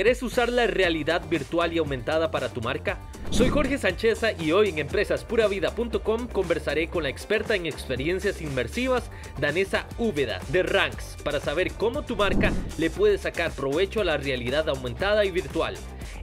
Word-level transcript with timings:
¿Querés 0.00 0.22
usar 0.22 0.48
la 0.48 0.66
realidad 0.66 1.28
virtual 1.28 1.74
y 1.74 1.78
aumentada 1.78 2.30
para 2.30 2.48
tu 2.48 2.62
marca? 2.62 2.98
Soy 3.28 3.50
Jorge 3.50 3.76
Sancheza 3.76 4.32
y 4.32 4.50
hoy 4.50 4.70
en 4.70 4.78
empresaspuravida.com 4.78 6.26
conversaré 6.28 6.88
con 6.88 7.02
la 7.02 7.10
experta 7.10 7.54
en 7.54 7.66
experiencias 7.66 8.40
inmersivas, 8.40 9.10
Danesa 9.38 9.86
Úbeda, 9.98 10.40
de 10.48 10.62
Ranks, 10.62 11.18
para 11.22 11.38
saber 11.38 11.72
cómo 11.72 12.00
tu 12.00 12.16
marca 12.16 12.50
le 12.78 12.88
puede 12.88 13.18
sacar 13.18 13.52
provecho 13.52 14.00
a 14.00 14.04
la 14.04 14.16
realidad 14.16 14.70
aumentada 14.70 15.26
y 15.26 15.32
virtual. 15.32 15.76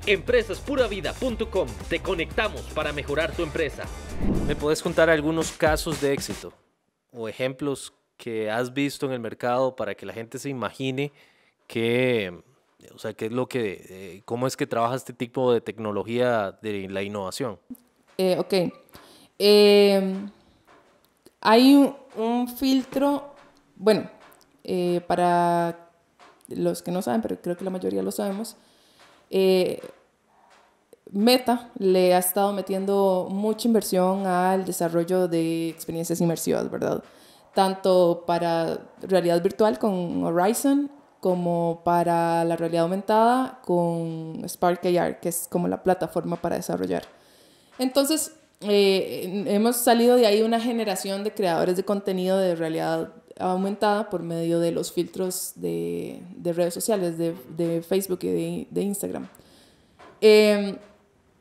Empresaspuravida.com, 0.08 1.68
te 1.88 2.00
conectamos 2.00 2.62
para 2.74 2.94
mejorar 2.94 3.32
tu 3.36 3.44
empresa. 3.44 3.84
¿Me 4.48 4.56
puedes 4.56 4.82
contar 4.82 5.12
algunos 5.12 5.52
casos 5.52 6.02
de 6.02 6.14
éxito 6.14 6.52
o 7.12 7.30
ejemplos 7.30 7.94
que 8.18 8.50
has 8.50 8.74
visto 8.74 9.06
en 9.06 9.12
el 9.12 9.20
mercado 9.20 9.76
para 9.76 9.94
que 9.94 10.08
la 10.08 10.14
gente 10.14 10.40
se 10.40 10.50
imagine 10.50 11.12
que 11.68 12.42
o 12.94 13.00
sea, 13.00 13.14
¿qué 13.14 13.28
es 13.28 13.32
lo 13.32 13.48
que, 13.48 13.86
eh, 13.90 14.22
cómo 14.26 14.48
es 14.48 14.56
que 14.56 14.68
trabaja 14.68 14.96
este 14.96 15.14
tipo 15.14 15.52
de 15.52 15.62
tecnología 15.62 16.58
de 16.62 16.88
la 16.90 17.02
innovación? 17.02 17.60
Eh, 18.18 18.38
ok. 18.40 18.54
Em, 19.40 20.30
hay 21.42 21.74
un, 22.16 22.48
filtro, 22.48 23.36
bueno, 23.76 24.10
eh, 24.64 25.02
para 25.08 25.90
los 26.50 26.82
que 26.82 26.92
no 26.92 27.02
saben, 27.02 27.22
pero 27.22 27.40
creo 27.42 27.56
que 27.56 27.64
la 27.64 27.70
mayoría 27.70 28.02
lo 28.02 28.12
sabemos, 28.12 28.58
Meta 31.12 31.70
le 31.78 32.14
ha 32.14 32.18
estado 32.18 32.52
metiendo 32.54 33.28
mucha 33.30 33.68
inversión 33.68 34.26
al 34.26 34.66
desarrollo 34.66 35.28
de 35.28 35.70
experiencias 35.70 36.20
inmersivas, 36.20 36.70
¿verdad? 36.70 37.04
Tanto 37.54 38.24
para 38.26 38.80
realidad 39.02 39.42
virtual 39.42 39.80
con 39.80 40.24
Horizon 40.24 40.92
como 41.20 41.82
para 41.84 42.44
la 42.46 42.56
realidad 42.56 42.84
aumentada 42.84 43.60
con 43.66 44.42
Spark 44.48 44.86
AR, 44.86 45.20
que 45.20 45.30
es 45.30 45.48
como 45.50 45.68
la 45.68 45.84
plataforma 45.84 46.36
para 46.36 46.56
desarrollar. 46.56 47.04
Entonces, 47.80 48.34
eh, 48.62 49.46
hemos 49.48 49.78
salido 49.78 50.16
de 50.16 50.26
ahí 50.26 50.42
una 50.42 50.60
generación 50.60 51.24
de 51.24 51.34
creadores 51.34 51.78
de 51.78 51.84
contenido 51.84 52.38
de 52.38 52.56
realidad 52.56 53.14
aumentada 53.40 54.10
por 54.10 54.24
medio 54.24 54.60
de 54.60 54.72
los 54.72 54.92
filtros 54.92 55.54
de, 55.56 56.22
de 56.36 56.54
redes 56.54 56.74
sociales, 56.74 57.18
de, 57.18 57.36
de, 57.56 57.82
Facebook 57.82 58.20
y 58.24 58.28
de, 58.28 58.68
de 58.72 58.82
Instagram. 58.82 59.28
Em, 60.22 60.76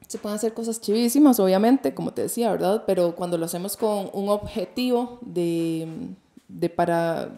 se 0.06 0.18
pueden 0.18 0.36
hacer 0.36 0.52
cosas 0.52 0.80
chivísimas, 0.80 1.40
obviamente, 1.40 1.94
como 1.94 2.12
te 2.12 2.22
decía, 2.22 2.50
¿verdad? 2.50 2.84
Pero 2.86 3.16
cuando 3.16 3.38
lo 3.38 3.46
hacemos 3.46 3.76
con 3.76 4.10
un 4.12 4.28
objetivo 4.28 5.18
de, 5.22 5.88
de 6.48 6.68
para 6.68 7.30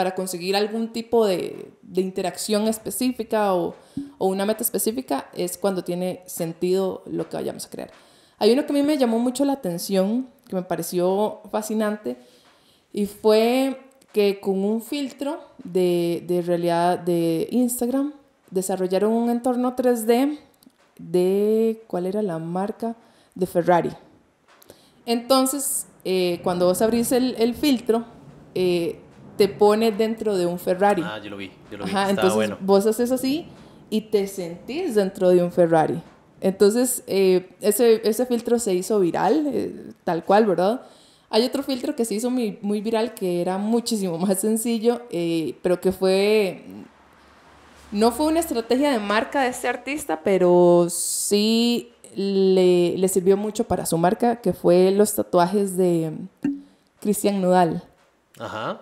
para 0.00 0.14
conseguir 0.14 0.56
algún 0.56 0.94
tipo 0.94 1.26
de, 1.26 1.72
interacción 1.94 2.68
específica 2.68 3.54
o, 3.54 3.74
una 4.18 4.46
meta 4.46 4.62
específica 4.62 5.28
es 5.34 5.58
cuando 5.58 5.84
tiene 5.84 6.22
sentido 6.24 7.02
lo 7.04 7.28
que 7.28 7.36
vayamos 7.36 7.66
a 7.66 7.68
crear. 7.68 7.90
Hay 8.38 8.50
uno 8.50 8.64
que 8.64 8.72
a 8.72 8.76
mí 8.76 8.82
me 8.82 8.96
llamó 8.96 9.18
mucho 9.18 9.44
la 9.44 9.52
atención, 9.52 10.30
que 10.48 10.56
me 10.56 10.62
pareció 10.62 11.42
fascinante, 11.50 12.16
y 12.94 13.04
fue 13.04 13.78
que 14.10 14.40
con 14.40 14.64
un 14.64 14.80
filtro 14.80 15.38
de, 15.64 16.42
realidad 16.46 16.98
de 16.98 17.46
Instagram 17.50 18.14
desarrollaron 18.50 19.12
un 19.12 19.28
entorno 19.28 19.76
3D 19.76 20.38
de, 20.98 21.84
¿cuál 21.88 22.06
era 22.06 22.22
la 22.22 22.38
marca? 22.38 22.96
De 23.34 23.44
Ferrari. 23.44 23.90
Entonces, 25.04 25.86
eh, 26.06 26.40
cuando 26.42 26.64
vos 26.64 26.80
abrís 26.80 27.12
el, 27.12 27.34
el 27.38 27.54
filtro, 27.54 28.06
eh, 28.54 28.98
te 29.40 29.48
pone 29.48 29.90
dentro 29.90 30.36
de 30.36 30.44
un 30.44 30.58
Ferrari. 30.58 31.02
Ah, 31.02 31.18
yo 31.18 31.30
lo 31.30 31.38
vi, 31.38 31.50
yo 31.70 31.78
lo 31.78 31.86
vi. 31.86 31.90
Ajá, 31.90 32.10
entonces 32.10 32.34
bueno. 32.34 32.58
vos 32.60 32.84
haces 32.84 33.10
así 33.10 33.46
y 33.88 34.02
te 34.02 34.26
sentís 34.26 34.96
dentro 34.96 35.30
de 35.30 35.42
un 35.42 35.50
Ferrari. 35.50 35.98
Entonces, 36.42 37.02
eh, 37.06 37.48
ese, 37.62 38.06
ese, 38.06 38.26
filtro 38.26 38.58
se 38.58 38.74
hizo 38.74 39.00
viral, 39.00 39.46
eh, 39.46 39.92
tal 40.04 40.26
cual, 40.26 40.44
¿verdad? 40.44 40.82
Hay 41.30 41.42
otro 41.46 41.62
filtro 41.62 41.96
que 41.96 42.04
se 42.04 42.16
hizo 42.16 42.28
muy, 42.28 42.58
muy 42.60 42.82
viral 42.82 43.14
que 43.14 43.40
era 43.40 43.56
muchísimo 43.56 44.18
más 44.26 44.40
sencillo, 44.40 45.00
eh, 45.10 45.54
pero 45.62 45.80
que 45.80 45.90
fue... 45.90 46.62
No 47.92 48.12
fue 48.12 48.26
una 48.26 48.40
estrategia 48.40 48.90
de 48.90 48.98
marca 48.98 49.40
de 49.40 49.48
este 49.48 49.68
artista, 49.68 50.20
pero 50.22 50.88
sí 50.90 51.92
le, 52.14 52.94
le 52.98 53.08
sirvió 53.08 53.38
mucho 53.38 53.64
para 53.64 53.86
su 53.86 53.96
marca, 53.96 54.36
que 54.36 54.52
fue 54.52 54.90
los 54.90 55.14
tatuajes 55.14 55.78
de 55.78 56.12
Cristian 57.00 57.40
Nodal. 57.40 57.89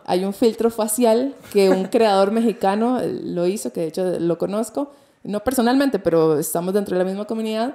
Hay 0.05 0.25
un 0.25 0.33
filtro 0.33 0.71
facial 0.71 1.35
que 1.53 1.71
un 1.71 1.85
creador 1.91 2.31
mexicano 2.31 3.01
lo 3.05 3.47
hizo, 3.47 3.73
que 3.73 3.81
de 3.81 3.87
hecho 3.89 4.19
lo 4.19 4.39
conozco, 4.39 4.93
no 5.25 5.43
personalmente, 5.43 5.99
pero 5.99 6.39
estamos 6.39 6.75
dentro 6.75 6.97
de 6.97 7.05
la 7.05 7.09
misma 7.09 7.27
comunidad. 7.27 7.75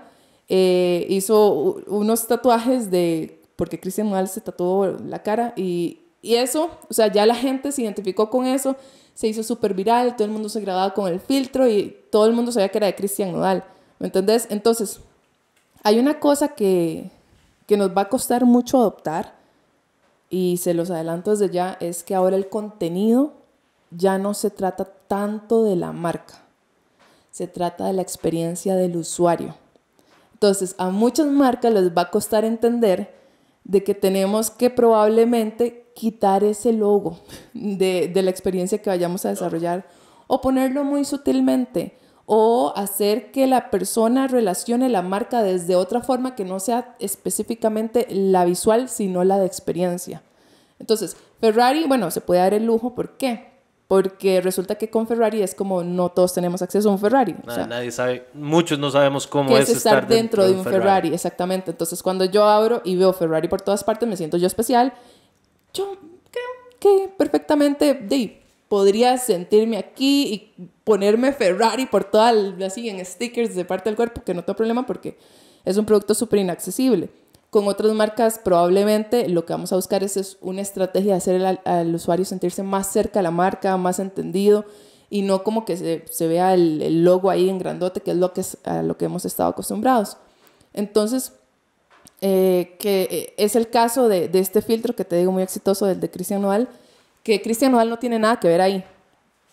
Eh, 0.49 1.05
hizo 1.09 1.83
unos 1.87 2.27
tatuajes 2.27 2.89
de, 2.91 3.41
porque 3.55 3.79
Cristian 3.79 4.09
Nodal 4.09 4.27
se 4.27 4.41
tatuó 4.41 4.97
la 5.05 5.23
cara 5.23 5.53
y, 5.55 5.99
y, 6.21 6.35
eso, 6.35 6.69
o 6.89 6.93
sea, 6.93 7.11
ya 7.11 7.25
la 7.25 7.35
gente 7.35 7.71
se 7.71 7.81
identificó 7.81 8.29
con 8.29 8.45
eso, 8.45 8.75
se 9.13 9.27
hizo 9.27 9.43
súper 9.43 9.73
viral, 9.73 10.15
todo 10.15 10.25
el 10.25 10.31
mundo 10.31 10.49
se 10.49 10.61
grababa 10.61 10.93
con 10.93 11.11
el 11.11 11.19
filtro 11.19 11.67
y 11.67 11.97
todo 12.11 12.25
el 12.25 12.33
mundo 12.33 12.51
sabía 12.51 12.69
que 12.69 12.77
era 12.77 12.87
de 12.87 12.95
Cristian 12.95 13.31
Nodal, 13.31 13.63
¿me 13.99 14.07
entendés? 14.07 14.47
Entonces, 14.49 14.99
hay 15.83 15.99
una 15.99 16.19
cosa 16.19 16.49
que, 16.49 17.09
que 17.67 17.77
nos 17.77 17.89
va 17.89 18.03
a 18.03 18.09
costar 18.09 18.45
mucho 18.45 18.77
adoptar 18.77 19.42
y 20.33 20.57
se 20.57 20.73
los 20.73 20.89
adelanto 20.89 21.29
desde 21.29 21.53
ya, 21.53 21.77
es 21.79 22.01
que 22.01 22.15
ahora 22.15 22.35
el 22.35 22.49
contenido 22.49 23.33
ya 23.91 24.17
no 24.17 24.33
se 24.33 24.49
trata 24.49 24.85
tanto 25.07 25.63
de 25.63 25.75
la 25.75 25.91
marca, 25.91 26.41
se 27.29 27.45
trata 27.45 27.85
de 27.85 27.93
la 27.93 28.01
experiencia 28.01 28.75
del 28.75 28.97
usuario. 28.97 29.53
Entonces, 30.33 30.73
a 30.79 30.89
muchas 30.89 31.27
marcas 31.27 31.71
les 31.71 31.95
va 31.95 32.01
a 32.01 32.09
costar 32.09 32.45
entender 32.45 33.13
de 33.63 33.83
que 33.83 33.93
tenemos 33.93 34.49
que 34.49 34.71
probablemente 34.71 35.91
quitar 35.93 36.43
ese 36.43 36.73
logo 36.73 37.19
de, 37.53 38.09
de 38.11 38.21
la 38.23 38.31
experiencia 38.31 38.81
que 38.81 38.89
vayamos 38.89 39.27
a 39.27 39.29
desarrollar 39.29 39.85
o 40.25 40.41
ponerlo 40.41 40.83
muy 40.83 41.05
sutilmente 41.05 41.95
o 42.25 42.73
hacer 42.75 43.31
que 43.31 43.47
la 43.47 43.69
persona 43.69 44.27
relacione 44.27 44.89
la 44.89 45.01
marca 45.01 45.43
desde 45.43 45.75
otra 45.75 46.01
forma 46.01 46.35
que 46.35 46.45
no 46.45 46.59
sea 46.59 46.95
específicamente 46.99 48.07
la 48.09 48.45
visual, 48.45 48.87
sino 48.87 49.23
la 49.23 49.39
de 49.39 49.45
experiencia. 49.45 50.21
Entonces, 50.79 51.17
Ferrari, 51.39 51.85
bueno, 51.85 52.11
se 52.11 52.21
puede 52.21 52.41
dar 52.41 52.53
el 52.53 52.65
lujo, 52.65 52.95
¿por 52.95 53.17
qué? 53.17 53.51
Porque 53.87 54.39
resulta 54.41 54.75
que 54.75 54.89
con 54.89 55.07
Ferrari 55.07 55.41
es 55.41 55.53
como 55.53 55.83
no 55.83 56.09
todos 56.09 56.33
tenemos 56.33 56.61
acceso 56.61 56.89
a 56.89 56.93
un 56.93 56.99
Ferrari. 56.99 57.35
nadie 57.45 57.91
sabe, 57.91 58.27
muchos 58.33 58.79
no 58.79 58.89
sabemos 58.89 59.27
cómo 59.27 59.55
es, 59.57 59.69
estar, 59.69 60.07
dentro, 60.07 60.45
de 60.47 60.53
un 60.53 60.63
Ferrari. 60.63 61.13
Exactamente. 61.13 61.71
Entonces, 61.71 62.01
cuando 62.01 62.25
yo 62.25 62.45
abro 62.45 62.81
y 62.85 62.95
veo 62.95 63.11
Ferrari 63.11 63.49
por 63.49 63.61
todas 63.61 63.83
partes, 63.83 64.07
me 64.07 64.15
siento 64.15 64.37
yo 64.37 64.47
especial. 64.47 64.93
Yo 65.73 65.97
creo 66.31 66.43
que 66.79 67.13
perfectamente 67.17 67.93
de, 67.93 68.41
podría 68.69 69.17
sentirme 69.17 69.77
aquí 69.77 70.53
y 70.57 70.69
ponerme 70.83 71.31
Ferrari 71.31 71.85
por 71.85 72.03
toda, 72.03 72.33
así 72.65 72.89
en 72.89 73.03
stickers 73.05 73.55
de 73.55 73.65
parte 73.65 73.89
del 73.89 73.95
cuerpo, 73.95 74.23
que 74.23 74.33
no 74.33 74.43
tengo 74.43 74.57
problema 74.57 74.85
porque 74.85 75.17
es 75.65 75.77
un 75.77 75.85
producto 75.85 76.13
súper 76.13 76.39
inaccesible. 76.39 77.09
Con 77.49 77.67
otras 77.67 77.93
marcas 77.93 78.39
probablemente 78.43 79.29
lo 79.29 79.45
que 79.45 79.53
vamos 79.53 79.71
a 79.71 79.75
buscar 79.75 80.03
es, 80.03 80.37
una 80.41 80.61
estrategia 80.61 81.11
de 81.11 81.17
hacer 81.17 81.59
al, 81.65 81.95
usuario 81.95 82.25
sentirse 82.25 82.63
más 82.63 82.91
cerca 82.91 83.19
a 83.19 83.23
la 83.23 83.31
marca, 83.31 83.77
más 83.77 83.99
entendido 83.99 84.65
y 85.09 85.21
no 85.21 85.43
como 85.43 85.63
que 85.63 85.77
se, 85.77 86.27
vea 86.27 86.55
el, 86.55 87.03
logo 87.03 87.29
ahí 87.29 87.49
en 87.49 87.59
grandote, 87.59 88.01
que 88.01 88.11
es 88.11 88.17
lo 88.17 88.33
que, 88.33 88.41
es, 88.41 88.57
a 88.63 88.81
lo 88.81 88.97
que 88.97 89.05
hemos 89.05 89.25
estado 89.25 89.49
acostumbrados. 89.49 90.17
Entonces, 90.73 91.33
eh, 92.21 92.75
que 92.79 93.07
eh, 93.11 93.33
es 93.37 93.55
el 93.55 93.69
caso 93.69 94.07
de, 94.07 94.27
de, 94.27 94.39
este 94.39 94.63
filtro 94.63 94.95
que 94.95 95.05
te 95.05 95.15
digo 95.15 95.31
muy 95.31 95.43
exitoso, 95.43 95.85
del 95.85 95.99
de 95.99 96.09
Cristian 96.09 96.41
Noal, 96.41 96.67
que 97.21 97.41
Cristian 97.41 97.71
Nodal 97.71 97.89
no 97.89 97.99
tiene 97.99 98.17
nada 98.17 98.39
que 98.39 98.47
ver 98.47 98.61
ahí. 98.61 98.83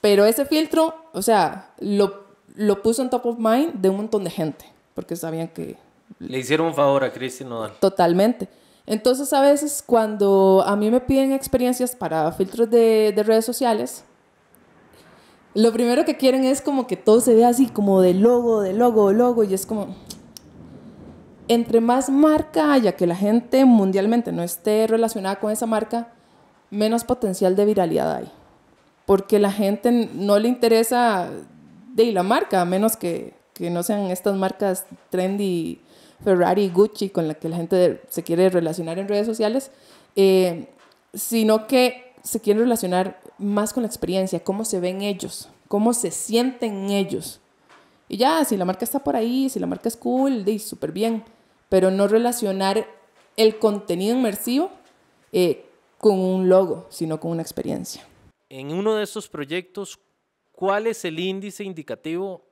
Pero 0.00 0.24
ese 0.24 0.44
filtro, 0.44 0.94
o 1.12 1.22
sea, 1.22 1.74
lo, 1.78 2.24
lo 2.54 2.82
puso 2.82 3.02
en 3.02 3.10
top 3.10 3.26
of 3.26 3.38
mind 3.38 3.74
de 3.74 3.90
un 3.90 3.96
montón 3.96 4.24
de 4.24 4.30
gente, 4.30 4.64
porque 4.94 5.16
sabían 5.16 5.48
que... 5.48 5.76
Le 6.18 6.38
hicieron 6.38 6.68
un 6.68 6.74
favor 6.74 7.04
a 7.04 7.12
Cristian 7.12 7.50
Nodal. 7.50 7.72
Totalmente. 7.80 8.48
Entonces, 8.86 9.32
a 9.32 9.40
veces 9.40 9.84
cuando 9.86 10.64
a 10.66 10.74
mí 10.74 10.90
me 10.90 11.00
piden 11.00 11.32
experiencias 11.32 11.94
para 11.94 12.32
filtros 12.32 12.70
de, 12.70 13.12
de 13.14 13.22
redes 13.22 13.44
sociales, 13.44 14.04
lo 15.54 15.72
primero 15.72 16.04
que 16.04 16.16
quieren 16.16 16.44
es 16.44 16.62
como 16.62 16.86
que 16.86 16.96
todo 16.96 17.20
se 17.20 17.34
vea 17.34 17.48
así, 17.48 17.66
como 17.68 18.00
de 18.00 18.14
logo, 18.14 18.62
de 18.62 18.72
logo, 18.72 19.08
de 19.08 19.14
logo, 19.14 19.44
y 19.44 19.54
es 19.54 19.66
como, 19.66 19.94
entre 21.48 21.80
más 21.80 22.08
marca 22.08 22.72
haya 22.72 22.92
que 22.92 23.06
la 23.06 23.16
gente 23.16 23.64
mundialmente 23.64 24.32
no 24.32 24.42
esté 24.42 24.86
relacionada 24.86 25.40
con 25.40 25.50
esa 25.50 25.66
marca, 25.66 26.12
menos 26.70 27.04
potencial 27.04 27.56
de 27.56 27.64
viralidad 27.64 28.14
hay. 28.14 28.32
Porque 29.10 29.40
la 29.40 29.50
gente 29.50 29.90
no 29.90 30.38
le 30.38 30.46
interesa 30.46 31.32
de 31.94 32.12
la 32.12 32.22
marca, 32.22 32.60
a 32.60 32.64
menos 32.64 32.96
que, 32.96 33.34
que 33.54 33.68
no 33.68 33.82
sean 33.82 34.02
estas 34.02 34.36
marcas 34.36 34.86
trendy, 35.08 35.80
Ferrari, 36.22 36.68
Gucci, 36.68 37.10
con 37.10 37.26
las 37.26 37.38
que 37.38 37.48
la 37.48 37.56
gente 37.56 38.02
se 38.08 38.22
quiere 38.22 38.50
relacionar 38.50 39.00
en 39.00 39.08
redes 39.08 39.26
sociales, 39.26 39.72
eh, 40.14 40.68
sino 41.12 41.66
que 41.66 42.12
se 42.22 42.38
quiere 42.38 42.60
relacionar 42.60 43.20
más 43.36 43.72
con 43.72 43.82
la 43.82 43.88
experiencia, 43.88 44.44
cómo 44.44 44.64
se 44.64 44.78
ven 44.78 45.02
ellos, 45.02 45.48
cómo 45.66 45.92
se 45.92 46.12
sienten 46.12 46.90
ellos. 46.90 47.40
Y 48.08 48.16
ya, 48.16 48.44
si 48.44 48.56
la 48.56 48.64
marca 48.64 48.84
está 48.84 49.00
por 49.00 49.16
ahí, 49.16 49.50
si 49.50 49.58
la 49.58 49.66
marca 49.66 49.88
es 49.88 49.96
cool, 49.96 50.44
súper 50.60 50.92
bien. 50.92 51.24
Pero 51.68 51.90
no 51.90 52.06
relacionar 52.06 52.86
el 53.36 53.58
contenido 53.58 54.16
inmersivo 54.16 54.70
eh, 55.32 55.66
con 55.98 56.16
un 56.16 56.48
logo, 56.48 56.86
sino 56.90 57.18
con 57.18 57.32
una 57.32 57.42
experiencia. 57.42 58.04
En 58.50 58.72
uno 58.72 58.96
de 58.96 59.04
estos 59.04 59.28
proyectos, 59.28 60.00
¿cuál 60.50 60.88
es 60.88 61.04
el 61.04 61.20
índice 61.20 61.62
indicativo 61.62 62.44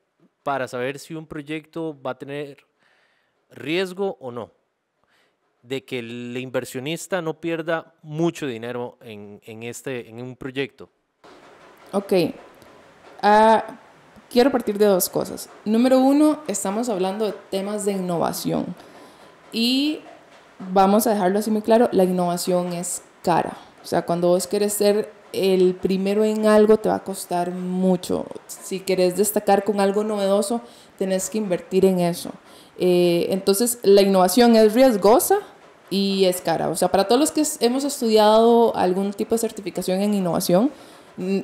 para 0.45 0.69
saber 0.69 1.01
si 1.01 1.15
un 1.15 1.27
proyecto 1.27 2.01
va 2.01 2.13
a 2.13 2.19
tener 2.19 2.65
riesgo 3.51 4.17
o 4.21 4.31
no? 4.31 4.53
De 5.63 5.85
que 5.85 5.99
el 5.99 6.37
inversionista 6.37 7.21
no 7.21 7.41
pierda 7.41 7.95
mucho 8.03 8.47
dinero 8.47 8.97
en, 9.01 9.41
este, 9.65 10.09
en 10.09 10.23
un 10.23 10.37
proyecto. 10.37 10.89
Ok. 11.91 12.13
Ah, 13.21 13.65
quiero 14.31 14.53
partir 14.53 14.79
de 14.79 14.87
dos 14.87 15.09
cosas. 15.09 15.51
Número 15.65 15.99
uno, 15.99 16.45
estamos 16.47 16.89
hablando 16.89 17.27
de 17.27 17.33
temas 17.51 17.85
de 17.85 17.93
innovación. 17.93 18.73
Y 19.51 19.99
vamos 20.61 21.09
a 21.09 21.15
dejarlo 21.15 21.41
así 21.41 21.51
muy 21.51 21.63
claro, 21.63 21.89
la 21.91 22.05
innovación 22.05 22.73
es 22.73 23.03
cara. 23.25 23.57
O 23.83 23.87
sea, 23.87 24.03
cuando 24.03 24.29
vos 24.29 24.47
querés 24.47 24.73
ser 24.73 25.13
el 25.33 25.75
primero 25.75 26.25
en 26.25 26.47
algo, 26.47 26.79
te 26.79 26.89
va 26.89 26.97
a 26.97 27.05
costar 27.05 27.51
mucho. 27.51 28.27
Si 28.47 28.81
querés 28.81 29.17
destacar 29.17 29.65
con 29.65 29.81
algo 29.81 30.05
novedoso, 30.05 30.61
tenés 30.99 31.29
que 31.31 31.39
invertir 31.39 31.85
en 31.85 32.01
eso. 32.01 32.31
Eh, 32.79 33.27
entonces, 33.31 33.79
la 33.83 34.03
innovación 34.03 34.57
es 34.57 34.75
riesgosa 34.75 35.39
y 35.91 36.25
es 36.25 36.41
cara. 36.41 36.69
O 36.69 36.77
sea, 36.77 36.91
para 36.91 37.07
todos 37.09 37.21
los 37.21 37.33
que 37.33 37.43
hemos 37.65 37.85
estudiado 37.85 38.75
algún 38.77 39.13
tipo 39.13 39.35
de 39.35 39.39
certificación 39.39 40.01
en 40.01 40.15
innovación, 40.15 40.71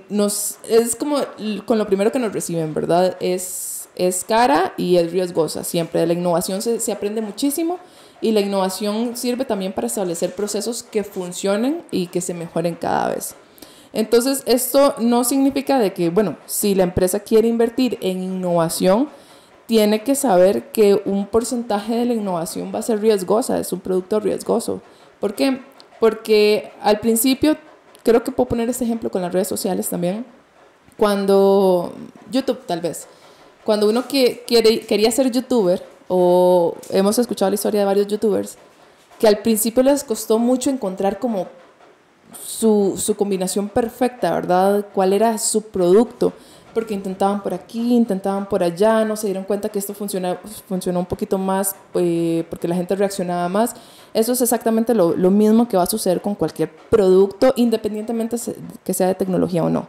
nos, 0.08 0.58
es 0.68 0.94
como 0.94 1.18
con 1.66 1.78
lo 1.78 1.86
primero 1.86 2.12
que 2.12 2.20
nos 2.20 2.32
reciben, 2.32 2.72
¿verdad? 2.74 3.16
Es, 3.20 3.88
es 3.96 4.24
cara 4.24 4.72
y 4.76 4.96
es 4.96 5.10
riesgosa 5.12 5.64
siempre. 5.64 6.00
De 6.00 6.06
la 6.06 6.12
innovación 6.14 6.62
se, 6.62 6.80
se 6.80 6.92
aprende 6.92 7.20
muchísimo 7.20 7.78
y 8.24 8.32
la 8.32 8.40
innovación 8.40 9.18
sirve 9.18 9.44
también 9.44 9.74
para 9.74 9.86
establecer 9.86 10.34
procesos 10.34 10.82
que 10.82 11.04
funcionen 11.04 11.84
y 11.90 12.06
que 12.06 12.22
se 12.22 12.32
mejoren 12.32 12.74
cada 12.74 13.10
vez. 13.10 13.34
Entonces, 13.92 14.42
esto 14.46 14.94
no 14.98 15.24
significa 15.24 15.78
de 15.78 15.92
que, 15.92 16.08
bueno, 16.08 16.38
si 16.46 16.74
la 16.74 16.84
empresa 16.84 17.20
quiere 17.20 17.48
invertir 17.48 17.98
en 18.00 18.22
innovación, 18.22 19.10
tiene 19.66 20.02
que 20.02 20.14
saber 20.14 20.72
que 20.72 21.02
un 21.04 21.26
porcentaje 21.26 21.96
de 21.96 22.06
la 22.06 22.14
innovación 22.14 22.72
va 22.74 22.78
a 22.78 22.82
ser 22.82 23.02
riesgosa, 23.02 23.60
es 23.60 23.70
un 23.74 23.80
producto 23.80 24.18
riesgoso. 24.20 24.80
¿Por 25.20 25.34
qué? 25.34 25.60
Porque 26.00 26.72
al 26.80 27.00
principio 27.00 27.58
creo 28.02 28.24
que 28.24 28.32
puedo 28.32 28.48
poner 28.48 28.70
este 28.70 28.84
ejemplo 28.84 29.10
con 29.10 29.20
las 29.20 29.34
redes 29.34 29.48
sociales 29.48 29.90
también. 29.90 30.24
Cuando, 30.96 31.92
YouTube 32.30 32.64
tal 32.64 32.80
vez, 32.80 33.06
cuando 33.64 33.86
uno 33.86 34.08
que, 34.08 34.44
quiere, 34.46 34.80
quería 34.80 35.10
ser 35.10 35.30
youtuber, 35.30 35.93
o 36.08 36.74
hemos 36.90 37.18
escuchado 37.18 37.50
la 37.50 37.54
historia 37.54 37.80
de 37.80 37.86
varios 37.86 38.06
youtubers, 38.06 38.56
que 39.18 39.28
al 39.28 39.38
principio 39.38 39.82
les 39.82 40.04
costó 40.04 40.38
mucho 40.38 40.70
encontrar 40.70 41.18
como 41.18 41.46
su, 42.44 42.94
su 42.96 43.14
combinación 43.14 43.68
perfecta, 43.68 44.32
¿verdad? 44.32 44.86
¿Cuál 44.92 45.12
era 45.12 45.38
su 45.38 45.62
producto? 45.62 46.32
porque 46.74 46.92
intentaban 46.92 47.42
por 47.42 47.54
aquí, 47.54 47.94
intentaban 47.94 48.46
por 48.48 48.62
allá, 48.62 49.04
no 49.04 49.16
se 49.16 49.28
dieron 49.28 49.44
cuenta 49.44 49.68
que 49.68 49.78
esto 49.78 49.94
funciona, 49.94 50.36
funcionó 50.68 50.98
un 50.98 51.06
poquito 51.06 51.38
más 51.38 51.76
eh, 51.94 52.44
porque 52.50 52.68
la 52.68 52.74
gente 52.74 52.96
reaccionaba 52.96 53.48
más. 53.48 53.74
Eso 54.12 54.32
es 54.32 54.42
exactamente 54.42 54.92
lo, 54.92 55.16
lo, 55.16 55.30
mismo 55.30 55.68
que 55.68 55.76
va 55.76 55.84
a 55.84 55.86
suceder 55.86 56.20
con 56.20 56.34
cualquier 56.34 56.70
producto, 56.90 57.52
independientemente 57.56 58.36
que 58.84 58.92
sea 58.92 59.06
de 59.06 59.14
tecnología 59.14 59.64
o 59.64 59.70
no. 59.70 59.86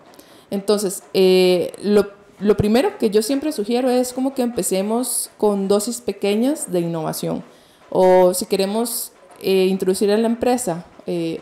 Entonces, 0.51 1.03
eh, 1.13 1.73
lo, 1.81 2.07
lo 2.39 2.57
primero 2.57 2.97
que 2.97 3.09
yo 3.09 3.21
siempre 3.21 3.51
sugiero 3.51 3.89
es 3.89 4.13
como 4.13 4.33
que 4.33 4.41
empecemos 4.41 5.29
con 5.37 5.67
dosis 5.67 6.01
pequeñas 6.01 6.71
de 6.71 6.81
innovación. 6.81 7.43
O 7.89 8.33
si 8.33 8.45
queremos 8.45 9.13
eh, 9.41 9.65
introducir 9.65 10.09
en 10.09 10.21
la 10.21 10.27
empresa, 10.27 10.85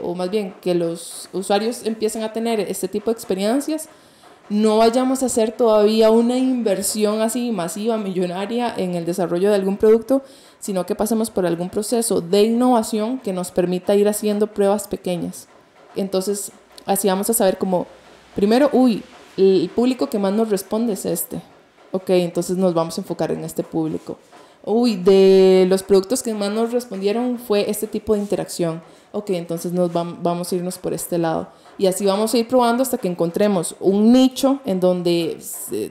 o 0.01 0.13
más 0.13 0.29
bien 0.29 0.53
que 0.61 0.75
los 0.75 1.29
usuarios 1.31 1.85
empiecen 1.85 2.21
a 2.23 2.33
tener 2.33 2.59
este 2.59 2.89
tipo 2.89 3.09
de 3.09 3.13
experiencias, 3.13 3.87
no 4.49 4.77
vayamos 4.77 5.23
a 5.23 5.27
hacer 5.27 5.53
todavía 5.53 6.09
una 6.09 6.37
inversión 6.37 7.21
así 7.21 7.51
masiva, 7.51 7.97
millonaria 7.97 8.73
en 8.75 8.95
el 8.95 9.05
desarrollo 9.05 9.49
de 9.49 9.55
algún 9.55 9.77
producto, 9.77 10.21
sino 10.59 10.85
que 10.85 10.95
pasemos 10.95 11.29
por 11.29 11.45
algún 11.45 11.69
proceso 11.69 12.21
de 12.21 12.43
innovación 12.43 13.19
que 13.19 13.33
nos 13.33 13.51
permita 13.51 13.95
ir 13.95 14.07
haciendo 14.07 14.47
pruebas 14.47 14.87
pequeñas. 14.87 15.47
Entonces, 15.95 16.51
así 16.85 17.07
vamos 17.07 17.29
a 17.29 17.33
saber 17.33 17.57
como, 17.57 17.87
primero, 18.35 18.69
uy, 18.73 19.03
el 19.37 19.69
público 19.73 20.09
que 20.09 20.19
más 20.19 20.33
nos 20.33 20.49
responde 20.49 20.93
es 20.93 21.05
este. 21.05 21.41
Ok, 21.91 22.09
entonces 22.09 22.57
nos 22.57 22.73
vamos 22.73 22.97
a 22.97 23.01
enfocar 23.01 23.31
en 23.31 23.43
este 23.43 23.63
público. 23.63 24.17
Uy, 24.65 24.95
de 24.95 25.65
los 25.67 25.83
productos 25.83 26.23
que 26.23 26.33
más 26.33 26.51
nos 26.51 26.71
respondieron 26.71 27.37
fue 27.37 27.69
este 27.69 27.85
tipo 27.85 28.13
de 28.13 28.21
interacción. 28.21 28.81
Ok, 29.11 29.31
entonces 29.31 29.73
nos 29.73 29.91
vamos 29.93 30.51
a 30.51 30.55
irnos 30.55 30.77
por 30.77 30.93
este 30.93 31.17
lado 31.17 31.49
y 31.77 31.87
así 31.87 32.05
vamos 32.05 32.33
a 32.33 32.37
ir 32.37 32.47
probando 32.47 32.83
hasta 32.83 32.97
que 32.97 33.07
encontremos 33.07 33.75
un 33.79 34.11
nicho 34.11 34.59
en 34.65 34.79
donde 34.79 35.37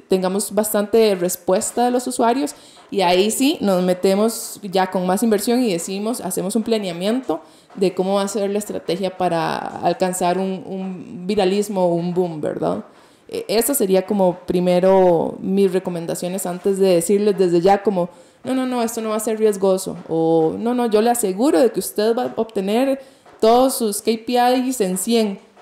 tengamos 0.09 0.55
bastante 0.55 1.15
respuesta 1.15 1.85
de 1.85 1.91
los 1.91 2.07
usuarios 2.07 2.55
y 2.91 3.01
ahí 3.01 3.31
sí 3.31 3.59
nos 3.61 3.83
metemos 3.83 4.61
ya 4.63 4.91
con 4.91 5.07
más 5.07 5.23
inversión 5.23 5.63
y 5.63 5.73
decimos, 5.73 6.21
hacemos 6.21 6.57
un 6.57 6.63
planeamiento 6.63 7.41
de 7.75 7.95
cómo 7.95 8.15
va 8.15 8.23
a 8.23 8.29
ser 8.29 8.51
la 8.51 8.59
estrategia 8.59 9.17
para 9.17 9.57
alcanzar 9.81 10.39
un, 10.39 10.63
un 10.67 11.27
viralismo 11.27 11.85
o 11.87 11.95
un 11.95 12.13
boom, 12.13 12.41
¿verdad? 12.41 12.85
E, 13.33 13.47
Esas 13.49 13.79
sería 13.79 14.05
como 14.07 14.37
primero 14.41 15.37
mis 15.41 15.73
recomendaciones 15.73 16.45
antes 16.45 16.79
de 16.79 16.97
decirles 16.97 17.39
desde 17.39 17.63
ya 17.63 17.83
como, 17.83 18.11
no, 18.45 18.55
no, 18.55 18.67
no, 18.67 18.83
esto 18.83 19.01
no 19.01 19.09
va 19.09 19.17
a 19.17 19.21
ser 19.21 19.39
riesgoso 19.39 19.97
o 20.09 20.55
no, 20.59 20.75
no, 20.75 20.87
yo 20.87 21.01
le 21.01 21.11
aseguro 21.11 21.59
de 21.59 21.73
que 21.73 21.81
usted 21.81 22.15
va 22.15 22.25
a 22.25 22.33
obtener 22.37 23.01
todos 23.41 23.75
sus 23.75 24.03
KPIs 24.03 24.81
en 24.83 24.99
100 24.99 25.53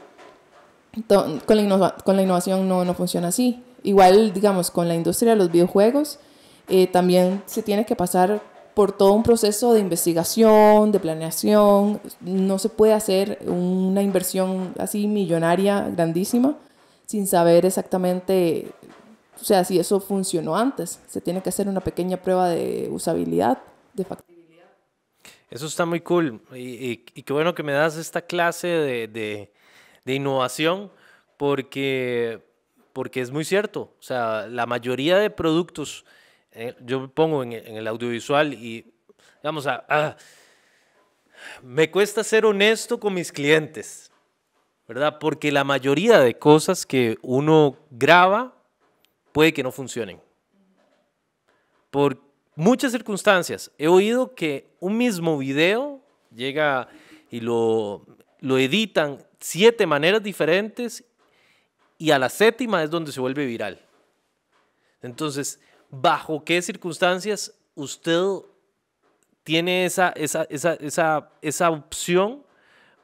con 1.06 1.40
la, 1.56 1.94
con 2.04 2.16
la 2.16 2.22
innovación 2.22 2.68
no, 2.68 2.84
no 2.84 2.94
funciona 2.94 3.28
así. 3.28 3.62
Igual, 3.82 4.32
digamos, 4.32 4.70
con 4.70 4.88
la 4.88 4.94
industria 4.94 5.32
de 5.32 5.36
los 5.36 5.50
videojuegos, 5.50 6.18
eh, 6.68 6.86
también 6.86 7.42
se 7.46 7.62
tiene 7.62 7.86
que 7.86 7.96
pasar 7.96 8.42
por 8.74 8.92
todo 8.92 9.12
un 9.12 9.22
proceso 9.22 9.72
de 9.72 9.80
investigación, 9.80 10.92
de 10.92 11.00
planeación. 11.00 12.00
No 12.20 12.58
se 12.58 12.68
puede 12.68 12.92
hacer 12.92 13.38
una 13.46 14.02
inversión 14.02 14.74
así 14.78 15.06
millonaria, 15.06 15.88
grandísima, 15.94 16.56
sin 17.10 17.26
saber 17.26 17.66
exactamente, 17.66 18.70
o 19.40 19.44
sea, 19.44 19.64
si 19.64 19.78
eso 19.78 20.00
funcionó 20.00 20.56
antes. 20.56 21.00
Se 21.08 21.20
tiene 21.20 21.42
que 21.42 21.48
hacer 21.48 21.68
una 21.68 21.80
pequeña 21.80 22.16
prueba 22.16 22.48
de 22.48 22.88
usabilidad, 22.90 23.58
de 23.94 24.04
factibilidad. 24.04 24.66
Eso 25.50 25.66
está 25.66 25.84
muy 25.84 26.00
cool. 26.00 26.40
Y, 26.54 27.02
y, 27.14 27.22
qué 27.22 27.32
bueno 27.32 27.54
que 27.54 27.64
me 27.64 27.72
das 27.72 27.96
esta 27.96 28.22
clase 28.22 28.68
de 28.68 29.50
de 30.04 30.14
innovación 30.14 30.90
porque, 31.36 32.42
porque 32.92 33.20
es 33.20 33.30
muy 33.30 33.44
cierto. 33.44 33.94
O 33.98 34.02
sea, 34.02 34.46
la 34.48 34.66
mayoría 34.66 35.18
de 35.18 35.30
productos, 35.30 36.04
eh, 36.52 36.74
yo 36.80 37.08
pongo 37.08 37.42
en, 37.42 37.52
el 37.52 37.86
audiovisual 37.86 38.54
y, 38.54 38.92
vamos 39.42 39.66
a, 39.66 40.16
me 41.62 41.90
cuesta 41.90 42.24
ser 42.24 42.44
honesto 42.44 43.00
con 43.00 43.14
mis 43.14 43.32
clientes, 43.32 44.09
¿verdad? 44.90 45.20
Porque 45.20 45.52
la 45.52 45.62
mayoría 45.62 46.18
de 46.18 46.36
cosas 46.36 46.84
que 46.84 47.16
uno 47.22 47.76
graba 47.92 48.56
puede 49.30 49.52
que 49.52 49.62
no 49.62 49.70
funcionen. 49.70 50.20
Por 51.92 52.20
muchas 52.56 52.90
circunstancias. 52.90 53.70
He 53.78 53.86
oído 53.86 54.34
que 54.34 54.66
un 54.80 54.98
mismo 54.98 55.38
video 55.38 56.00
llega 56.34 56.88
y 57.30 57.38
lo, 57.38 58.04
lo 58.40 58.58
editan 58.58 59.24
siete 59.38 59.86
maneras 59.86 60.24
diferentes 60.24 61.04
y 61.96 62.10
a 62.10 62.18
la 62.18 62.28
séptima 62.28 62.82
es 62.82 62.90
donde 62.90 63.12
se 63.12 63.20
vuelve 63.20 63.46
viral. 63.46 63.80
Entonces, 65.02 65.60
¿bajo 65.88 66.44
qué 66.44 66.60
circunstancias 66.62 67.54
usted 67.76 68.24
tiene 69.44 69.84
esa, 69.84 70.08
esa, 70.16 70.48
esa, 70.50 70.74
esa, 70.74 71.30
esa 71.42 71.70
opción 71.70 72.42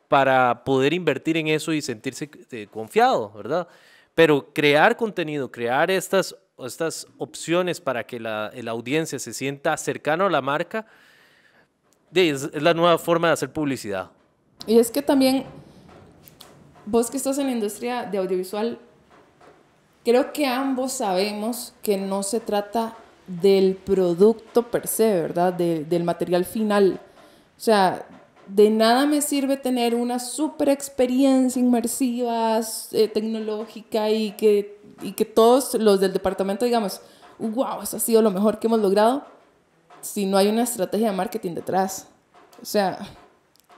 para 0.08 0.64
poder 0.64 0.92
invertir 0.92 1.36
en 1.36 1.48
eso 1.48 1.72
y 1.72 1.82
sentirse 1.82 2.30
eh, 2.50 2.68
confiado, 2.70 3.30
¿verdad? 3.34 3.68
Pero 4.14 4.52
crear 4.52 4.96
contenido, 4.96 5.50
crear 5.50 5.90
estas, 5.90 6.36
estas 6.58 7.06
opciones 7.18 7.80
para 7.80 8.04
que 8.04 8.18
la, 8.20 8.50
la 8.54 8.70
audiencia 8.70 9.18
se 9.18 9.32
sienta 9.32 9.76
cercano 9.76 10.26
a 10.26 10.30
la 10.30 10.40
marca, 10.40 10.86
es 12.14 12.62
la 12.62 12.72
nueva 12.72 12.98
forma 12.98 13.28
de 13.28 13.34
hacer 13.34 13.52
publicidad. 13.52 14.10
Y 14.66 14.78
es 14.78 14.90
que 14.90 15.02
también 15.02 15.44
vos 16.86 17.10
que 17.10 17.16
estás 17.16 17.38
en 17.38 17.46
la 17.46 17.52
industria 17.52 18.04
de 18.04 18.18
audiovisual, 18.18 18.78
creo 20.04 20.32
que 20.32 20.46
ambos 20.46 20.92
sabemos 20.92 21.74
que 21.82 21.96
no 21.98 22.22
se 22.22 22.40
trata 22.40 22.96
del 23.26 23.74
producto 23.74 24.62
per 24.62 24.86
se, 24.86 25.20
¿verdad? 25.20 25.52
del 25.52 26.04
material 26.04 26.44
final. 26.44 27.00
O 27.56 27.60
sea, 27.60 28.06
de 28.46 28.70
nada 28.70 29.06
me 29.06 29.20
sirve 29.22 29.56
tener 29.56 29.94
una 29.94 30.18
super 30.18 30.68
experiencia 30.68 31.60
inmersiva, 31.60 32.60
eh, 32.92 33.08
tecnológica 33.08 34.10
y 34.10 34.32
que, 34.32 34.78
y 35.02 35.12
que 35.12 35.24
todos 35.24 35.74
los 35.74 36.00
del 36.00 36.12
departamento 36.12 36.64
digamos, 36.64 37.00
wow, 37.38 37.82
eso 37.82 37.96
ha 37.96 38.00
sido 38.00 38.22
lo 38.22 38.30
mejor 38.30 38.58
que 38.58 38.68
hemos 38.68 38.80
logrado, 38.80 39.24
si 40.00 40.26
no 40.26 40.36
hay 40.36 40.48
una 40.48 40.62
estrategia 40.62 41.10
de 41.10 41.16
marketing 41.16 41.54
detrás. 41.54 42.08
O 42.62 42.64
sea, 42.64 42.98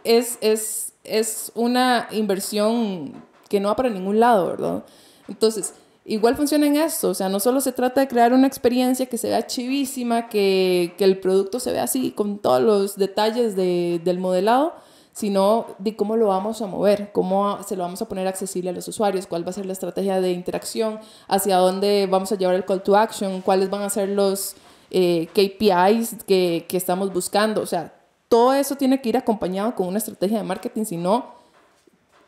es, 0.04 0.38
es, 0.40 0.92
es 1.04 1.50
una 1.54 2.08
inversión 2.10 3.12
que 3.48 3.60
no 3.60 3.68
va 3.68 3.76
para 3.76 3.90
ningún 3.90 4.20
lado, 4.20 4.46
¿verdad? 4.48 4.84
Entonces, 5.26 5.74
igual 6.08 6.36
funciona 6.36 6.66
en 6.66 6.76
esto, 6.76 7.10
o 7.10 7.14
sea, 7.14 7.28
no 7.28 7.38
solo 7.38 7.60
se 7.60 7.72
trata 7.72 8.00
de 8.00 8.08
crear 8.08 8.32
una 8.32 8.46
experiencia 8.46 9.06
que 9.06 9.18
se 9.18 9.28
vea 9.28 9.46
chivísima, 9.46 10.28
que, 10.28 10.94
que 10.96 11.04
el 11.04 11.20
producto 11.20 11.60
se 11.60 11.70
vea 11.70 11.84
así, 11.84 12.10
con 12.12 12.38
todos 12.38 12.62
los 12.62 12.96
detalles 12.96 13.54
de, 13.54 14.00
del 14.02 14.18
modelado, 14.18 14.74
sino 15.12 15.66
de 15.78 15.96
cómo 15.96 16.16
lo 16.16 16.28
vamos 16.28 16.62
a 16.62 16.66
mover, 16.66 17.12
cómo 17.12 17.58
se 17.66 17.76
lo 17.76 17.82
vamos 17.82 18.00
a 18.00 18.08
poner 18.08 18.26
accesible 18.26 18.70
a 18.70 18.72
los 18.72 18.88
usuarios, 18.88 19.26
cuál 19.26 19.44
va 19.44 19.50
a 19.50 19.52
ser 19.52 19.66
la 19.66 19.72
estrategia 19.72 20.20
de 20.20 20.32
interacción, 20.32 20.98
hacia 21.26 21.56
dónde 21.58 22.08
vamos 22.10 22.32
a 22.32 22.36
llevar 22.36 22.54
el 22.54 22.64
call 22.64 22.82
to 22.82 22.96
action, 22.96 23.42
cuáles 23.42 23.68
van 23.68 23.82
a 23.82 23.90
ser 23.90 24.08
los 24.08 24.54
eh, 24.90 25.28
KPIs 25.34 26.24
que, 26.26 26.64
que 26.68 26.76
estamos 26.76 27.12
buscando, 27.12 27.60
o 27.60 27.66
sea, 27.66 27.94
todo 28.28 28.54
eso 28.54 28.76
tiene 28.76 29.00
que 29.00 29.10
ir 29.10 29.16
acompañado 29.16 29.74
con 29.74 29.88
una 29.88 29.98
estrategia 29.98 30.38
de 30.38 30.44
marketing, 30.44 30.84
si 30.84 30.96
no, 30.96 31.37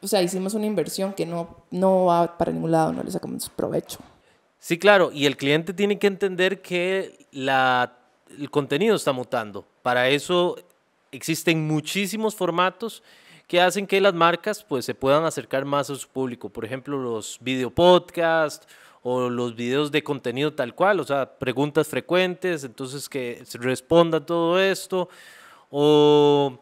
o 0.02 0.06
sea, 0.06 0.22
hicimos 0.22 0.54
una 0.54 0.66
inversión 0.66 1.12
que 1.12 1.26
no, 1.26 1.64
no 1.70 2.06
va 2.06 2.38
para 2.38 2.52
ningún 2.52 2.70
lado, 2.70 2.92
no 2.92 3.02
le 3.02 3.10
sacamos 3.10 3.48
provecho. 3.50 3.98
Sí, 4.58 4.78
claro, 4.78 5.10
y 5.12 5.26
el 5.26 5.36
cliente 5.36 5.72
tiene 5.72 5.98
que 5.98 6.06
entender 6.06 6.60
que 6.62 7.26
la, 7.32 7.98
el 8.38 8.50
contenido 8.50 8.96
está 8.96 9.12
mutando. 9.12 9.64
Para 9.82 10.08
eso 10.08 10.56
existen 11.12 11.66
muchísimos 11.66 12.34
formatos 12.34 13.02
que 13.46 13.60
hacen 13.60 13.86
que 13.86 14.00
las 14.00 14.14
marcas 14.14 14.62
pues, 14.62 14.84
se 14.84 14.94
puedan 14.94 15.24
acercar 15.24 15.64
más 15.64 15.90
a 15.90 15.96
su 15.96 16.08
público. 16.08 16.48
Por 16.50 16.64
ejemplo, 16.64 16.98
los 16.98 17.38
video 17.40 17.70
podcasts 17.70 18.66
o 19.02 19.28
los 19.28 19.56
videos 19.56 19.90
de 19.90 20.04
contenido 20.04 20.52
tal 20.52 20.74
cual, 20.74 21.00
o 21.00 21.04
sea, 21.04 21.38
preguntas 21.38 21.88
frecuentes, 21.88 22.64
entonces 22.64 23.08
que 23.08 23.42
se 23.44 23.58
responda 23.58 24.24
todo 24.24 24.60
esto, 24.60 25.08
o 25.70 26.58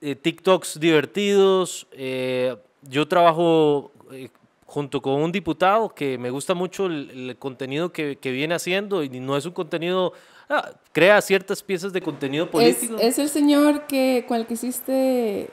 eh, 0.00 0.14
TikToks 0.14 0.80
divertidos. 0.80 1.86
Eh, 1.92 2.56
yo 2.88 3.06
trabajo 3.06 3.92
eh, 4.12 4.28
junto 4.66 5.00
con 5.00 5.14
un 5.22 5.30
diputado 5.30 5.88
que 5.90 6.18
me 6.18 6.30
gusta 6.30 6.54
mucho 6.54 6.86
el, 6.86 7.36
contenido 7.38 7.92
que, 7.92 8.16
que, 8.16 8.30
viene 8.32 8.54
haciendo 8.54 9.02
y 9.02 9.08
no 9.08 9.36
es 9.36 9.46
un 9.46 9.52
contenido, 9.52 10.12
ah, 10.48 10.72
crea 10.92 11.20
ciertas 11.20 11.62
piezas 11.62 11.92
de 11.92 12.00
contenido 12.00 12.50
político. 12.50 12.96
Es, 12.96 13.02
es 13.02 13.18
el 13.18 13.28
señor 13.28 13.86
que, 13.86 14.24
con 14.26 14.38
el 14.38 14.46
que 14.46 14.54
hiciste 14.54 15.50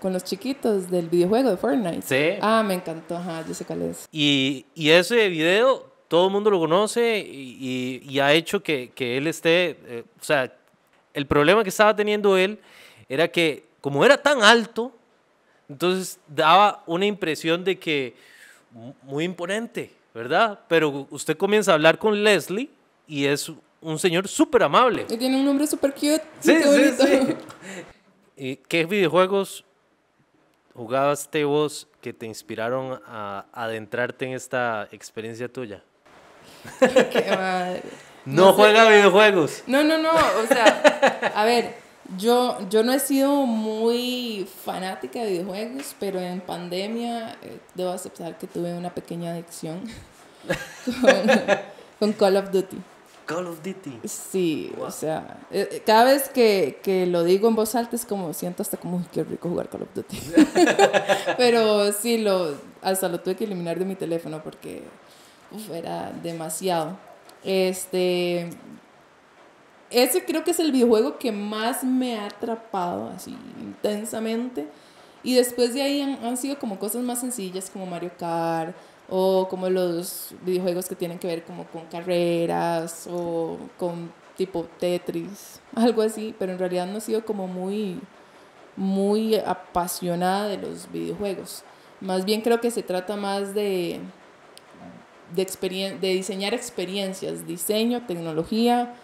con 0.00 0.12
los 0.12 0.24
chiquitos 0.24 0.90
del 0.90 1.08
videojuego 1.08 1.50
de 1.50 1.56
Fortnite. 1.56 2.02
Sí. 2.02 2.38
Ah, 2.40 2.62
me 2.66 2.74
encantó, 2.74 3.16
ajá, 3.16 3.44
yo 3.46 3.52
sé 3.52 3.64
cuál 3.64 3.82
es. 3.82 4.08
Y, 4.10 4.66
y 4.74 4.90
ese 4.90 5.28
video 5.28 5.92
todo 6.08 6.26
el 6.26 6.32
mundo 6.32 6.50
lo 6.50 6.58
conoce 6.58 7.18
y, 7.18 8.02
y, 8.04 8.10
y 8.10 8.20
ha 8.20 8.32
hecho 8.32 8.62
que, 8.62 8.92
que 8.94 9.16
él 9.16 9.26
esté, 9.26 9.78
eh, 9.86 10.04
o 10.20 10.24
sea, 10.24 10.54
el 11.12 11.26
problema 11.26 11.62
que 11.62 11.70
estaba 11.70 11.94
teniendo 11.94 12.36
él 12.36 12.60
era 13.08 13.28
que 13.28 13.64
como 13.80 14.04
era 14.04 14.16
tan 14.16 14.42
alto, 14.42 14.92
entonces 15.68 16.18
daba 16.28 16.82
una 16.86 17.06
impresión 17.06 17.64
de 17.64 17.78
que 17.78 18.14
muy 19.02 19.24
imponente, 19.24 19.90
¿verdad? 20.12 20.60
Pero 20.68 21.06
usted 21.10 21.36
comienza 21.36 21.70
a 21.72 21.74
hablar 21.74 21.98
con 21.98 22.22
Leslie 22.22 22.68
y 23.06 23.26
es 23.26 23.50
un 23.80 23.98
señor 23.98 24.26
súper 24.28 24.62
amable. 24.62 25.06
Y 25.08 25.16
tiene 25.16 25.36
un 25.36 25.44
nombre 25.44 25.66
súper 25.66 25.92
cute. 25.92 26.22
Sí, 26.40 26.56
sí, 26.62 26.90
sí. 26.98 27.36
¿Y 28.36 28.56
qué 28.56 28.84
videojuegos 28.86 29.64
jugaste 30.74 31.44
vos 31.44 31.86
que 32.00 32.12
te 32.12 32.26
inspiraron 32.26 33.00
a 33.06 33.46
adentrarte 33.52 34.24
en 34.26 34.32
esta 34.32 34.88
experiencia 34.90 35.48
tuya? 35.48 35.82
Qué 36.80 37.26
madre. 37.36 37.82
No, 38.24 38.46
no 38.46 38.52
juega 38.54 38.86
sé. 38.86 38.96
videojuegos. 38.96 39.62
No, 39.66 39.84
no, 39.84 39.98
no. 39.98 40.10
O 40.10 40.46
sea, 40.48 41.32
a 41.34 41.44
ver, 41.44 41.74
yo, 42.18 42.58
yo 42.68 42.82
no 42.82 42.92
he 42.92 43.00
sido 43.00 43.46
muy 43.46 44.46
fanática 44.64 45.20
de 45.20 45.30
videojuegos, 45.30 45.94
pero 45.98 46.20
en 46.20 46.40
pandemia 46.40 47.36
eh, 47.42 47.58
debo 47.74 47.90
aceptar 47.90 48.38
que 48.38 48.46
tuve 48.46 48.74
una 48.74 48.94
pequeña 48.94 49.32
adicción 49.32 49.82
con, 51.00 51.10
con, 51.98 52.12
Call 52.12 52.36
of 52.36 52.50
Duty. 52.50 52.76
Call 53.24 53.46
of 53.46 53.62
Duty. 53.62 54.00
Sí, 54.04 54.70
wow. 54.76 54.86
o 54.86 54.90
sea, 54.90 55.38
eh, 55.50 55.82
cada 55.86 56.04
vez 56.04 56.28
que, 56.28 56.78
que, 56.82 57.06
lo 57.06 57.24
digo 57.24 57.48
en 57.48 57.54
voz 57.54 57.74
alta 57.74 57.96
es 57.96 58.04
como, 58.04 58.34
siento 58.34 58.62
hasta 58.62 58.76
como, 58.76 59.02
qué 59.10 59.24
rico 59.24 59.48
jugar 59.48 59.70
Call 59.70 59.82
of 59.82 59.94
Duty. 59.94 60.20
pero 61.38 61.90
sí, 61.92 62.18
lo, 62.18 62.54
hasta 62.82 63.08
lo 63.08 63.20
tuve 63.20 63.34
que 63.34 63.44
eliminar 63.44 63.78
de 63.78 63.86
mi 63.86 63.94
teléfono 63.94 64.42
porque 64.42 64.82
uf, 65.50 65.70
era 65.70 66.12
demasiado. 66.22 66.98
Este, 67.42 68.50
ese 70.02 70.24
creo 70.24 70.44
que 70.44 70.50
es 70.50 70.60
el 70.60 70.72
videojuego 70.72 71.18
que 71.18 71.32
más 71.32 71.84
me 71.84 72.18
ha 72.18 72.26
atrapado 72.26 73.08
así 73.08 73.36
intensamente. 73.60 74.66
Y 75.22 75.34
después 75.34 75.72
de 75.72 75.82
ahí 75.82 76.02
han, 76.02 76.22
han, 76.24 76.36
sido 76.36 76.58
como 76.58 76.78
cosas 76.78 77.02
más 77.02 77.20
sencillas 77.20 77.70
como 77.70 77.86
Mario 77.86 78.10
Kart 78.18 78.76
o 79.08 79.48
como 79.48 79.70
los 79.70 80.34
videojuegos 80.44 80.86
que 80.86 80.94
tienen 80.94 81.18
que 81.18 81.26
ver 81.26 81.44
como 81.44 81.64
con 81.66 81.86
carreras 81.86 83.08
o 83.10 83.58
con 83.78 84.12
tipo 84.36 84.66
Tetris, 84.78 85.60
algo 85.74 86.02
así, 86.02 86.34
pero 86.38 86.52
en 86.52 86.58
realidad 86.58 86.86
no 86.86 86.98
he 86.98 87.00
sido 87.00 87.24
como 87.24 87.46
muy 87.46 88.00
muy 88.76 89.36
apasionada 89.36 90.48
de 90.48 90.58
los 90.58 90.90
videojuegos. 90.90 91.62
Más 92.00 92.24
bien 92.24 92.40
creo 92.40 92.60
que 92.60 92.70
se 92.70 92.82
trata 92.82 93.16
más 93.16 93.54
de 93.54 94.00
de, 95.34 95.96
de 96.00 96.08
diseñar 96.08 96.54
experiencias, 96.54 97.46
diseño, 97.46 98.06
tecnología, 98.06 98.94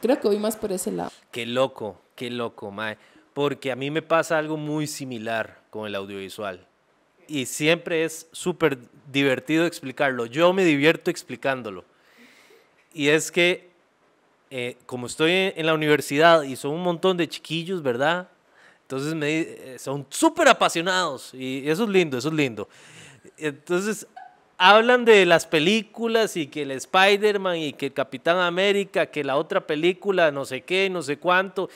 creo 0.00 0.20
que 0.20 0.28
voy 0.28 0.38
más 0.38 0.56
por 0.56 0.72
ese 0.72 0.90
lado. 0.92 1.10
Qué 1.30 1.46
loco, 1.46 2.00
qué 2.14 2.30
loco, 2.30 2.70
Mae. 2.70 2.96
Porque 3.32 3.72
a 3.72 3.76
mí 3.76 3.90
me 3.90 4.02
pasa 4.02 4.38
algo 4.38 4.56
muy 4.56 4.86
similar 4.86 5.60
con 5.70 5.86
el 5.86 5.94
audiovisual. 5.94 6.66
Y 7.26 7.46
siempre 7.46 8.04
es 8.04 8.28
súper 8.32 8.78
divertido 9.10 9.66
explicarlo. 9.66 10.26
Yo 10.26 10.52
me 10.52 10.64
divierto 10.64 11.10
explicándolo. 11.10 11.84
Y 12.92 13.08
es 13.08 13.32
que, 13.32 13.70
eh, 14.50 14.76
como 14.86 15.06
estoy 15.06 15.32
en 15.56 15.66
la 15.66 15.74
universidad 15.74 16.42
y 16.42 16.54
son 16.54 16.72
un 16.72 16.82
montón 16.82 17.16
de 17.16 17.28
chiquillos, 17.28 17.82
¿verdad? 17.82 18.28
Entonces 18.82 19.14
me, 19.14 19.40
eh, 19.40 19.76
son 19.78 20.06
súper 20.10 20.46
apasionados. 20.48 21.34
Y 21.34 21.68
eso 21.68 21.84
es 21.84 21.90
lindo, 21.90 22.18
eso 22.18 22.28
es 22.28 22.34
lindo. 22.34 22.68
Entonces 23.36 24.06
hablan 24.56 25.04
de 25.04 25.26
las 25.26 25.46
películas 25.46 26.36
y 26.36 26.46
que 26.46 26.62
el 26.62 26.70
Spider-Man 26.72 27.56
y 27.56 27.72
que 27.72 27.86
el 27.86 27.92
Capitán 27.92 28.38
América, 28.38 29.06
que 29.06 29.24
la 29.24 29.36
otra 29.36 29.66
película, 29.66 30.30
no 30.30 30.44
sé 30.44 30.62
qué, 30.62 30.88
no 30.90 31.02
sé 31.02 31.18
cuánto, 31.18 31.68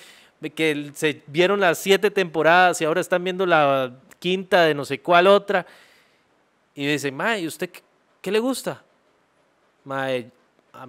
que 0.54 0.92
se 0.94 1.22
vieron 1.26 1.60
las 1.60 1.78
siete 1.78 2.10
temporadas 2.10 2.80
y 2.80 2.84
ahora 2.84 3.00
están 3.00 3.24
viendo 3.24 3.46
la 3.46 3.92
quinta 4.18 4.62
de 4.62 4.74
no 4.74 4.84
sé 4.84 5.00
cuál 5.00 5.26
otra. 5.26 5.66
Y 6.74 6.82
me 6.82 6.92
dicen, 6.92 7.16
Mae, 7.16 7.40
¿y 7.40 7.46
usted 7.46 7.70
qué, 8.20 8.30
le 8.30 8.38
gusta? 8.38 8.82
Mae, 9.84 10.30
a, 10.72 10.86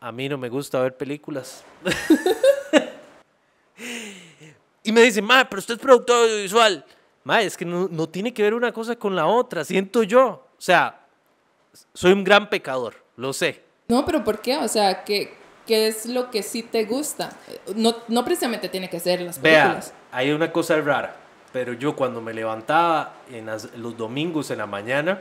a 0.00 0.12
mí 0.12 0.28
no 0.28 0.36
me 0.36 0.48
gusta 0.48 0.80
ver 0.80 0.96
películas. 0.96 1.64
y 4.82 4.92
me 4.92 5.02
dicen, 5.02 5.24
Mae, 5.24 5.46
pero 5.46 5.60
usted 5.60 5.74
es 5.74 5.80
productor 5.80 6.24
audiovisual. 6.24 6.84
Mae, 7.24 7.46
es 7.46 7.56
que 7.56 7.64
no, 7.64 7.88
no 7.90 8.08
tiene 8.08 8.34
que 8.34 8.42
ver 8.42 8.52
una 8.52 8.72
cosa 8.72 8.96
con 8.96 9.16
la 9.16 9.26
otra, 9.26 9.64
siento 9.64 10.02
yo. 10.02 10.26
O 10.28 10.60
sea, 10.60 11.05
soy 11.94 12.12
un 12.12 12.24
gran 12.24 12.48
pecador, 12.48 12.94
lo 13.16 13.32
sé. 13.32 13.62
No, 13.88 14.04
pero 14.04 14.24
¿por 14.24 14.40
qué? 14.40 14.56
O 14.58 14.68
sea, 14.68 15.04
¿qué, 15.04 15.34
qué 15.66 15.88
es 15.88 16.06
lo 16.06 16.30
que 16.30 16.42
sí 16.42 16.62
te 16.62 16.84
gusta? 16.84 17.30
No, 17.74 17.96
no 18.08 18.24
precisamente 18.24 18.68
tiene 18.68 18.90
que 18.90 19.00
ser 19.00 19.20
las 19.20 19.38
películas. 19.38 19.92
Vea, 19.92 20.18
hay 20.18 20.32
una 20.32 20.50
cosa 20.52 20.80
rara, 20.80 21.16
pero 21.52 21.72
yo 21.72 21.94
cuando 21.94 22.20
me 22.20 22.34
levantaba 22.34 23.14
en 23.30 23.46
las, 23.46 23.72
los 23.76 23.96
domingos 23.96 24.50
en 24.50 24.58
la 24.58 24.66
mañana, 24.66 25.20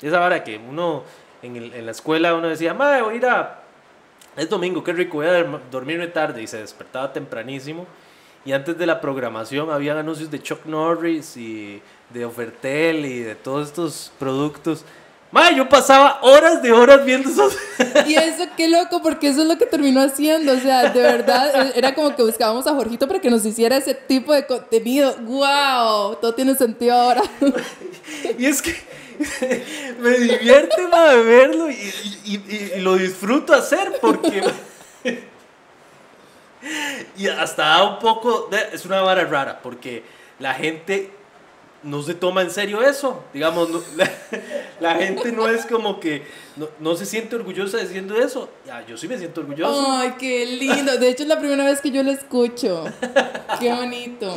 esa 0.00 0.24
hora 0.24 0.44
que 0.44 0.56
uno 0.58 1.04
en, 1.42 1.56
el, 1.56 1.74
en 1.74 1.86
la 1.86 1.92
escuela 1.92 2.34
uno 2.34 2.48
decía, 2.48 2.74
madre, 2.74 3.02
voy 3.02 3.14
a 3.14 3.16
ir 3.16 3.26
a... 3.26 3.62
Es 4.36 4.50
domingo, 4.50 4.84
qué 4.84 4.92
rico, 4.92 5.18
voy 5.18 5.26
a 5.26 5.44
dormirme 5.70 6.08
tarde 6.08 6.42
y 6.42 6.46
se 6.46 6.58
despertaba 6.58 7.12
tempranísimo. 7.12 7.86
Y 8.44 8.52
antes 8.52 8.78
de 8.78 8.86
la 8.86 9.00
programación 9.00 9.70
había 9.70 9.98
anuncios 9.98 10.30
de 10.30 10.40
Chuck 10.40 10.66
Norris 10.66 11.36
y 11.36 11.82
de 12.10 12.24
Ofertel 12.24 13.04
y 13.04 13.20
de 13.20 13.34
todos 13.34 13.68
estos 13.68 14.12
productos 14.18 14.84
Ma, 15.32 15.50
yo 15.50 15.68
pasaba 15.68 16.20
horas 16.22 16.62
de 16.62 16.72
horas 16.72 17.04
viendo 17.04 17.28
esos. 17.28 17.56
Y 18.06 18.14
eso, 18.14 18.44
qué 18.56 18.68
loco, 18.68 19.02
porque 19.02 19.28
eso 19.28 19.42
es 19.42 19.48
lo 19.48 19.58
que 19.58 19.66
terminó 19.66 20.00
haciendo. 20.00 20.52
O 20.52 20.58
sea, 20.58 20.90
de 20.90 21.02
verdad, 21.02 21.72
era 21.74 21.94
como 21.94 22.14
que 22.14 22.22
buscábamos 22.22 22.66
a 22.66 22.74
Jorgito 22.74 23.08
para 23.08 23.20
que 23.20 23.28
nos 23.28 23.44
hiciera 23.44 23.76
ese 23.76 23.94
tipo 23.94 24.32
de 24.32 24.46
contenido. 24.46 25.16
¡Wow! 25.22 26.16
Todo 26.16 26.34
tiene 26.34 26.54
sentido 26.54 26.94
ahora. 26.94 27.22
Y 28.38 28.46
es 28.46 28.62
que 28.62 28.74
me 30.00 30.10
divierte, 30.10 30.86
ma, 30.88 31.14
verlo 31.14 31.70
y, 31.70 31.74
y, 31.74 32.20
y, 32.24 32.72
y, 32.76 32.80
lo 32.80 32.96
disfruto 32.96 33.52
hacer 33.52 33.98
porque. 34.00 34.44
y 37.16 37.26
hasta 37.26 37.64
da 37.64 37.84
un 37.84 37.98
poco. 37.98 38.48
De, 38.50 38.58
es 38.72 38.84
una 38.86 39.00
vara 39.00 39.24
rara, 39.24 39.60
porque 39.60 40.04
la 40.38 40.54
gente 40.54 41.10
no 41.86 42.02
se 42.02 42.14
toma 42.14 42.42
en 42.42 42.50
serio 42.50 42.82
eso. 42.82 43.24
Digamos, 43.32 43.68
la, 44.80 44.94
gente 44.96 45.32
no 45.32 45.48
es 45.48 45.64
como 45.64 46.00
que 46.00 46.22
no, 46.80 46.96
se 46.96 47.06
siente 47.06 47.36
orgullosa 47.36 47.78
diciendo 47.78 48.16
eso. 48.16 48.50
Ya, 48.66 48.84
yo 48.84 48.96
sí 48.96 49.08
me 49.08 49.16
siento 49.16 49.40
orgulloso. 49.40 49.86
Ay, 49.92 50.14
qué 50.18 50.44
lindo. 50.44 50.98
De 50.98 51.08
hecho, 51.08 51.22
es 51.22 51.28
la 51.28 51.38
primera 51.38 51.64
vez 51.64 51.80
que 51.80 51.90
yo 51.90 52.02
lo 52.02 52.10
escucho. 52.10 52.84
Qué 53.60 53.72
bonito. 53.72 54.34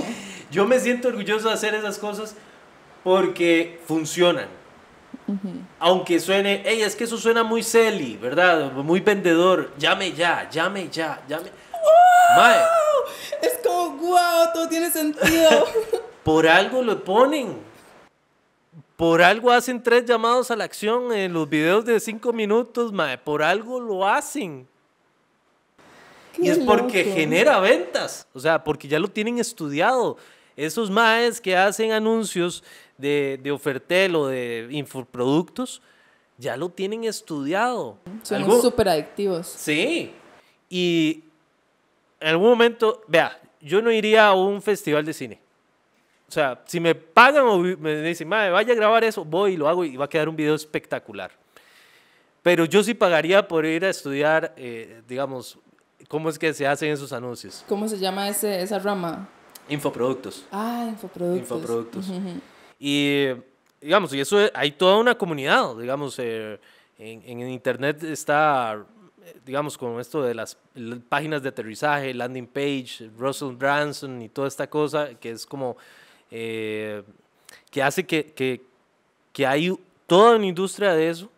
Yo 0.52 0.66
me 0.66 0.80
siento 0.80 1.10
orgulloso 1.10 1.48
de 1.50 1.54
hacer 1.54 1.74
esas 1.76 1.98
cosas 1.98 2.36
porque 3.04 3.82
funcionan. 3.86 4.48
Aunque 5.80 6.20
suene, 6.20 6.64
hey, 6.66 6.82
es 6.82 6.96
que 6.96 7.04
eso 7.04 7.18
suena 7.18 7.44
muy 7.44 7.62
selly, 7.62 8.18
¿verdad? 8.18 8.72
Muy 8.72 9.00
vendedor. 9.00 9.72
Llame 9.78 10.14
ya, 10.14 10.50
llame 10.50 10.90
ya, 10.90 11.22
llame. 11.28 11.50
Es 13.42 13.60
como, 13.64 13.98
wow, 13.98 14.52
todo 14.54 14.68
tiene 14.68 14.90
sentido. 14.92 15.68
Por 16.24 16.48
algo 16.48 16.82
lo 16.82 17.04
ponen. 17.04 17.58
Por 18.96 19.22
algo 19.22 19.52
hacen 19.52 19.82
tres 19.82 20.06
llamados 20.06 20.52
a 20.52 20.56
la 20.56 20.66
acción 20.66 21.14
en 21.14 21.32
los 21.32 21.48
videos 21.48 21.86
de 21.86 22.00
cinco 22.00 22.34
minutos, 22.34 22.92
mae. 22.92 23.18
Por 23.18 23.42
algo 23.42 23.80
lo 23.80 24.06
hacen. 24.08 24.68
y 26.38 26.50
es 26.50 26.60
porque 26.60 27.04
genera 27.06 27.60
ventas. 27.60 28.28
O 28.34 28.40
sea, 28.40 28.64
porque 28.64 28.88
ya 28.88 29.00
lo 29.00 29.08
tienen 29.08 29.40
estudiado. 29.40 30.18
Esos 30.56 30.92
maes 30.92 31.40
que 31.40 31.56
hacen 31.56 31.94
anuncios 31.94 32.64
de, 32.98 33.40
de 33.42 33.52
Ofertel 33.52 34.16
o 34.16 34.28
de 34.28 34.68
infoproductos, 34.72 35.82
ya 36.38 36.58
lo 36.58 36.70
tienen 36.70 37.06
estudiado. 37.06 37.98
Son 38.24 38.62
súper 38.62 38.90
adictivos. 38.90 39.48
Sí. 39.48 40.12
Y 40.70 41.24
en 42.20 42.28
algún 42.28 42.50
momento, 42.50 43.02
vea, 43.08 43.40
yo 43.62 43.82
no 43.82 43.92
iría 43.92 44.28
a 44.28 44.34
un 44.34 44.62
festival 44.62 45.06
de 45.06 45.14
cine. 45.14 45.40
O 46.30 46.32
sea, 46.32 46.62
si 46.68 46.80
me 46.80 46.94
pagan 46.94 47.44
o 47.48 47.58
me 47.58 48.04
dicen, 48.04 48.30
vaya 48.30 48.72
a 48.72 48.76
grabar 48.76 49.04
eso, 49.04 49.26
voy 49.26 49.54
y 49.54 49.58
lo 49.58 49.68
hago 49.68 49.84
y 49.84 49.98
va 49.98 50.06
a 50.06 50.10
quedar 50.10 50.30
un 50.30 50.36
video 50.36 50.54
espectacular. 50.54 51.32
Pero 52.44 52.66
yo 52.66 52.84
sí 52.84 52.94
pagaría 52.94 53.48
por 53.48 53.66
ir 53.66 53.84
a 53.84 53.90
estudiar, 53.90 54.54
eh, 54.56 55.02
digamos, 55.08 55.58
cómo 56.08 56.30
es 56.30 56.38
que 56.38 56.54
se 56.54 56.68
hacen 56.68 56.92
esos 56.92 57.12
anuncios. 57.14 57.66
¿Cómo 57.68 57.88
se 57.88 57.98
llama 57.98 58.30
ese, 58.30 58.62
esa 58.62 58.78
rama? 58.78 59.28
Infoproductos. 59.70 60.46
Ah, 60.52 60.86
infoproductos. 60.88 61.40
Infoproductos. 61.40 62.06
Y, 62.78 63.30
digamos, 63.82 64.14
y 64.14 64.20
eso 64.20 64.38
hay 64.54 64.74
toda 64.74 64.98
una 64.98 65.16
comunidad, 65.16 65.76
digamos, 65.78 66.20
eh, 66.20 66.60
en, 67.00 67.24
en, 67.24 67.50
internet 67.50 68.04
está 68.04 68.86
digamos, 69.46 69.78
con 69.78 70.00
esto 70.00 70.22
de 70.22 70.36
las 70.36 70.58
páginas 71.08 71.42
de 71.42 71.50
aterrizaje, 71.50 72.14
landing 72.14 72.48
page, 72.48 73.10
Russell 73.18 73.56
Branson 73.56 74.22
y 74.22 74.30
toda 74.30 74.48
esta 74.48 74.70
cosa, 74.70 75.16
que 75.16 75.32
es 75.32 75.46
como, 75.46 75.78
eh, 76.32 77.04
que 77.72 77.84
hace 77.84 78.06
que, 78.06 78.26
que, 78.34 78.62
que, 79.34 79.46
hay 79.46 79.78
toda 80.08 80.36
una 80.36 80.46
industria 80.46 80.94
de 80.94 81.10
eso 81.10 81.30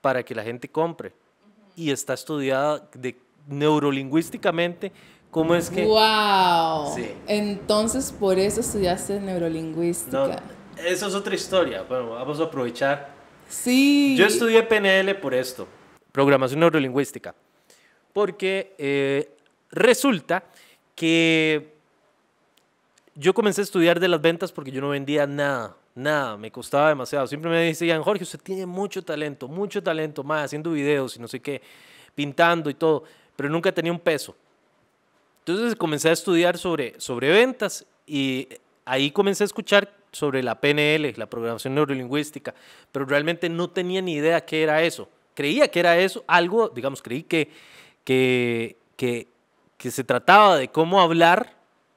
para 0.00 0.22
que 0.22 0.34
la 0.34 0.42
gente 0.42 0.68
compre. 0.68 1.12
Y 1.76 1.90
está 1.90 2.14
estudiada 2.14 2.88
de, 2.94 3.16
neurolingüísticamente 3.48 4.92
cómo 5.30 5.54
es 5.54 5.68
que... 5.68 5.84
¡Wow! 5.84 6.94
Sí. 6.94 7.10
Entonces, 7.26 8.12
por 8.12 8.38
eso 8.38 8.60
estudiaste 8.60 9.18
neurolingüística. 9.20 10.42
eso 10.78 11.06
es 11.08 11.14
otra 11.14 11.34
historia. 11.34 11.82
Bueno, 11.82 12.10
vamos 12.10 12.40
a 12.40 12.44
aprovechar. 12.44 13.12
Sí. 13.48 14.14
Yo 14.16 14.26
estudié 14.26 14.62
PNL 14.62 15.14
por 15.16 15.34
esto 15.34 15.66
programación 16.14 16.60
neurolingüística. 16.60 17.34
Porque 18.12 18.76
eh, 18.78 19.28
resulta 19.72 20.44
que 20.94 21.73
yo 23.14 23.34
comencé 23.34 23.60
a 23.60 23.64
estudiar 23.64 24.00
de 24.00 24.08
las 24.08 24.20
ventas 24.20 24.52
porque 24.52 24.70
yo 24.70 24.80
no 24.80 24.90
vendía 24.90 25.26
nada, 25.26 25.76
nada, 25.94 26.36
me 26.36 26.50
costaba 26.50 26.88
demasiado. 26.88 27.26
Siempre 27.26 27.50
me 27.50 27.58
decían, 27.58 28.02
Jorge, 28.02 28.24
usted 28.24 28.40
tiene 28.40 28.66
mucho 28.66 29.02
talento, 29.02 29.48
mucho 29.48 29.82
talento 29.82 30.22
más, 30.24 30.46
haciendo 30.46 30.72
videos 30.72 31.16
y 31.16 31.20
no 31.20 31.28
sé 31.28 31.40
qué, 31.40 31.62
pintando 32.14 32.70
y 32.70 32.74
todo, 32.74 33.04
pero 33.36 33.48
nunca 33.48 33.72
tenía 33.72 33.92
un 33.92 34.00
peso. 34.00 34.36
Entonces 35.40 35.76
comencé 35.76 36.08
a 36.08 36.12
estudiar 36.12 36.58
sobre, 36.58 36.98
sobre 36.98 37.30
ventas 37.30 37.86
y 38.06 38.48
ahí 38.84 39.10
comencé 39.10 39.44
a 39.44 39.46
escuchar 39.46 39.92
sobre 40.10 40.42
la 40.42 40.60
PNL, 40.60 41.12
la 41.16 41.26
programación 41.26 41.74
neurolingüística, 41.74 42.54
pero 42.92 43.04
realmente 43.04 43.48
no 43.48 43.68
tenía 43.68 44.00
ni 44.00 44.14
idea 44.14 44.44
qué 44.44 44.62
era 44.62 44.82
eso 44.82 45.08
creía 45.34 45.68
que 45.68 45.80
era 45.80 45.98
eso, 45.98 46.24
algo, 46.26 46.68
digamos, 46.68 47.02
creí 47.02 47.24
que, 47.24 47.50
que, 48.04 48.76
que, 48.96 49.28
que 49.76 49.90
se 49.90 50.04
trataba 50.04 50.56
de 50.56 50.68
cómo 50.68 51.00
hablar, 51.00 51.56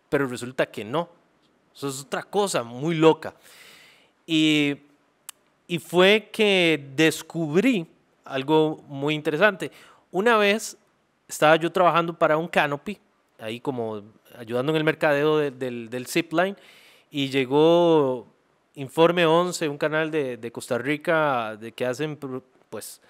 pero 0.10 0.28
resulta 0.28 0.66
que 0.66 0.84
no. 0.84 1.10
Eso 1.78 1.90
es 1.90 2.02
otra 2.02 2.24
cosa 2.24 2.64
muy 2.64 2.96
loca. 2.96 3.36
Y, 4.26 4.78
y 5.68 5.78
fue 5.78 6.30
que 6.34 6.84
descubrí 6.96 7.86
algo 8.26 8.84
muy 8.88 9.14
interesante. 9.14 9.72
Una 10.12 10.38
vez 10.38 10.76
estaba 11.28 11.56
yo 11.56 11.72
trabajando 11.72 12.18
para 12.18 12.36
un 12.36 12.48
canopy, 12.48 12.98
ahí 13.38 13.60
como 13.60 14.02
ayudando 14.36 14.72
en 14.72 14.78
el 14.78 14.84
mercadeo 14.84 15.38
del, 15.38 15.90
del 15.92 16.08
zipline, 16.08 16.58
y 17.12 17.30
llegó 17.30 18.28
Informe 18.74 19.26
11, 19.26 19.70
un 19.70 19.78
canal 19.78 20.10
de, 20.10 20.38
de 20.38 20.52
Costa 20.52 20.78
Rica 20.80 21.56
de 21.58 21.72
que 21.74 21.86
hacen 21.86 22.18
pues 22.70 23.02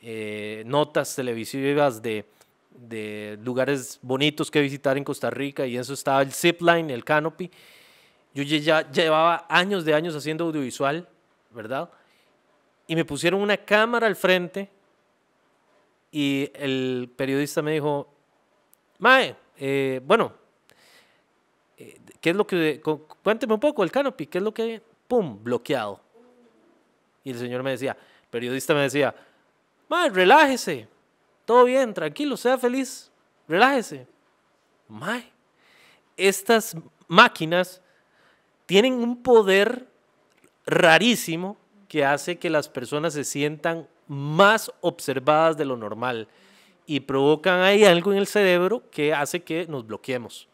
eh, 0.00 0.62
notas 0.66 1.14
televisivas 1.14 2.02
de, 2.02 2.24
de, 2.70 3.38
lugares 3.42 3.98
bonitos 4.02 4.50
que 4.50 4.60
visitar 4.60 4.96
en 4.96 5.04
Costa 5.04 5.30
Rica 5.30 5.66
y 5.66 5.76
eso 5.76 5.92
estaba 5.92 6.22
el 6.22 6.32
zipline, 6.32 6.90
el 6.90 7.04
canopy. 7.04 7.50
Yo 8.34 8.42
ya 8.42 8.90
llevaba 8.90 9.46
años 9.48 9.84
de 9.84 9.94
años 9.94 10.16
haciendo 10.16 10.44
audiovisual, 10.44 11.06
¿verdad? 11.50 11.90
Y 12.86 12.96
me 12.96 13.04
pusieron 13.04 13.40
una 13.40 13.56
cámara 13.56 14.06
al 14.06 14.16
frente 14.16 14.70
y 16.10 16.50
el 16.54 17.12
periodista 17.14 17.60
me 17.62 17.72
dijo, 17.72 18.08
Mae, 18.98 19.36
eh, 19.58 20.00
bueno, 20.04 20.32
eh, 21.76 22.00
¿qué 22.20 22.30
es 22.30 22.36
lo 22.36 22.46
que, 22.46 22.80
cuénteme 23.22 23.54
un 23.54 23.60
poco 23.60 23.82
el 23.82 23.90
canopy, 23.90 24.26
qué 24.26 24.38
es 24.38 24.44
lo 24.44 24.54
que, 24.54 24.82
pum, 25.08 25.42
bloqueado. 25.42 26.00
Y 27.24 27.30
el 27.30 27.38
señor 27.38 27.62
me 27.62 27.72
decía, 27.72 27.96
periodista 28.30 28.74
me 28.74 28.82
decía, 28.82 29.14
Mae, 29.88 30.08
relájese. 30.08 30.88
Todo 31.44 31.64
bien, 31.64 31.92
tranquilo, 31.92 32.36
sea 32.36 32.56
feliz. 32.56 33.10
Relájese. 33.46 34.06
Mae, 34.88 35.30
estas 36.16 36.74
máquinas 37.08 37.81
tienen 38.66 38.94
un 38.94 39.22
poder 39.22 39.86
rarísimo 40.66 41.56
que 41.88 42.04
hace 42.04 42.38
que 42.38 42.50
las 42.50 42.68
personas 42.68 43.14
se 43.14 43.24
sientan 43.24 43.88
más 44.06 44.72
observadas 44.80 45.56
de 45.56 45.64
lo 45.64 45.76
normal 45.76 46.28
y 46.86 47.00
provocan 47.00 47.60
ahí 47.60 47.84
algo 47.84 48.12
en 48.12 48.18
el 48.18 48.26
cerebro 48.26 48.82
que 48.90 49.12
hace 49.14 49.42
que 49.42 49.66
nos 49.66 49.86
bloqueemos. 49.86 50.48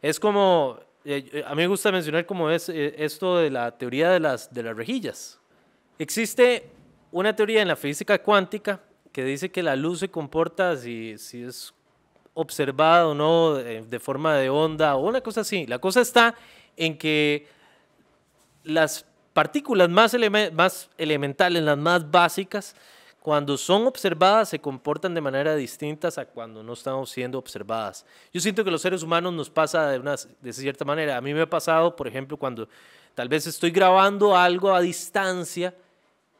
Es 0.00 0.18
como, 0.18 0.78
eh, 1.04 1.44
a 1.46 1.50
mí 1.50 1.62
me 1.62 1.66
gusta 1.68 1.92
mencionar 1.92 2.26
como 2.26 2.50
es 2.50 2.68
eh, 2.68 2.94
esto 2.98 3.38
de 3.38 3.50
la 3.50 3.76
teoría 3.78 4.10
de 4.10 4.20
las, 4.20 4.52
de 4.52 4.62
las 4.62 4.76
rejillas. 4.76 5.38
Existe 5.98 6.70
una 7.12 7.36
teoría 7.36 7.62
en 7.62 7.68
la 7.68 7.76
física 7.76 8.20
cuántica 8.22 8.80
que 9.12 9.24
dice 9.24 9.50
que 9.50 9.62
la 9.62 9.76
luz 9.76 10.00
se 10.00 10.10
comporta 10.10 10.76
si, 10.76 11.16
si 11.18 11.44
es 11.44 11.72
observada 12.34 13.08
o 13.08 13.14
no 13.14 13.58
eh, 13.58 13.84
de, 13.86 14.00
forma 14.00 14.36
de 14.36 14.48
onda 14.48 14.96
o 14.96 15.08
una 15.08 15.20
cosa 15.20 15.42
así. 15.42 15.66
La 15.66 15.78
cosa 15.78 16.00
está 16.00 16.34
en 16.76 16.96
que 16.96 17.46
las 18.64 19.04
partículas 19.32 19.88
más, 19.88 20.14
elementales, 20.98 21.62
las 21.62 21.78
más 21.78 22.10
básicas, 22.10 22.74
cuando 23.20 23.56
son 23.56 23.86
observadas 23.86 24.48
se 24.48 24.58
comportan 24.58 25.14
de 25.14 25.20
manera 25.20 25.54
distinta 25.54 26.08
a 26.16 26.24
cuando 26.24 26.62
no 26.62 26.72
estamos 26.72 27.08
siendo 27.10 27.38
observadas. 27.38 28.04
Yo 28.32 28.40
siento 28.40 28.64
que 28.64 28.70
los 28.70 28.82
seres 28.82 29.02
humanos 29.02 29.32
nos 29.32 29.48
pasa 29.48 29.88
de, 29.90 30.00
una, 30.00 30.16
de 30.40 30.52
cierta 30.52 30.84
manera. 30.84 31.16
A 31.16 31.20
mí 31.20 31.32
me 31.32 31.42
ha 31.42 31.48
pasado, 31.48 31.94
por 31.94 32.08
ejemplo, 32.08 32.36
cuando 32.36 32.68
tal 33.14 33.28
vez 33.28 33.46
estoy 33.46 33.70
grabando 33.70 34.36
algo 34.36 34.74
a 34.74 34.80
distancia 34.80 35.72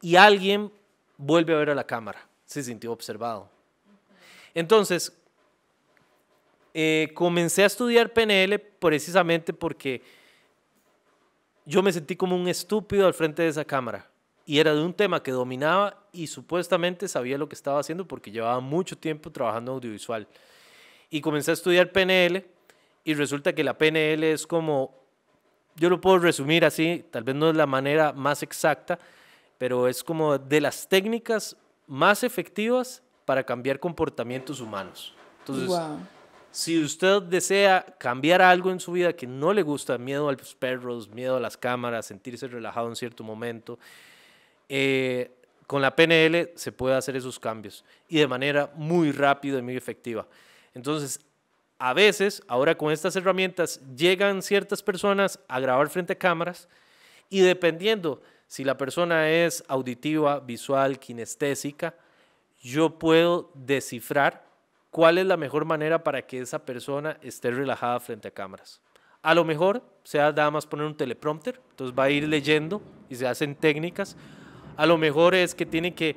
y 0.00 0.16
alguien 0.16 0.72
vuelve 1.16 1.54
a 1.54 1.58
ver 1.58 1.70
a 1.70 1.74
la 1.76 1.84
cámara. 1.84 2.26
Se 2.46 2.64
sintió 2.64 2.90
observado. 2.90 3.48
Entonces, 4.52 5.16
eh, 6.74 7.10
comencé 7.14 7.62
a 7.62 7.66
estudiar 7.66 8.12
PNL 8.12 8.58
precisamente 8.58 9.52
porque 9.52 10.02
yo 11.64 11.82
me 11.82 11.92
sentí 11.92 12.16
como 12.16 12.36
un 12.36 12.48
estúpido 12.48 13.06
al 13.06 13.14
frente 13.14 13.42
de 13.42 13.48
esa 13.48 13.64
cámara. 13.64 14.08
Y 14.44 14.58
era 14.58 14.74
de 14.74 14.82
un 14.82 14.92
tema 14.92 15.22
que 15.22 15.30
dominaba 15.30 16.04
y 16.12 16.26
supuestamente 16.26 17.06
sabía 17.06 17.38
lo 17.38 17.48
que 17.48 17.54
estaba 17.54 17.78
haciendo 17.78 18.08
porque 18.08 18.32
llevaba 18.32 18.58
mucho 18.60 18.98
tiempo 18.98 19.30
trabajando 19.30 19.72
audiovisual. 19.72 20.26
Y 21.10 21.20
comencé 21.20 21.52
a 21.52 21.54
estudiar 21.54 21.92
PNL 21.92 22.44
y 23.04 23.14
resulta 23.14 23.54
que 23.54 23.62
la 23.62 23.78
PNL 23.78 24.24
es 24.24 24.46
como, 24.46 24.94
yo 25.76 25.88
lo 25.88 26.00
puedo 26.00 26.18
resumir 26.18 26.64
así, 26.64 27.04
tal 27.10 27.22
vez 27.22 27.36
no 27.36 27.50
es 27.50 27.56
la 27.56 27.66
manera 27.66 28.12
más 28.12 28.42
exacta, 28.42 28.98
pero 29.58 29.86
es 29.86 30.02
como 30.02 30.38
de 30.38 30.60
las 30.60 30.88
técnicas 30.88 31.56
más 31.86 32.24
efectivas 32.24 33.02
para 33.24 33.44
cambiar 33.44 33.78
comportamientos 33.78 34.60
humanos. 34.60 35.14
Entonces, 35.40 35.70
Si 36.52 36.82
usted 36.82 37.22
desea 37.22 37.96
cambiar 37.98 38.42
algo 38.42 38.70
en 38.70 38.78
su 38.78 38.92
vida 38.92 39.14
que 39.14 39.26
no 39.26 39.54
le 39.54 39.62
gusta, 39.62 39.96
miedo 39.96 40.28
a 40.28 40.32
los 40.32 40.54
perros, 40.54 41.08
miedo 41.08 41.36
a 41.36 41.40
las 41.40 41.56
cámaras, 41.56 42.04
sentirse 42.04 42.46
relajado 42.46 42.88
en 42.88 42.96
cierto 42.96 43.24
momento, 43.24 43.78
eh, 44.68 45.30
con 45.66 45.80
la 45.80 45.96
PNL 45.96 46.50
se 46.54 46.70
puede 46.70 46.94
hacer 46.94 47.16
esos 47.16 47.40
cambios 47.40 47.86
y 48.06 48.18
de 48.18 48.26
manera 48.26 48.70
muy 48.74 49.12
rápida 49.12 49.60
y 49.60 49.62
muy 49.62 49.76
efectiva. 49.78 50.26
Entonces, 50.74 51.20
a 51.78 51.94
veces, 51.94 52.42
ahora 52.46 52.76
con 52.76 52.92
estas 52.92 53.16
herramientas, 53.16 53.80
llegan 53.96 54.42
ciertas 54.42 54.82
personas 54.82 55.38
a 55.48 55.58
grabar 55.58 55.88
frente 55.88 56.12
a 56.12 56.18
cámaras 56.18 56.68
y 57.30 57.40
dependiendo 57.40 58.20
si 58.46 58.62
la 58.62 58.76
persona 58.76 59.30
es 59.30 59.64
auditiva, 59.68 60.38
visual, 60.38 60.98
kinestésica, 60.98 61.94
yo 62.60 62.98
puedo 62.98 63.50
descifrar 63.54 64.51
cuál 64.92 65.16
es 65.16 65.26
la 65.26 65.38
mejor 65.38 65.64
manera 65.64 66.04
para 66.04 66.22
que 66.22 66.38
esa 66.38 66.64
persona 66.64 67.16
esté 67.22 67.50
relajada 67.50 67.98
frente 67.98 68.28
a 68.28 68.30
cámaras. 68.30 68.80
A 69.22 69.34
lo 69.34 69.42
mejor 69.42 69.82
sea 70.04 70.30
nada 70.32 70.50
más 70.50 70.66
poner 70.66 70.86
un 70.86 70.96
teleprompter, 70.96 71.60
entonces 71.70 71.98
va 71.98 72.04
a 72.04 72.10
ir 72.10 72.28
leyendo 72.28 72.82
y 73.08 73.16
se 73.16 73.26
hacen 73.26 73.56
técnicas. 73.56 74.16
A 74.76 74.84
lo 74.84 74.98
mejor 74.98 75.34
es 75.34 75.54
que 75.54 75.64
tiene 75.64 75.94
que 75.94 76.14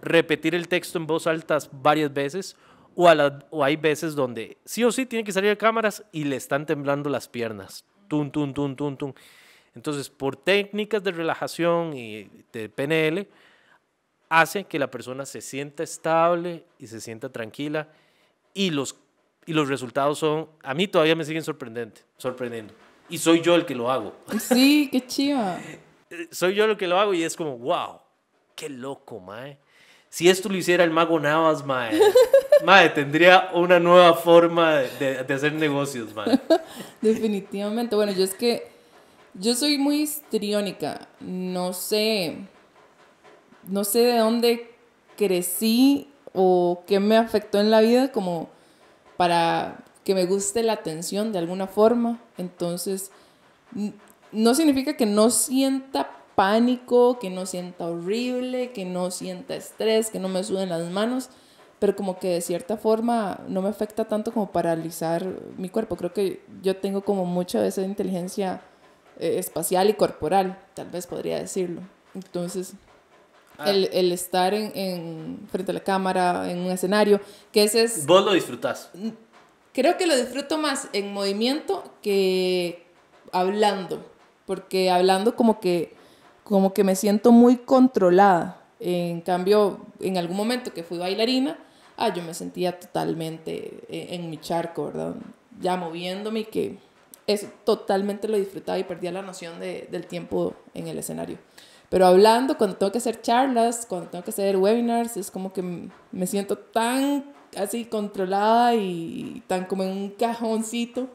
repetir 0.00 0.54
el 0.54 0.68
texto 0.68 0.98
en 0.98 1.06
voz 1.06 1.26
alta 1.26 1.58
varias 1.72 2.14
veces 2.14 2.56
o, 2.94 3.10
o 3.50 3.64
hay 3.64 3.76
veces 3.76 4.14
donde 4.14 4.56
sí 4.64 4.84
o 4.84 4.92
sí 4.92 5.04
tiene 5.04 5.24
que 5.24 5.32
salir 5.32 5.50
a 5.50 5.56
cámaras 5.56 6.04
y 6.12 6.24
le 6.24 6.36
están 6.36 6.64
temblando 6.64 7.10
las 7.10 7.28
piernas. 7.28 7.84
Tum, 8.06 8.30
tum, 8.30 8.54
tum, 8.54 8.76
tum, 8.76 8.96
tum. 8.96 9.12
Entonces, 9.74 10.08
por 10.08 10.36
técnicas 10.36 11.02
de 11.02 11.10
relajación 11.10 11.96
y 11.96 12.30
de 12.52 12.68
PNL, 12.68 13.26
hace 14.28 14.64
que 14.64 14.78
la 14.78 14.90
persona 14.90 15.26
se 15.26 15.40
sienta 15.40 15.82
estable 15.82 16.64
y 16.78 16.86
se 16.86 17.00
sienta 17.00 17.32
tranquila 17.32 17.88
y 18.54 18.70
los, 18.70 18.96
y 19.46 19.52
los 19.52 19.68
resultados 19.68 20.18
son, 20.18 20.48
a 20.62 20.74
mí 20.74 20.86
todavía 20.86 21.16
me 21.16 21.24
siguen 21.24 21.42
sorprendente, 21.42 22.02
sorprendiendo. 22.16 22.74
Y 23.08 23.18
soy 23.18 23.40
yo 23.40 23.54
el 23.54 23.66
que 23.66 23.74
lo 23.74 23.90
hago. 23.90 24.14
Sí, 24.40 24.88
qué 24.90 25.06
chiva. 25.06 25.58
soy 26.30 26.54
yo 26.54 26.64
el 26.64 26.76
que 26.76 26.86
lo 26.86 26.98
hago 26.98 27.14
y 27.14 27.22
es 27.22 27.36
como, 27.36 27.58
wow, 27.58 28.00
qué 28.54 28.68
loco, 28.68 29.20
mae. 29.20 29.58
Si 30.08 30.28
esto 30.28 30.48
lo 30.50 30.56
hiciera 30.56 30.84
el 30.84 30.90
mago 30.90 31.18
Navas, 31.18 31.64
mae, 31.64 31.98
mae 32.64 32.90
tendría 32.90 33.50
una 33.54 33.80
nueva 33.80 34.14
forma 34.14 34.76
de, 34.76 35.24
de 35.24 35.34
hacer 35.34 35.54
negocios, 35.54 36.14
mae. 36.14 36.38
Definitivamente. 37.00 37.96
Bueno, 37.96 38.12
yo 38.12 38.24
es 38.24 38.34
que 38.34 38.70
yo 39.34 39.54
soy 39.54 39.78
muy 39.78 40.02
histriónica. 40.02 41.08
No 41.20 41.72
sé, 41.72 42.36
no 43.66 43.84
sé 43.84 44.00
de 44.00 44.18
dónde 44.18 44.74
crecí 45.16 46.11
o 46.34 46.82
qué 46.86 47.00
me 47.00 47.16
afectó 47.16 47.60
en 47.60 47.70
la 47.70 47.80
vida 47.80 48.12
como 48.12 48.48
para 49.16 49.84
que 50.04 50.14
me 50.14 50.26
guste 50.26 50.62
la 50.62 50.74
atención 50.74 51.32
de 51.32 51.38
alguna 51.38 51.66
forma. 51.66 52.20
Entonces, 52.38 53.10
no 54.32 54.54
significa 54.54 54.96
que 54.96 55.06
no 55.06 55.30
sienta 55.30 56.10
pánico, 56.34 57.18
que 57.18 57.30
no 57.30 57.46
sienta 57.46 57.86
horrible, 57.86 58.72
que 58.72 58.84
no 58.84 59.10
sienta 59.10 59.54
estrés, 59.54 60.10
que 60.10 60.18
no 60.18 60.28
me 60.28 60.42
suden 60.44 60.70
las 60.70 60.90
manos, 60.90 61.28
pero 61.78 61.94
como 61.94 62.18
que 62.18 62.28
de 62.28 62.40
cierta 62.40 62.76
forma 62.76 63.40
no 63.48 63.62
me 63.62 63.68
afecta 63.68 64.06
tanto 64.06 64.32
como 64.32 64.50
paralizar 64.50 65.26
mi 65.58 65.68
cuerpo. 65.68 65.96
Creo 65.96 66.12
que 66.12 66.42
yo 66.62 66.76
tengo 66.76 67.02
como 67.02 67.24
mucha 67.26 67.60
de 67.60 67.68
esa 67.68 67.82
inteligencia 67.82 68.62
eh, 69.18 69.38
espacial 69.38 69.90
y 69.90 69.94
corporal, 69.94 70.58
tal 70.74 70.90
vez 70.90 71.06
podría 71.06 71.38
decirlo. 71.38 71.82
Entonces, 72.14 72.74
Ah. 73.64 73.70
El, 73.70 74.12
estar 74.12 74.54
en, 74.54 75.46
frente 75.50 75.70
a 75.70 75.74
la 75.74 75.80
cámara, 75.80 76.50
en 76.50 76.58
un 76.58 76.70
escenario, 76.70 77.20
que 77.52 77.64
ese 77.64 77.84
es... 77.84 78.06
Vos 78.06 78.24
lo 78.24 78.32
disfrutás. 78.32 78.90
Creo 79.72 79.96
que 79.96 80.06
lo 80.06 80.16
disfruto 80.16 80.58
más 80.58 80.88
en 80.92 81.12
movimiento 81.12 81.84
que 82.02 82.86
hablando, 83.30 84.04
porque 84.46 84.90
hablando 84.90 85.36
como 85.36 85.60
que, 85.60 85.94
como 86.44 86.74
que 86.74 86.84
me 86.84 86.96
siento 86.96 87.32
muy 87.32 87.56
controlada. 87.56 88.60
En 88.80 89.20
cambio, 89.20 89.80
en 90.00 90.18
algún 90.18 90.36
momento 90.36 90.74
que 90.74 90.82
fui 90.82 90.98
bailarina, 90.98 91.58
ah, 91.96 92.12
yo 92.12 92.22
me 92.22 92.34
sentía 92.34 92.78
totalmente 92.78 93.84
en, 93.88 94.20
en 94.20 94.30
mi 94.30 94.38
charco, 94.38 94.86
¿verdad? 94.86 95.14
Ya 95.60 95.76
moviéndome 95.76 96.40
y 96.40 96.44
que 96.44 96.78
eso 97.26 97.46
totalmente 97.64 98.28
lo 98.28 98.36
disfrutaba 98.36 98.78
y 98.78 98.84
perdía 98.84 99.12
la 99.12 99.22
noción 99.22 99.60
de, 99.60 99.88
del 99.90 100.06
tiempo 100.06 100.54
en 100.74 100.88
el 100.88 100.98
escenario. 100.98 101.38
Pero 101.92 102.06
hablando, 102.06 102.56
cuando 102.56 102.78
tengo 102.78 102.90
que 102.90 102.96
hacer 102.96 103.20
charlas, 103.20 103.84
cuando 103.86 104.08
tengo 104.08 104.24
que 104.24 104.30
hacer 104.30 104.56
webinars, 104.56 105.18
es 105.18 105.30
como 105.30 105.52
que 105.52 105.90
me 106.10 106.26
siento 106.26 106.56
tan 106.56 107.22
así 107.54 107.84
controlada 107.84 108.74
y 108.74 109.42
tan 109.46 109.66
como 109.66 109.82
en 109.82 109.90
un 109.90 110.08
cajoncito 110.08 111.10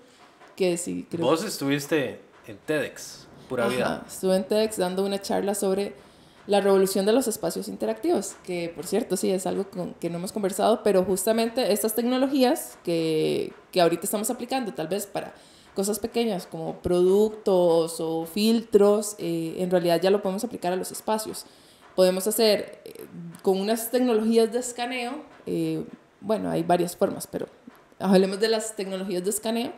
que 0.56 0.78
sí 0.78 1.08
creo. 1.10 1.26
Vos 1.26 1.44
estuviste 1.44 2.22
en 2.46 2.60
TEDx, 2.60 3.26
pura 3.50 3.66
Ajá, 3.66 3.76
vida. 3.76 4.06
Estuve 4.08 4.36
en 4.36 4.44
TEDx 4.44 4.78
dando 4.78 5.04
una 5.04 5.20
charla 5.20 5.56
sobre 5.56 5.96
la 6.46 6.62
revolución 6.62 7.08
de 7.08 7.14
los 7.14 7.28
espacios 7.28 7.70
interactivos, 7.70 8.36
que 8.44 8.72
por 8.76 8.86
cierto 8.86 9.18
sí 9.18 9.32
es 9.32 9.48
algo 9.48 9.66
que 10.00 10.12
no 10.12 10.18
hemos 10.20 10.32
conversado, 10.32 10.84
pero 10.84 11.04
justamente 11.04 11.74
estas 11.74 11.96
tecnologías 11.96 12.78
que, 12.84 13.52
que 13.72 13.82
ahorita 13.82 14.04
estamos 14.04 14.30
aplicando 14.30 14.76
tal 14.76 14.90
vez 14.90 15.08
para 15.08 15.34
cosas 15.78 16.00
pequeñas 16.00 16.48
como 16.48 16.78
productos 16.78 18.00
o 18.00 18.26
filtros, 18.26 19.16
eh, 19.20 19.58
en 19.60 19.70
realidad 19.70 20.02
ya 20.02 20.10
lo 20.10 20.24
podemos 20.24 20.44
aplicar 20.44 20.74
a 20.74 20.76
los 20.76 20.92
espacios. 20.92 21.46
Podemos 21.96 22.26
hacer 22.26 22.82
eh, 22.84 23.06
con 23.44 23.62
unas 23.62 23.92
tecnologías 23.92 24.52
de 24.52 24.58
escaneo, 24.58 25.24
eh, 25.46 25.86
bueno, 26.20 26.50
hay 26.50 26.64
varias 26.64 26.98
formas, 26.98 27.28
pero 27.28 27.46
hablemos 28.00 28.40
de 28.40 28.48
las 28.48 28.76
tecnologías 28.76 29.24
de 29.24 29.30
escaneo, 29.30 29.72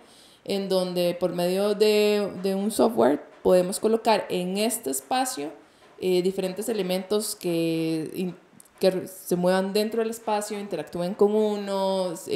en 0.46 0.70
donde 0.70 1.18
por 1.20 1.34
medio 1.34 1.76
de, 1.76 2.32
de 2.44 2.56
un 2.56 2.72
software 2.72 3.22
podemos 3.44 3.82
colocar 3.82 4.26
en 4.30 4.58
este 4.58 4.92
espacio 4.92 5.52
diferentes 6.00 6.70
elementos 6.70 7.36
que, 7.36 8.34
que 8.80 9.06
se 9.06 9.36
muevan 9.36 9.74
dentro 9.74 10.00
del 10.00 10.12
espacio, 10.12 10.58
interactúen 10.58 11.14
con 11.14 11.36
unos, 11.36 12.30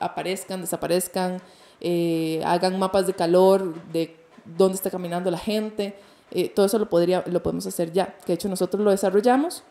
aparezcan, 0.00 0.60
desaparezcan, 0.60 1.40
eh, 1.84 2.40
hagan 2.44 2.78
mapas 2.78 3.08
de 3.08 3.12
calor, 3.12 3.74
de 3.92 4.16
dónde 4.44 4.76
está 4.76 4.88
caminando 4.88 5.30
la 5.32 5.38
gente. 5.38 5.96
Eh, 6.30 6.48
todo 6.48 6.64
eso 6.64 6.78
lo, 6.78 6.88
podría, 6.88 7.24
lo 7.26 7.42
podemos 7.42 7.66
hacer 7.66 7.92
ya. 7.92 8.14
Que 8.24 8.28
de 8.28 8.34
hecho 8.34 8.48
nosotros 8.48 8.82
lo 8.82 8.92
desarrollamos 8.92 9.64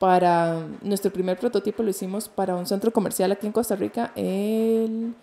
para 0.00 0.66
nuestro 0.82 1.12
primer 1.12 1.38
prototipo, 1.38 1.84
lo 1.84 1.90
hicimos 1.90 2.28
para 2.28 2.56
un 2.56 2.66
centro 2.66 2.92
comercial 2.92 3.30
aquí 3.30 3.46
en 3.46 3.52
Costa 3.52 3.76
Rica 3.76 4.10
el, 4.16 5.14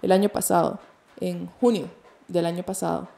el 0.00 0.12
año 0.12 0.28
pasado, 0.28 0.78
en 1.18 1.48
junio 1.60 1.88
del 2.28 2.46
año 2.46 2.62
pasado. 2.62 3.08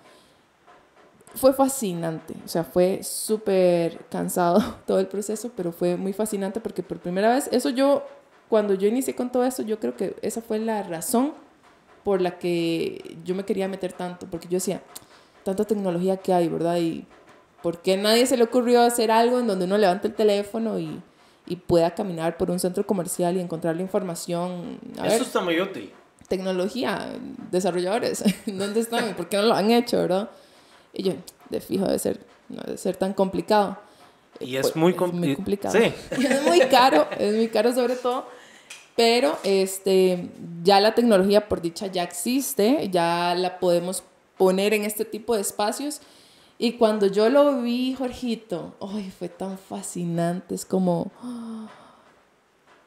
Fue 1.35 1.53
fascinante, 1.53 2.35
o 2.43 2.49
sea, 2.49 2.65
fue 2.65 3.03
súper 3.03 4.07
cansado 4.07 4.77
todo 4.87 4.99
el 4.99 5.07
proceso, 5.07 5.51
pero 5.55 5.71
fue 5.71 5.99
muy 5.99 6.15
fascinante 6.15 6.61
porque 6.61 6.83
por 6.83 6.99
primera 6.99 7.35
vez, 7.35 7.51
eso 7.53 7.69
yo, 7.69 8.05
cuando 8.49 8.73
yo 8.73 8.89
inicié 8.89 9.15
con 9.15 9.31
todo 9.31 9.45
eso, 9.45 9.63
yo 9.63 9.79
creo 9.79 9.95
que 9.95 10.17
esa 10.23 10.41
fue 10.41 10.59
la 10.59 10.83
razón 10.83 11.35
por 12.05 12.21
la 12.21 12.39
que 12.39 13.17
yo 13.25 13.35
me 13.35 13.45
quería 13.45 13.69
meter 13.69 13.93
tanto, 13.93 14.27
porque 14.31 14.49
yo 14.49 14.55
decía, 14.55 14.83
tanta 15.45 15.65
tecnología 15.65 16.17
que 16.17 16.33
hay, 16.33 16.49
¿verdad? 16.49 16.77
Y 16.79 17.05
¿por 17.63 17.83
qué 17.83 17.97
nadie 17.97 18.27
se 18.27 18.37
le 18.37 18.45
ocurrió 18.45 18.83
hacer 18.83 19.11
algo 19.11 19.39
en 19.39 19.47
donde 19.47 19.65
uno 19.65 19.79
levanta 19.79 20.09
el 20.09 20.15
teléfono 20.15 20.79
y, 20.79 21.01
y 21.47 21.57
pueda 21.57 21.95
caminar 21.95 22.37
por 22.37 22.51
un 22.51 22.59
centro 22.59 22.87
comercial 22.87 23.37
y 23.37 23.41
encontrar 23.41 23.77
la 23.77 23.83
información? 23.83 24.79
Eso 25.05 25.23
está 25.25 25.41
muy 25.41 25.61
útil. 25.61 25.93
Tecnología, 26.29 27.13
desarrolladores, 27.51 28.25
¿dónde 28.47 28.81
están? 28.81 29.15
¿Por 29.15 29.29
qué 29.29 29.37
no 29.37 29.45
lo 29.45 29.55
han 29.55 29.71
hecho, 29.71 29.99
verdad? 29.99 30.31
Y 30.93 31.03
yo, 31.03 31.13
de 31.51 31.61
fijo, 31.61 31.85
debe 31.85 31.99
ser, 31.99 32.21
no 32.49 32.63
debe 32.63 32.79
ser 32.79 32.97
tan 32.97 33.13
complicado. 33.13 33.79
Y 34.39 34.57
es, 34.57 34.63
pues, 34.63 34.77
muy, 34.77 34.93
es 34.93 35.13
muy 35.13 35.35
complicado. 35.35 35.77
Sí. 35.79 35.93
es 36.11 36.43
muy 36.43 36.61
caro, 36.61 37.07
es 37.19 37.35
muy 37.35 37.49
caro 37.49 37.75
sobre 37.75 37.97
todo 37.97 38.40
pero 38.97 39.39
este, 39.45 40.31
ya 40.63 40.81
la 40.81 40.95
tecnología, 40.95 41.49
por 41.49 41.61
dicha, 41.61 41.87
ya 41.87 42.03
existe, 42.03 42.89
ya 42.91 43.35
la 43.35 43.59
podemos 43.59 44.03
poner 44.37 44.75
en 44.75 44.85
este 44.85 45.05
tipo 45.05 45.35
de 45.35 45.41
espacios. 45.41 46.01
Y 46.59 46.73
cuando 46.73 47.07
yo 47.07 47.31
lo 47.31 47.63
vi, 47.63 47.95
Jorgito, 47.95 48.75
¡ay! 48.81 49.11
fue 49.11 49.29
tan 49.29 49.57
fascinante. 49.57 50.55
Es 50.55 50.65
como, 50.65 51.11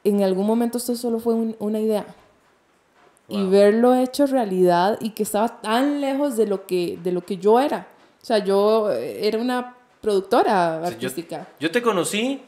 en 0.03 0.21
algún 0.21 0.45
momento 0.45 0.77
esto 0.77 0.95
solo 0.95 1.19
fue 1.19 1.33
una 1.33 1.79
idea. 1.79 2.05
Y 3.29 3.43
verlo 3.47 3.95
hecho 3.95 4.27
realidad 4.27 4.99
y 5.01 5.11
que 5.11 5.23
estaba 5.23 5.61
tan 5.61 6.01
lejos 6.01 6.37
de 6.37 6.45
lo 6.45 6.67
que, 6.67 6.99
de 7.01 7.11
lo 7.11 7.21
que 7.21 7.37
yo 7.37 7.59
era. 7.59 7.87
O 8.21 8.25
sea, 8.25 8.37
yo 8.39 8.91
era 8.91 9.39
una 9.39 9.75
productora 10.01 10.85
artística. 10.85 11.47
yo, 11.59 11.71
te 11.71 11.81
conocí 11.81 12.41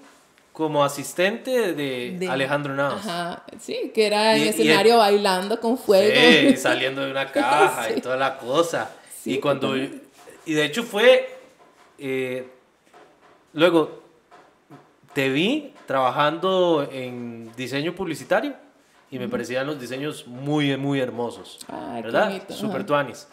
como 0.56 0.86
asistente 0.86 1.74
de, 1.74 2.28
Alejandro 2.30 2.74
Navas. 2.74 3.06
Ajá, 3.06 3.44
sí, 3.60 3.91
que 3.94 4.08
era 4.08 4.38
en 4.38 4.48
escenario 4.48 4.98
bailando 4.98 5.60
con 5.60 5.78
fuego. 5.78 6.15
Sí, 6.15 6.56
saliendo 6.56 7.04
de 7.04 7.12
una 7.12 7.30
caja 7.32 7.91
y 7.91 8.00
toda 8.00 8.15
la 8.15 8.38
cosa. 8.38 8.89
y 9.26 9.39
cuando... 9.39 9.76
Y 9.76 10.54
de 10.54 10.63
hecho 10.63 10.84
fue... 10.84 11.38
Eh, 11.98 12.48
luego, 13.52 14.02
te 15.13 15.28
vi 15.28 15.74
trabajando 15.86 16.88
en 16.89 17.52
diseño 17.58 17.94
publicitario 17.94 18.54
y 19.12 19.20
me 19.20 19.28
parecían 19.28 19.68
los 19.68 19.78
diseños 19.78 20.26
muy, 20.26 20.78
muy 20.78 21.02
hermosos. 21.02 21.60
Ay, 21.68 22.02
¿Verdad? 22.02 22.28
bonito, 22.28 22.54
Super 22.54 22.86
tuanis. 22.86 23.28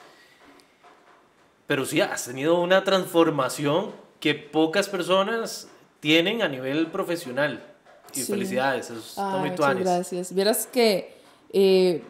Pero 1.69 1.87
sí, 1.87 2.01
has 2.01 2.25
tenido 2.25 2.61
una 2.61 2.83
transformación 2.83 3.93
que 4.19 4.35
pocas 4.35 4.89
personas 4.89 5.69
tienen 6.03 6.43
a 6.43 6.49
nivel 6.49 6.89
profesional. 6.89 7.63
Y 8.13 8.21
Sí. 8.21 8.33
felicidades, 8.33 8.91
eso 8.91 8.99
está 8.99 9.39
muy 9.39 9.51
muchas 9.51 9.77
gracias. 9.79 10.35
Vieras 10.35 10.67
que 10.67 11.15
eh, 11.53 12.03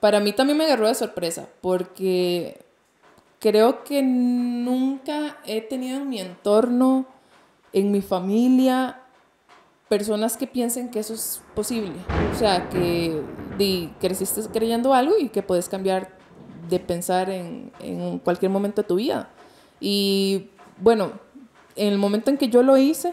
para 0.00 0.18
mí 0.18 0.32
también 0.32 0.56
me 0.58 0.64
agarró 0.64 0.88
de 0.88 0.94
sorpresa, 0.94 1.46
porque 1.60 2.58
creo 3.38 3.84
que 3.84 4.02
nunca 4.02 5.36
he 5.44 5.60
tenido 5.60 5.98
en 5.98 6.08
mi 6.08 6.20
entorno, 6.20 7.06
en 7.74 7.92
mi 7.92 8.00
familia, 8.00 9.00
personas 9.88 10.36
que 10.38 10.46
piensen 10.46 10.90
que 10.90 11.00
eso 11.00 11.12
es 11.12 11.42
posible. 11.54 11.92
O 12.34 12.38
sea, 12.38 12.68
que 12.70 13.20
creciste 14.00 14.40
creyendo 14.52 14.94
algo 14.94 15.14
y 15.18 15.28
que 15.28 15.42
puedes 15.42 15.68
cambiar 15.68 16.16
de 16.70 16.80
pensar 16.80 17.28
en, 17.28 17.70
en 17.80 18.18
cualquier 18.20 18.50
momento 18.50 18.80
de 18.82 18.88
tu 18.88 18.94
vida. 18.96 19.28
Y 19.80 20.48
bueno, 20.78 21.12
en 21.76 21.92
el 21.92 21.98
momento 21.98 22.30
en 22.30 22.38
que 22.38 22.48
yo 22.48 22.62
lo 22.62 22.76
hice, 22.78 23.12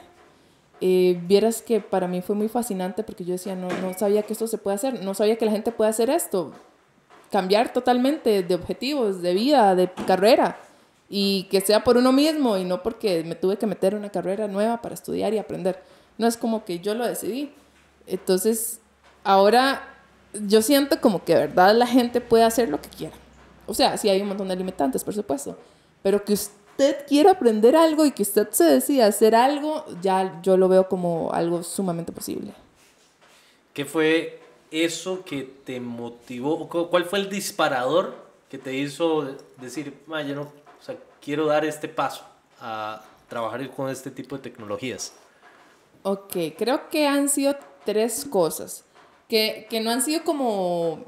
eh, 0.82 1.20
vieras 1.28 1.62
que 1.62 1.80
para 1.80 2.08
mí 2.08 2.22
fue 2.22 2.36
muy 2.36 2.50
fascinante 2.50 3.04
porque 3.04 3.24
yo 3.24 3.34
decía, 3.34 3.56
no, 3.56 3.68
no 3.82 3.94
sabía 3.94 4.24
que 4.24 4.34
esto 4.34 4.48
se 4.48 4.58
puede 4.58 4.76
hacer, 4.76 5.04
no 5.04 5.14
sabía 5.14 5.38
que 5.38 5.46
la 5.46 5.52
gente 5.52 5.72
puede 5.72 5.92
hacer 5.92 6.10
esto, 6.10 6.52
cambiar 7.32 7.72
totalmente 7.72 8.42
de 8.42 8.56
objetivos, 8.56 9.22
de 9.22 9.34
vida, 9.34 9.76
de 9.76 9.92
carrera, 10.08 10.58
y 11.08 11.44
que 11.52 11.62
sea 11.62 11.84
por 11.84 11.98
uno 11.98 12.12
mismo 12.12 12.58
y 12.58 12.64
no 12.64 12.82
porque 12.82 13.24
me 13.26 13.36
tuve 13.36 13.58
que 13.58 13.68
meter 13.68 13.96
una 13.96 14.10
carrera 14.10 14.48
nueva 14.48 14.82
para 14.82 14.96
estudiar 14.96 15.34
y 15.34 15.38
aprender. 15.38 15.84
No 16.18 16.26
es 16.26 16.38
como 16.38 16.64
que 16.64 16.80
yo 16.80 16.96
lo 16.96 17.06
decidí. 17.06 17.52
Entonces, 18.08 18.80
ahora 19.24 19.84
yo 20.48 20.62
siento 20.62 21.02
como 21.02 21.26
que 21.26 21.34
de 21.34 21.48
verdad 21.48 21.76
la 21.76 21.86
gente 21.86 22.22
puede 22.22 22.46
hacer 22.46 22.70
lo 22.70 22.82
que 22.82 22.90
quiera. 22.90 23.16
O 23.68 23.74
sea, 23.74 23.98
sí 23.98 24.08
hay 24.08 24.22
un 24.22 24.30
montón 24.30 24.48
de 24.48 24.56
limitantes, 24.56 25.04
por 25.04 25.14
supuesto, 25.14 25.58
pero 26.02 26.24
que 26.24 26.34
usted 26.34 26.61
quiera 27.08 27.32
aprender 27.32 27.76
algo 27.76 28.06
y 28.06 28.12
que 28.12 28.24
usted 28.24 28.50
se 28.52 28.64
decida 28.66 29.08
hacer 29.08 29.36
algo, 29.36 29.86
ya 30.02 30.42
yo 30.42 30.58
lo 30.58 30.68
veo 30.68 30.88
como 30.90 31.32
algo 31.34 31.64
sumamente 31.64 32.12
posible. 32.12 32.54
¿Qué 33.74 33.86
fue 33.86 34.40
eso 34.72 35.24
que 35.24 35.44
te 35.66 35.80
motivó? 35.80 36.68
¿Cu- 36.70 36.88
¿Cuál 36.90 37.06
fue 37.06 37.20
el 37.20 37.30
disparador 37.30 38.16
que 38.50 38.58
te 38.58 38.74
hizo 38.76 39.36
decir, 39.58 39.94
"Ma, 40.08 40.22
yo 40.24 40.36
no, 40.36 40.42
o 40.42 40.84
sea, 40.84 40.96
quiero 41.22 41.46
dar 41.46 41.64
este 41.66 41.88
paso 41.88 42.24
a 42.60 43.02
trabajar 43.30 43.70
con 43.72 43.90
este 43.90 44.12
tipo 44.12 44.36
de 44.36 44.42
tecnologías? 44.44 45.14
Ok, 46.04 46.36
creo 46.58 46.90
que 46.90 47.08
han 47.08 47.30
sido 47.30 47.56
tres 47.86 48.26
cosas 48.26 48.84
que, 49.30 49.68
que 49.70 49.80
no 49.80 49.90
han 49.92 50.02
sido 50.02 50.24
como, 50.24 51.06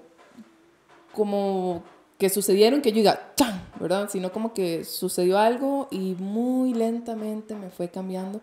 como 1.13 1.83
que 2.23 2.29
sucedieron 2.29 2.81
que 2.81 2.91
yo 2.91 2.95
diga, 2.99 3.33
¡chan! 3.35 3.61
¿verdad? 3.81 4.07
Sino 4.09 4.31
como 4.31 4.53
que 4.53 4.85
sucedió 4.85 5.37
algo 5.37 5.89
y 5.91 6.15
muy 6.17 6.73
lentamente 6.73 7.53
me 7.53 7.69
fue 7.69 7.89
cambiando. 7.89 8.39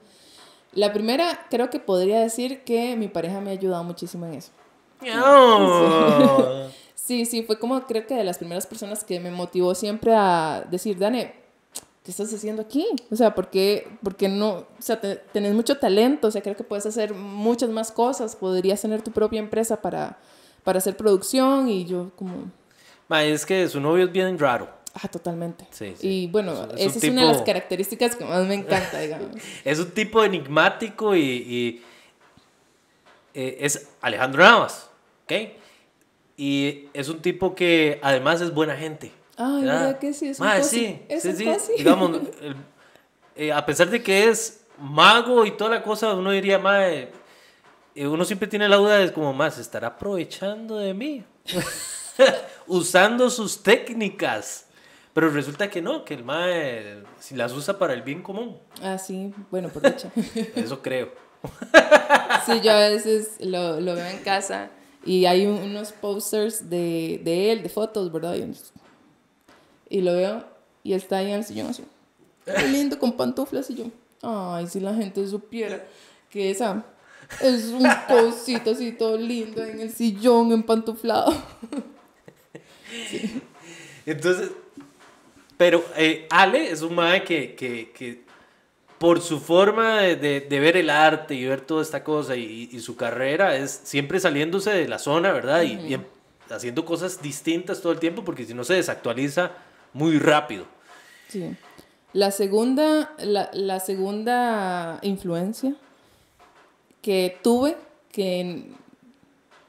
La 0.75 0.93
primera, 0.93 1.47
creo 1.49 1.71
que 1.71 1.81
podría 1.81 2.21
decir 2.21 2.63
que 2.63 2.95
mi 2.97 3.09
pareja 3.09 3.41
me 3.41 3.49
ha 3.49 3.53
ayudado 3.55 3.83
muchísimo 3.83 4.27
en 4.27 4.35
eso. 4.35 4.51
¡Oh! 5.25 6.67
Sí, 6.95 7.25
sí, 7.25 7.43
fue 7.43 7.59
como 7.59 7.81
creo 7.87 8.07
que 8.07 8.15
de 8.15 8.23
las 8.23 8.39
primeras 8.39 8.67
personas 8.69 9.03
que 9.03 9.19
me 9.19 9.31
motivó 9.33 9.75
siempre 9.75 10.15
a 10.15 10.65
decir, 10.71 10.97
Dane, 10.97 11.35
¿qué 12.05 12.11
estás 12.11 12.33
haciendo 12.33 12.63
aquí? 12.63 12.87
O 13.11 13.17
sea, 13.17 13.35
¿por 13.35 13.49
qué, 13.49 13.89
por 14.03 14.15
qué 14.15 14.29
no? 14.29 14.51
O 14.51 14.67
sea, 14.79 15.01
te- 15.01 15.17
tenés 15.17 15.53
mucho 15.55 15.79
talento, 15.79 16.29
o 16.29 16.31
sea, 16.31 16.41
creo 16.43 16.55
que 16.55 16.63
puedes 16.63 16.87
hacer 16.87 17.13
muchas 17.15 17.71
más 17.71 17.91
cosas, 17.91 18.37
podrías 18.37 18.81
tener 18.83 19.03
tu 19.03 19.11
propia 19.11 19.41
empresa 19.41 19.81
para, 19.83 20.19
para 20.63 20.79
hacer 20.79 20.97
producción 20.97 21.69
y 21.69 21.85
yo 21.85 22.13
como, 22.17 22.45
Ma, 23.11 23.25
es 23.25 23.45
que 23.45 23.69
su 23.69 23.81
novio 23.81 24.05
es 24.05 24.13
bien 24.13 24.39
raro. 24.39 24.69
ah, 24.95 25.09
totalmente. 25.09 25.67
Sí, 25.73 25.95
sí. 25.99 26.07
Y 26.09 26.27
bueno, 26.29 26.53
Es 26.53 26.59
un- 26.59 26.65
es 26.65 26.71
un 26.71 26.89
esa 26.91 26.99
es 26.99 27.05
una 27.13 27.23
de 27.27 27.33
las 27.33 27.43
características 27.43 28.15
que 28.17 28.25
más 28.25 28.47
me 28.47 28.55
encanta, 28.55 29.01
digamos. 29.01 29.31
Es 29.65 29.79
un 29.81 29.91
tipo 29.91 30.23
enigmático 30.23 31.17
y, 31.17 31.21
y, 31.21 31.85
eh, 33.35 33.59
es 33.61 33.89
Alejandro 34.01 34.43
Navas, 34.45 34.89
¿ok? 35.25 35.33
Y 36.37 36.89
es 36.95 37.09
un 37.09 37.21
tipo 37.21 37.55
que 37.55 37.99
además 38.03 38.41
es 38.41 38.55
buena 38.55 38.77
gente. 38.77 39.13
Ay, 39.37 39.65
¿verdad 39.65 39.99
que 39.99 40.13
sí? 40.13 40.29
Es 40.29 40.39
un 40.41 40.47
Ma, 40.47 40.57
cosi. 40.59 40.69
sí, 40.71 41.03
Es 41.09 41.23
sí, 41.23 41.49
un. 41.49 41.77
Digamos, 41.77 42.11
el- 42.41 42.57
eh, 43.37 43.53
a 43.53 43.65
pesar 43.67 43.91
de 43.91 44.03
que 44.03 44.29
es 44.29 44.65
mago 44.79 45.45
y 45.47 45.51
toda 45.57 45.71
la 45.71 45.83
cosa, 45.83 46.15
uno 46.15 46.31
diría, 46.31 46.61
eh, 46.89 47.11
eh, 47.95 48.07
uno 48.07 48.25
siempre 48.25 48.47
tiene 48.49 48.69
la 48.69 48.77
duda 48.77 48.99
de 48.99 49.13
como, 49.13 49.33
más, 49.33 49.55
¿se 49.57 49.63
estará 49.63 49.89
aprovechando 49.89 50.77
de 50.79 50.95
mí? 50.95 51.25
Usando 52.71 53.29
sus 53.31 53.63
técnicas. 53.63 54.67
Pero 55.13 55.29
resulta 55.31 55.69
que 55.69 55.83
no, 55.83 56.05
que 56.05 56.15
el 56.15 56.23
mae 56.25 57.03
si 57.19 57.35
las 57.35 57.53
usa 57.53 57.79
para 57.79 57.93
el 57.95 58.03
bien 58.03 58.23
común. 58.23 58.57
Ah, 58.81 58.97
sí, 58.97 59.35
bueno, 59.51 59.69
por 59.69 59.83
dicha. 59.83 60.11
Eso 60.57 60.81
creo. 60.81 61.11
Sí, 62.47 62.61
yo 62.63 62.71
a 62.73 62.89
veces 62.89 63.33
lo, 63.41 63.81
lo 63.81 63.95
veo 63.95 64.07
en 64.07 64.19
casa 64.19 64.71
y 65.05 65.25
hay 65.27 65.47
un- 65.47 65.59
unos 65.63 65.93
posters 65.93 66.69
de, 66.71 67.21
de 67.25 67.51
él, 67.53 67.63
de 67.63 67.69
fotos, 67.69 68.11
¿verdad? 68.13 68.35
Y, 68.35 68.43
unos- 68.43 68.73
y 69.89 70.01
lo 70.01 70.13
veo 70.15 70.45
y 70.85 70.93
está 70.95 71.19
ahí 71.19 71.27
en 71.31 71.39
el 71.39 71.45
sillón 71.45 71.69
así. 71.69 71.85
Qué 72.45 72.69
lindo, 72.69 72.99
con 72.99 73.13
pantuflas 73.13 73.69
y 73.71 73.75
yo. 73.77 73.85
Ay, 74.23 74.67
si 74.69 74.81
la 74.81 74.95
gente 74.95 75.27
supiera 75.27 75.85
que 76.31 76.51
esa 76.51 76.85
es 77.43 77.67
un 77.67 77.87
cosito 78.09 78.71
así 78.73 78.93
todo 78.93 79.17
lindo 79.17 79.63
en 79.65 79.81
el 79.81 79.91
sillón, 79.93 80.53
empantuflado. 80.53 81.33
Entonces, 84.07 84.51
pero 85.57 85.85
eh, 85.97 86.27
Ale 86.31 86.71
es 86.71 86.83
un 86.83 86.95
mae 86.95 87.23
que, 87.25 87.55
que, 87.55 87.91
que 87.93 88.25
por 88.99 89.21
su 89.21 89.41
forma 89.41 90.01
de, 90.01 90.17
de- 90.17 90.41
de 90.41 90.61
ver 90.61 90.77
el 90.77 90.91
arte 90.91 91.35
y 91.35 91.45
ver 91.47 91.61
toda 91.63 91.83
esta 91.83 92.03
cosa 92.05 92.37
y, 92.37 92.69
y 92.73 92.81
su 92.81 92.97
carrera 92.97 93.57
es 93.57 93.71
siempre 93.85 94.21
saliéndose 94.21 94.71
de 94.71 94.89
la 94.89 94.99
zona, 94.99 95.33
¿verdad? 95.33 95.63
Y- 95.63 95.95
y, 95.95 96.01
haciendo 96.51 96.85
cosas 96.85 97.23
distintas 97.23 97.81
todo 97.81 97.93
el 97.93 98.01
tiempo 98.01 98.25
porque 98.25 98.45
si 98.45 98.55
no 98.55 98.65
se 98.65 98.75
desactualiza 98.75 99.53
muy 99.93 100.19
rápido. 100.19 100.65
Sí. 101.29 101.55
La 102.13 102.33
segunda, 102.33 103.15
la, 103.19 103.51
la 103.53 103.79
segunda 103.79 104.99
influencia 105.03 105.75
que 107.03 107.39
tuve, 107.43 107.77
que 108.11 108.65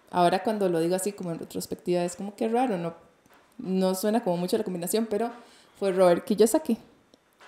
ahora 0.09 0.41
cuando 0.41 0.67
lo 0.69 0.79
digo 0.79 0.95
así 0.95 1.11
como 1.11 1.31
en 1.31 1.37
retrospectiva 1.39 2.03
es 2.03 2.15
como 2.15 2.35
que 2.35 2.47
raro, 2.47 2.77
no, 2.79 2.95
no 3.57 3.95
suena 3.95 4.23
como 4.23 4.37
mucho 4.37 4.57
la 4.57 4.63
combinación, 4.63 5.07
pero 5.09 5.31
fue 5.79 5.91
Robert 5.91 6.25
Kiyosaki, 6.25 6.77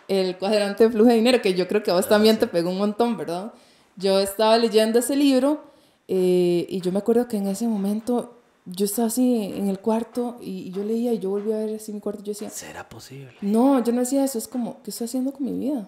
el 0.07 0.37
cuadrante 0.37 0.85
de 0.85 0.89
flujo 0.89 1.09
de 1.09 1.15
dinero, 1.15 1.41
que 1.41 1.53
yo 1.53 1.67
creo 1.67 1.83
que 1.83 1.91
a 1.91 1.95
vos 1.95 2.07
también 2.07 2.39
te 2.39 2.47
pegó 2.47 2.69
un 2.69 2.77
montón, 2.77 3.17
¿verdad? 3.17 3.53
Yo 3.95 4.19
estaba 4.19 4.57
leyendo 4.57 4.99
ese 4.99 5.15
libro 5.15 5.63
eh, 6.07 6.65
y 6.69 6.81
yo 6.81 6.91
me 6.91 6.99
acuerdo 6.99 7.27
que 7.27 7.37
en 7.37 7.47
ese 7.47 7.67
momento 7.67 8.39
yo 8.65 8.85
estaba 8.85 9.07
así 9.07 9.53
en 9.55 9.67
el 9.67 9.79
cuarto 9.79 10.37
y, 10.41 10.67
y 10.67 10.71
yo 10.71 10.83
leía 10.83 11.13
y 11.13 11.19
yo 11.19 11.29
volví 11.29 11.51
a 11.51 11.57
ver 11.57 11.75
así 11.75 11.91
mi 11.91 11.99
cuarto 11.99 12.21
y 12.21 12.25
yo 12.25 12.31
decía, 12.31 12.49
¿Será 12.49 12.87
posible? 12.87 13.35
no, 13.41 13.83
yo 13.83 13.91
no 13.91 13.99
decía 13.99 14.23
eso, 14.23 14.37
es 14.37 14.47
como, 14.47 14.81
¿qué 14.83 14.91
estoy 14.91 15.05
haciendo 15.05 15.31
con 15.31 15.45
mi 15.45 15.53
vida? 15.53 15.87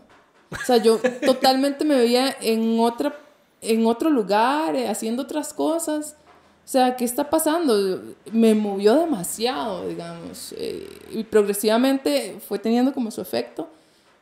O 0.51 0.65
sea, 0.65 0.77
yo 0.77 0.99
totalmente 1.25 1.85
me 1.85 1.95
veía 1.95 2.35
en, 2.41 2.79
otra, 2.79 3.17
en 3.61 3.85
otro 3.85 4.09
lugar, 4.09 4.75
eh, 4.75 4.87
haciendo 4.87 5.23
otras 5.23 5.53
cosas. 5.53 6.15
O 6.65 6.67
sea, 6.67 6.95
¿qué 6.97 7.05
está 7.05 7.29
pasando? 7.29 8.01
Me 8.31 8.55
movió 8.55 8.95
demasiado, 8.95 9.87
digamos. 9.87 10.53
eh, 10.57 10.87
y 11.11 11.23
progresivamente 11.23 12.39
fue 12.47 12.57
teniendo 12.59 12.91
como 12.93 13.11
su 13.11 13.21
efecto. 13.21 13.69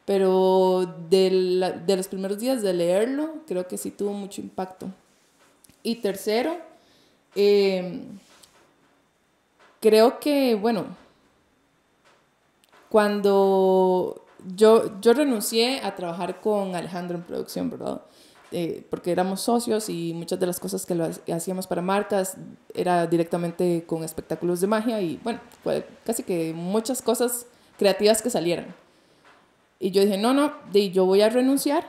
Pero 0.06 0.94
de, 1.10 1.32
la- 1.32 1.72
de 1.72 1.96
los 1.96 2.10
primeros 2.10 2.38
días 2.40 2.62
de 2.62 2.74
leerlo, 2.74 3.36
creo 3.48 3.66
que 3.68 3.78
sí 3.78 3.90
tuvo 3.92 4.12
mucho 4.12 4.42
impacto. 4.42 4.88
Y 5.82 5.96
tercero, 5.96 6.58
eh, 7.36 8.02
creo 9.80 10.20
que, 10.20 10.56
bueno, 10.56 10.86
cuando 12.90 14.26
yo, 14.56 15.00
yo 15.02 15.14
renuncié 15.14 15.80
a 15.82 15.96
trabajar 15.96 16.42
con 16.42 16.76
Alejandro 16.76 17.18
en 17.18 17.24
producción, 17.24 17.70
¿verdad? 17.70 18.02
Eh, 18.56 18.86
porque 18.92 19.12
éramos 19.12 19.42
socios 19.42 19.90
y 19.90 20.14
muchas 20.14 20.40
de 20.40 20.46
las 20.46 20.60
cosas 20.60 20.86
que 20.86 20.94
lo 20.94 21.06
ha- 21.06 21.36
hacíamos 21.36 21.66
para 21.66 21.82
marcas 21.82 22.38
era 22.76 23.08
directamente 23.08 23.84
con 23.88 24.04
espectáculos 24.04 24.62
de 24.62 24.68
magia 24.68 25.02
y 25.02 25.20
bueno, 25.24 25.40
fue 25.64 25.88
casi 26.06 26.22
que 26.22 26.54
muchas 26.54 27.02
cosas 27.02 27.48
creativas 27.80 28.22
que 28.22 28.30
salieran. 28.30 28.68
Y 29.80 29.90
yo 29.90 30.04
dije, 30.04 30.20
no, 30.20 30.36
no, 30.36 30.54
de, 30.72 30.92
yo 30.92 31.06
voy 31.06 31.22
a 31.22 31.30
renunciar 31.30 31.84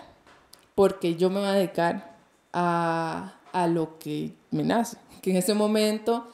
porque 0.75 1.17
yo 1.17 1.29
me 1.29 1.41
voy 1.41 1.49
a 1.49 1.53
dedicar 1.53 2.17
a, 2.55 3.35
a 3.53 3.67
lo 3.67 3.99
que 3.99 4.33
me 4.51 4.63
nace, 4.65 4.97
que 5.21 5.33
en 5.33 5.37
ese 5.37 5.53
momento 5.53 6.27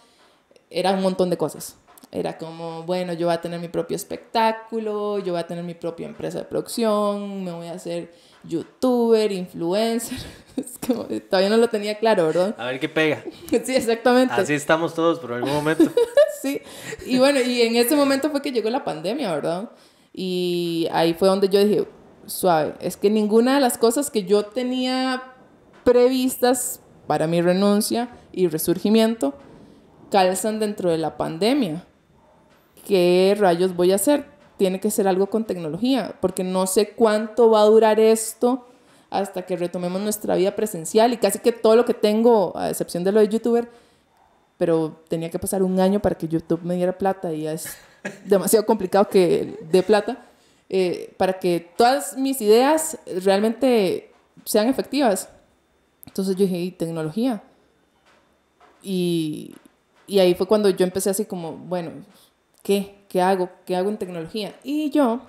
era 0.71 0.93
un 0.93 1.03
montón 1.03 1.29
de 1.29 1.37
cosas. 1.37 1.75
Era 2.13 2.39
como, 2.39 2.85
bueno, 2.85 3.13
yo 3.15 3.27
voy 3.27 3.35
a 3.35 3.41
tener 3.41 3.59
mi 3.61 3.69
propio 3.69 3.97
espectáculo, 3.97 5.19
yo 5.19 5.33
voy 5.33 5.41
a 5.41 5.47
tener 5.49 5.65
mi 5.65 5.75
propia 5.75 6.07
empresa 6.07 6.39
de 6.39 6.45
producción, 6.45 7.43
me 7.45 7.51
voy 7.53 7.67
a 7.67 7.73
hacer 7.73 8.13
youtuber, 8.45 9.31
influencer. 9.33 10.19
Es 10.57 10.79
como, 10.85 11.05
todavía 11.05 11.49
no 11.49 11.57
lo 11.57 11.69
tenía 11.69 11.97
claro, 11.99 12.27
¿verdad? 12.27 12.55
A 12.59 12.67
ver 12.67 12.81
qué 12.81 12.89
pega. 12.89 13.23
Sí, 13.65 13.75
exactamente. 13.75 14.35
Así 14.35 14.53
estamos 14.53 14.95
todos 14.95 15.19
por 15.19 15.33
algún 15.33 15.53
momento. 15.53 15.85
sí. 16.43 16.61
Y 17.07 17.19
bueno, 17.19 17.41
y 17.41 17.63
en 17.63 17.77
ese 17.77 17.95
momento 17.97 18.31
fue 18.31 18.43
que 18.43 18.53
llegó 18.53 18.69
la 18.69 18.85
pandemia, 18.85 19.33
¿verdad? 19.33 19.71
Y 20.13 20.89
ahí 20.93 21.15
fue 21.15 21.29
donde 21.29 21.49
yo 21.49 21.65
dije, 21.65 21.87
suave, 22.27 22.75
es 22.81 22.97
que 22.97 23.11
ninguna 23.11 23.55
de 23.55 23.61
las 23.61 23.79
cosas 23.79 24.11
que 24.11 24.25
yo 24.25 24.45
tenía 24.45 25.23
previstas 25.85 26.81
para 27.07 27.27
mi 27.27 27.41
renuncia 27.41 28.11
y 28.33 28.49
resurgimiento 28.49 29.35
calzan 30.11 30.59
dentro 30.59 30.91
de 30.91 30.99
la 30.99 31.17
pandemia. 31.17 31.87
¿Qué 32.87 33.37
rayos 33.39 33.75
voy 33.77 33.93
a 33.93 33.97
hacer? 33.97 34.27
Tiene 34.61 34.79
que 34.79 34.91
ser 34.91 35.09
algo 35.09 35.31
con 35.31 35.47
tecnología, 35.47 36.17
porque 36.21 36.45
no 36.45 36.67
sé 36.67 36.91
cuánto 36.91 37.51
va 37.51 37.63
a 37.63 37.65
durar 37.65 37.99
esto 37.99 38.67
hasta 39.09 39.47
que 39.47 39.57
retomemos 39.57 40.03
nuestra 40.03 40.37
vida 40.37 40.55
presencial 40.55 41.15
y 41.15 41.17
casi 41.17 41.39
que 41.39 41.51
todo 41.51 41.77
lo 41.77 41.87
que 41.87 41.95
tengo, 41.95 42.53
a 42.55 42.69
excepción 42.69 43.03
de 43.03 43.11
lo 43.11 43.21
de 43.21 43.29
youtuber, 43.29 43.71
pero 44.59 45.01
tenía 45.09 45.31
que 45.31 45.39
pasar 45.39 45.63
un 45.63 45.81
año 45.81 46.01
para 46.01 46.15
que 46.15 46.29
YouTube 46.29 46.61
me 46.63 46.75
diera 46.75 46.99
plata 46.99 47.33
y 47.33 47.47
es 47.47 47.75
demasiado 48.27 48.67
complicado 48.67 49.09
que 49.09 49.59
dé 49.73 49.83
plata, 49.83 50.27
eh, 50.69 51.15
para 51.17 51.39
que 51.39 51.73
todas 51.79 52.19
mis 52.19 52.39
ideas 52.43 52.99
realmente 53.25 54.13
sean 54.45 54.69
efectivas. 54.69 55.31
Entonces 56.05 56.37
yo 56.37 56.45
dije, 56.45 56.77
tecnología? 56.79 57.43
Y, 58.83 59.55
y 60.07 60.19
ahí 60.19 60.35
fue 60.35 60.47
cuando 60.47 60.69
yo 60.69 60.85
empecé 60.85 61.09
así 61.09 61.25
como, 61.25 61.53
bueno, 61.53 61.93
¿qué? 62.63 63.00
¿Qué 63.11 63.21
hago? 63.21 63.51
¿Qué 63.67 63.75
hago 63.75 63.91
en 63.91 63.99
tecnología? 63.99 64.55
Y 64.63 64.91
yo, 64.91 65.21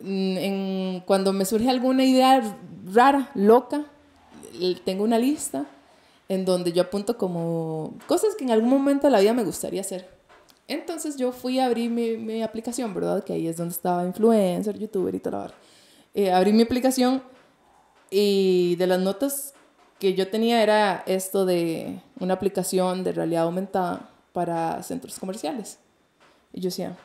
mm, 0.00 0.36
en, 0.38 1.00
cuando 1.04 1.34
me 1.34 1.44
surge 1.44 1.68
alguna 1.68 2.02
idea 2.02 2.56
rara, 2.90 3.30
loca, 3.34 3.84
tengo 4.86 5.04
una 5.04 5.18
lista 5.18 5.66
en 6.30 6.46
donde 6.46 6.72
yo 6.72 6.80
apunto 6.80 7.18
como 7.18 7.92
cosas 8.06 8.34
que 8.36 8.44
en 8.44 8.52
algún 8.52 8.70
momento 8.70 9.06
de 9.06 9.10
la 9.10 9.20
vida 9.20 9.34
me 9.34 9.44
gustaría 9.44 9.82
hacer. 9.82 10.08
Entonces 10.66 11.18
yo 11.18 11.30
fui 11.30 11.58
a 11.58 11.66
abrir 11.66 11.90
mi, 11.90 12.16
mi 12.16 12.42
aplicación, 12.42 12.94
¿verdad? 12.94 13.22
Que 13.22 13.34
ahí 13.34 13.46
es 13.46 13.58
donde 13.58 13.74
estaba 13.74 14.06
influencer, 14.06 14.78
youtuber 14.78 15.14
y 15.14 15.20
tal. 15.20 15.52
Eh, 16.14 16.32
abrí 16.32 16.54
mi 16.54 16.62
aplicación 16.62 17.22
y 18.10 18.76
de 18.76 18.86
las 18.86 18.98
notas 18.98 19.52
que 19.98 20.14
yo 20.14 20.30
tenía 20.30 20.62
era 20.62 21.02
esto 21.06 21.44
de 21.44 22.00
una 22.18 22.32
aplicación 22.32 23.04
de 23.04 23.12
realidad 23.12 23.42
aumentada 23.42 24.08
para 24.32 24.82
centros 24.82 25.18
comerciales. 25.18 25.78
Y 26.52 26.60
yo 26.60 26.68
decía, 26.68 26.96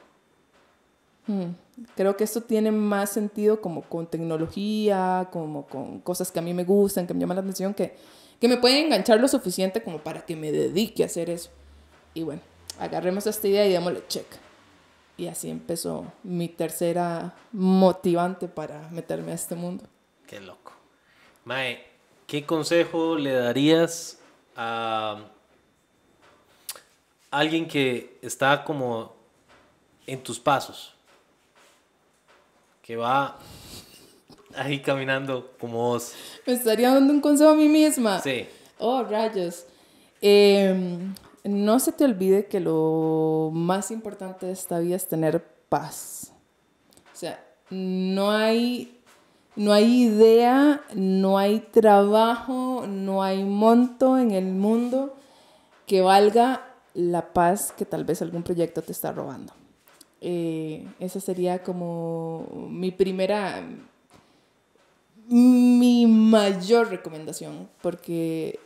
hmm, 1.28 1.52
creo 1.96 2.18
que 2.18 2.24
esto 2.24 2.42
tiene 2.42 2.72
más 2.72 3.12
sentido 3.12 3.62
como 3.62 3.84
con 3.84 4.08
tecnología, 4.08 5.30
como 5.32 5.68
con 5.68 6.00
cosas 6.00 6.32
que 6.32 6.40
a 6.40 6.42
mí 6.42 6.54
me 6.54 6.64
gustan, 6.64 7.08
que 7.08 7.14
me 7.14 7.20
llaman 7.20 7.38
la 7.38 7.42
atención, 7.42 7.74
que, 7.74 7.96
que 8.40 8.48
me 8.48 8.58
pueden 8.58 8.86
enganchar 8.86 9.20
lo 9.20 9.28
suficiente 9.28 9.82
como 9.84 10.00
para 10.00 10.26
que 10.26 10.36
me 10.36 10.52
dedique 10.52 11.04
a 11.04 11.08
hacer 11.08 11.30
eso. 11.30 11.50
Y 12.14 12.24
bueno, 12.24 12.42
agarremos 12.80 13.28
esta 13.28 13.48
idea 13.48 13.66
y 13.66 13.72
démosle 13.72 14.04
check. 14.08 14.26
Y 15.18 15.28
así 15.28 15.50
empezó 15.50 16.12
mi 16.24 16.50
tercera 16.50 17.36
motivante 17.54 18.48
para 18.48 18.90
meterme 18.90 19.32
a 19.32 19.36
este 19.36 19.56
mundo. 19.56 19.86
Qué 20.28 20.42
loco. 20.42 20.74
Mae, 21.46 21.86
¿qué 22.28 22.46
consejo 22.46 23.16
le 23.16 23.32
darías 23.34 24.20
a 24.58 25.24
alguien 27.32 27.68
que 27.68 28.18
está 28.22 28.64
como 28.64 29.15
en 30.08 30.22
tus 30.22 30.40
pasos? 30.40 30.94
Que 32.82 32.96
va 32.96 33.38
ahí 34.56 34.82
caminando 34.82 35.52
como 35.60 35.90
vos. 35.90 36.14
Me 36.46 36.54
estaría 36.54 36.94
dando 36.94 37.14
un 37.14 37.22
consejo 37.22 37.52
a 37.52 37.56
mí 37.56 37.68
misma. 37.68 38.22
Sí. 38.22 38.48
Oh, 38.78 39.04
rayos. 39.04 39.66
Em, 40.22 41.14
no 41.44 41.80
se 41.80 41.92
te 41.92 42.06
olvide 42.06 42.46
que 42.46 42.60
lo 42.60 43.52
más 43.54 43.92
importante 43.92 44.46
de 44.46 44.52
esta 44.52 44.80
vida 44.80 44.96
es 44.96 45.08
tener 45.08 45.44
paz. 45.70 46.32
O 47.14 47.18
sea, 47.18 47.44
no 47.70 48.32
hay 48.32 48.96
no 49.56 49.72
hay 49.72 50.04
idea, 50.04 50.82
no 50.94 51.38
hay 51.38 51.60
trabajo, 51.60 52.86
no 52.88 53.24
hay 53.24 53.44
monto 53.46 54.18
en 54.18 54.32
el 54.32 54.48
mundo 54.48 55.16
que 55.86 56.02
valga 56.02 56.62
la 56.94 57.34
paz 57.34 57.72
que 57.72 57.86
tal 57.86 58.04
vez 58.04 58.22
algún 58.22 58.44
proyecto 58.44 58.82
te 58.82 58.92
está 58.92 59.14
robando. 59.14 59.54
Eh, 60.28 60.88
esa 61.00 61.20
sería 61.20 61.62
como 61.62 62.68
mi 62.72 62.90
primera, 62.90 63.64
mi 65.28 66.08
mayor 66.08 66.90
recomendación, 66.90 67.70
porque 67.84 68.60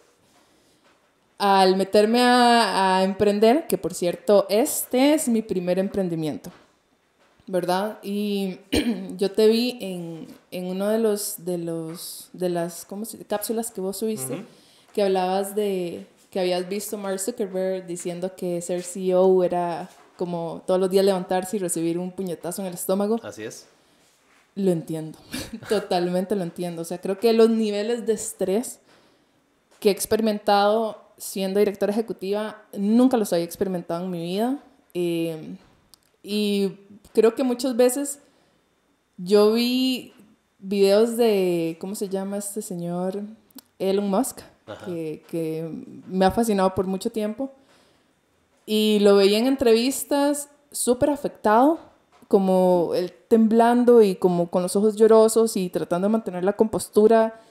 al 1.38 1.76
meterme 1.76 2.22
a, 2.22 2.98
a 2.98 3.04
emprender, 3.04 3.68
que 3.68 3.78
por 3.78 3.94
cierto, 3.94 4.46
este 4.50 5.14
es 5.14 5.28
mi 5.28 5.42
primer 5.42 5.80
emprendimiento. 5.80 6.50
¿verdad? 7.50 7.98
Y 8.04 8.60
yo 9.18 9.32
te 9.32 9.48
vi 9.48 9.78
en, 9.82 10.28
en 10.52 10.68
uno 10.68 10.88
de 10.88 11.00
los, 11.00 11.44
de 11.44 11.58
los, 11.58 12.30
de 12.32 12.48
las 12.48 12.86
¿cómo 12.86 13.06
se, 13.06 13.18
cápsulas 13.26 13.72
que 13.72 13.82
vos 13.82 13.98
subiste, 13.98 14.46
que 14.94 15.02
hablabas 15.02 15.56
de 15.56 16.06
que 16.30 16.40
habías 16.40 16.70
visto 16.70 16.96
Mark 16.98 17.20
Zuckerberg 17.20 17.88
diciendo 17.88 18.36
que 18.36 18.62
ser 18.62 18.84
CEO 18.84 19.44
era 19.44 19.90
como 20.20 20.64
todos 20.68 20.82
los 20.82 20.90
días 20.90 21.06
levantarse 21.06 21.56
y 21.56 21.60
recibir 21.60 21.98
un 21.98 22.12
puñetazo 22.12 22.62
en 22.62 22.68
el 22.68 22.74
estómago. 22.74 23.22
Así 23.24 23.44
es. 23.44 23.68
Lo 24.56 24.72
entiendo, 24.72 25.18
totalmente 25.70 26.36
lo 26.36 26.44
entiendo. 26.44 26.82
O 26.82 26.86
sea, 26.86 27.00
creo 27.00 27.18
que 27.20 27.32
los 27.32 27.50
niveles 27.50 28.06
de 28.06 28.12
estrés 28.12 28.82
que 29.80 29.88
he 29.88 29.92
experimentado 29.94 30.98
siendo 31.18 31.60
directora 31.60 31.94
ejecutiva, 31.94 32.62
nunca 32.74 33.16
los 33.16 33.32
había 33.32 33.46
experimentado 33.46 34.04
en 34.04 34.12
mi 34.12 34.22
vida. 34.22 34.60
Eh, 34.94 35.56
y 36.22 36.72
creo 37.14 37.34
que 37.36 37.44
muchas 37.44 37.78
veces 37.78 38.20
yo 39.18 39.54
vi 39.54 40.14
videos 40.60 41.16
de, 41.16 41.78
¿cómo 41.80 41.96
se 41.96 42.10
llama 42.10 42.38
este 42.38 42.62
señor? 42.62 43.22
Elon 43.78 44.10
Musk, 44.10 44.42
que, 44.86 45.24
que, 45.30 45.70
me 46.08 46.26
ha 46.26 46.32
fascinado 46.32 46.76
por 46.76 46.88
mucho 46.88 47.10
tiempo. 47.10 47.54
Y 48.72 49.00
lo 49.00 49.16
veía 49.16 49.40
en 49.40 49.48
entrevistas 49.48 50.48
súper 50.72 51.10
afectado, 51.10 51.80
como 52.28 52.92
él 52.94 53.12
temblando 53.28 54.04
y 54.04 54.14
como 54.14 54.52
con 54.52 54.62
los 54.62 54.76
ojos 54.76 54.96
llorosos 54.96 55.58
y 55.58 55.70
tratando 55.70 56.08
de 56.08 56.12
mantener 56.12 56.44
la 56.44 56.54
compostura. 56.54 57.42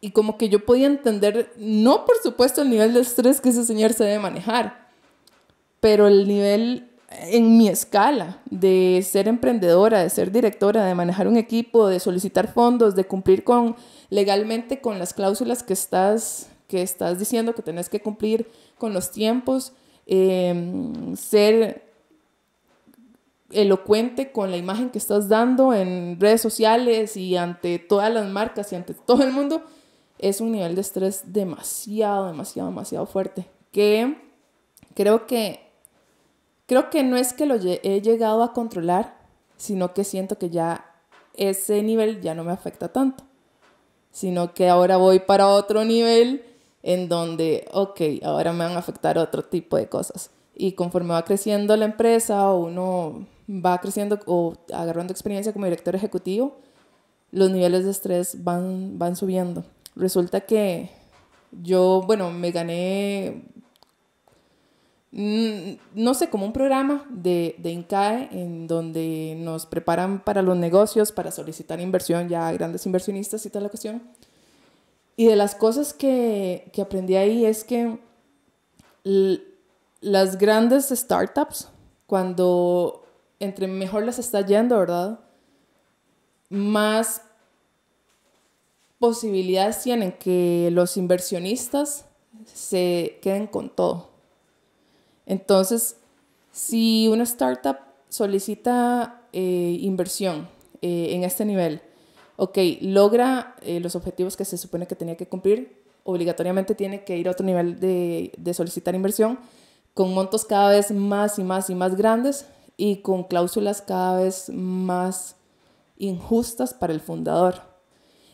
Y 0.00 0.12
como 0.12 0.38
que 0.38 0.48
yo 0.48 0.64
podía 0.64 0.86
entender, 0.86 1.52
no 1.58 2.06
por 2.06 2.16
supuesto 2.22 2.62
el 2.62 2.70
nivel 2.70 2.94
de 2.94 3.00
estrés 3.00 3.42
que 3.42 3.50
ese 3.50 3.66
señor 3.66 3.92
se 3.92 4.04
debe 4.04 4.18
manejar, 4.18 4.88
pero 5.80 6.06
el 6.06 6.26
nivel 6.26 6.88
en 7.10 7.58
mi 7.58 7.68
escala 7.68 8.40
de 8.46 9.04
ser 9.06 9.28
emprendedora, 9.28 10.00
de 10.00 10.08
ser 10.08 10.32
directora, 10.32 10.86
de 10.86 10.94
manejar 10.94 11.28
un 11.28 11.36
equipo, 11.36 11.86
de 11.86 12.00
solicitar 12.00 12.50
fondos, 12.50 12.96
de 12.96 13.04
cumplir 13.04 13.44
con 13.44 13.76
legalmente 14.08 14.80
con 14.80 14.98
las 14.98 15.12
cláusulas 15.12 15.62
que 15.62 15.74
estás, 15.74 16.48
que 16.66 16.80
estás 16.80 17.18
diciendo 17.18 17.54
que 17.54 17.60
tenés 17.60 17.90
que 17.90 18.00
cumplir 18.00 18.50
con 18.78 18.94
los 18.94 19.10
tiempos, 19.10 19.74
em, 20.06 21.16
ser 21.16 21.84
elocuente 23.50 24.32
con 24.32 24.50
la 24.50 24.56
imagen 24.56 24.90
que 24.90 24.98
estás 24.98 25.28
dando 25.28 25.72
en 25.72 26.18
redes 26.18 26.40
sociales 26.40 27.16
y 27.16 27.36
ante 27.36 27.78
todas 27.78 28.12
las 28.12 28.28
marcas 28.28 28.72
y 28.72 28.76
ante 28.76 28.94
todo 28.94 29.22
el 29.22 29.32
mundo, 29.32 29.62
es 30.18 30.40
un 30.40 30.52
nivel 30.52 30.74
de 30.74 30.80
estrés 30.80 31.32
demasiado, 31.32 32.26
demasiado, 32.26 32.70
demasiado 32.70 33.06
fuerte. 33.06 33.46
Que 33.72 34.16
creo 34.94 35.26
que 35.26 35.66
Creo 36.66 36.90
que 36.90 37.04
no 37.04 37.16
es 37.16 37.32
que 37.32 37.46
lo 37.46 37.54
he 37.54 38.00
llegado 38.00 38.42
a 38.42 38.52
controlar, 38.52 39.16
sino 39.56 39.94
que 39.94 40.02
siento 40.02 40.36
que 40.36 40.50
ya 40.50 40.84
ese 41.34 41.82
nivel 41.82 42.20
ya 42.20 42.34
no 42.34 42.42
me 42.42 42.52
afecta 42.52 42.92
tanto, 42.92 43.24
sino 44.10 44.52
que 44.52 44.68
ahora 44.68 44.96
voy 44.96 45.20
para 45.20 45.48
otro 45.48 45.84
nivel 45.84 46.44
en 46.86 47.08
donde, 47.08 47.66
ok, 47.72 48.00
ahora 48.22 48.52
me 48.52 48.64
van 48.64 48.76
a 48.76 48.78
afectar 48.78 49.18
otro 49.18 49.42
tipo 49.42 49.76
de 49.76 49.88
cosas. 49.88 50.30
Y 50.54 50.72
conforme 50.72 51.10
va 51.10 51.24
creciendo 51.24 51.76
la 51.76 51.84
empresa 51.84 52.50
o 52.50 52.60
uno 52.64 53.26
va 53.48 53.78
creciendo 53.80 54.18
o 54.26 54.54
agarrando 54.72 55.12
experiencia 55.12 55.52
como 55.52 55.66
director 55.66 55.96
ejecutivo, 55.96 56.56
los 57.32 57.50
niveles 57.50 57.84
de 57.84 57.90
estrés 57.90 58.44
van, 58.44 58.98
van 58.98 59.16
subiendo. 59.16 59.64
Resulta 59.96 60.42
que 60.42 60.90
yo, 61.50 62.02
bueno, 62.06 62.30
me 62.30 62.52
gané 62.52 63.42
Mm, 65.18 65.78
no 65.94 66.12
sé, 66.12 66.28
como 66.28 66.44
un 66.44 66.52
programa 66.52 67.06
de, 67.08 67.54
de 67.56 67.70
INCAE 67.70 68.28
en 68.32 68.66
donde 68.66 69.34
nos 69.38 69.64
preparan 69.64 70.22
para 70.22 70.42
los 70.42 70.58
negocios, 70.58 71.10
para 71.10 71.30
solicitar 71.30 71.80
inversión 71.80 72.28
ya 72.28 72.48
a 72.48 72.52
grandes 72.52 72.84
inversionistas 72.84 73.46
y 73.46 73.48
toda 73.48 73.62
la 73.62 73.70
cuestión. 73.70 74.02
Y 75.16 75.26
de 75.26 75.36
las 75.36 75.54
cosas 75.54 75.94
que, 75.94 76.70
que 76.72 76.82
aprendí 76.82 77.16
ahí 77.16 77.46
es 77.46 77.64
que 77.64 77.98
las 80.00 80.38
grandes 80.38 80.88
startups, 80.88 81.68
cuando 82.06 83.06
entre 83.40 83.66
mejor 83.66 84.04
les 84.04 84.18
está 84.18 84.40
yendo, 84.42 84.78
¿verdad? 84.78 85.20
Más 86.48 87.22
posibilidades 88.98 89.82
tienen 89.82 90.12
que 90.12 90.68
los 90.72 90.96
inversionistas 90.96 92.06
se 92.44 93.18
queden 93.22 93.46
con 93.46 93.70
todo. 93.70 94.08
Entonces, 95.26 95.96
si 96.52 97.08
una 97.08 97.24
startup 97.24 97.78
solicita 98.08 99.22
eh, 99.32 99.78
inversión 99.80 100.48
eh, 100.82 101.08
en 101.10 101.24
este 101.24 101.44
nivel, 101.44 101.82
ok, 102.36 102.58
logra 102.82 103.56
eh, 103.62 103.80
los 103.80 103.96
objetivos 103.96 104.36
que 104.36 104.44
se 104.44 104.58
supone 104.58 104.86
que 104.86 104.94
tenía 104.94 105.16
que 105.16 105.28
cumplir, 105.28 105.82
obligatoriamente 106.04 106.74
tiene 106.74 107.04
que 107.04 107.16
ir 107.16 107.28
a 107.28 107.32
otro 107.32 107.44
nivel 107.44 107.80
de, 107.80 108.32
de 108.36 108.54
solicitar 108.54 108.94
inversión 108.94 109.38
con 109.94 110.14
montos 110.14 110.44
cada 110.44 110.70
vez 110.70 110.90
más 110.90 111.38
y 111.38 111.44
más 111.44 111.70
y 111.70 111.74
más 111.74 111.96
grandes 111.96 112.46
y 112.76 112.96
con 112.96 113.24
cláusulas 113.24 113.82
cada 113.82 114.20
vez 114.20 114.50
más 114.50 115.36
injustas 115.96 116.74
para 116.74 116.92
el 116.92 117.00
fundador. 117.00 117.62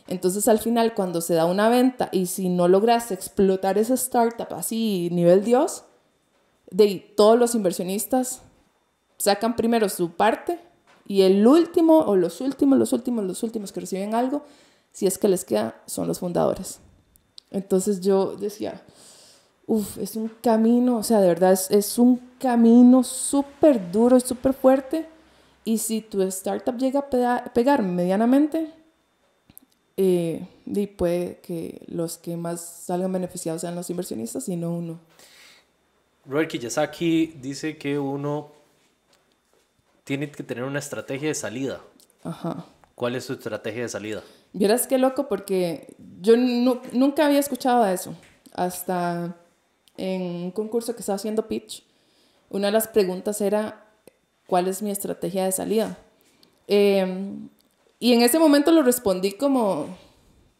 Entonces 0.07 0.47
al 0.47 0.59
final 0.59 0.93
cuando 0.93 1.21
se 1.21 1.33
da 1.33 1.45
una 1.45 1.69
venta 1.69 2.09
y 2.11 2.25
si 2.25 2.49
no 2.49 2.67
logras 2.67 3.11
explotar 3.11 3.77
esa 3.77 3.93
startup 3.93 4.53
así 4.53 5.09
nivel 5.11 5.43
Dios, 5.43 5.85
de 6.69 7.13
todos 7.15 7.39
los 7.39 7.55
inversionistas 7.55 8.41
sacan 9.17 9.55
primero 9.55 9.87
su 9.87 10.11
parte 10.11 10.59
y 11.07 11.21
el 11.21 11.45
último 11.45 11.99
o 11.99 12.15
los 12.15 12.41
últimos, 12.41 12.79
los 12.79 12.93
últimos, 12.93 13.25
los 13.25 13.43
últimos 13.43 13.71
que 13.71 13.81
reciben 13.81 14.15
algo, 14.15 14.43
si 14.91 15.07
es 15.07 15.17
que 15.17 15.27
les 15.27 15.43
queda, 15.43 15.81
son 15.85 16.07
los 16.07 16.19
fundadores. 16.19 16.79
Entonces 17.51 18.01
yo 18.01 18.35
decía, 18.35 18.81
uff, 19.67 19.97
es 19.97 20.15
un 20.15 20.29
camino, 20.41 20.97
o 20.97 21.03
sea, 21.03 21.19
de 21.19 21.27
verdad 21.27 21.57
es, 21.69 21.97
un 21.97 22.21
camino 22.39 23.03
súper 23.03 23.91
duro 23.91 24.17
y 24.17 24.21
súper 24.21 24.53
fuerte. 24.53 25.07
Y 25.65 25.77
si 25.77 26.01
tu 26.01 26.21
startup 26.23 26.77
llega 26.77 26.99
a 26.99 27.53
pegar 27.53 27.83
medianamente, 27.83 28.73
eh, 29.95 30.47
y 30.65 30.87
puede 30.87 31.39
que 31.39 31.83
los 31.87 32.17
que 32.17 32.35
más 32.35 32.61
salgan 32.85 33.11
beneficiados 33.13 33.61
sean 33.61 33.75
los 33.75 33.89
inversionistas 33.89 34.49
y 34.49 34.55
no 34.55 34.75
uno. 34.75 34.99
Robert 36.25 36.49
Kiyosaki 36.49 37.33
dice 37.41 37.77
que 37.77 37.99
uno 37.99 38.51
tiene 40.03 40.29
que 40.31 40.43
tener 40.43 40.63
una 40.63 40.79
estrategia 40.79 41.29
de 41.29 41.35
salida. 41.35 41.81
Ajá. 42.23 42.65
¿Cuál 42.95 43.15
es 43.15 43.25
su 43.25 43.33
estrategia 43.33 43.83
de 43.83 43.89
salida? 43.89 44.23
Vieras 44.53 44.85
qué 44.87 44.97
loco, 44.97 45.27
porque 45.27 45.95
yo 46.21 46.35
nunca 46.37 47.25
había 47.25 47.39
escuchado 47.39 47.85
eso. 47.87 48.15
Hasta 48.53 49.35
en 49.97 50.21
un 50.21 50.51
concurso 50.51 50.93
que 50.93 50.99
estaba 50.99 51.15
haciendo 51.15 51.47
pitch, 51.47 51.83
una 52.49 52.67
de 52.67 52.73
las 52.73 52.87
preguntas 52.87 53.41
era, 53.41 53.87
¿cuál 54.47 54.67
es 54.67 54.81
mi 54.81 54.91
estrategia 54.91 55.45
de 55.45 55.51
salida? 55.51 55.97
Eh, 56.67 57.35
y 57.99 58.13
en 58.13 58.21
ese 58.21 58.37
momento 58.37 58.71
lo 58.71 58.83
respondí 58.83 59.31
como, 59.31 59.87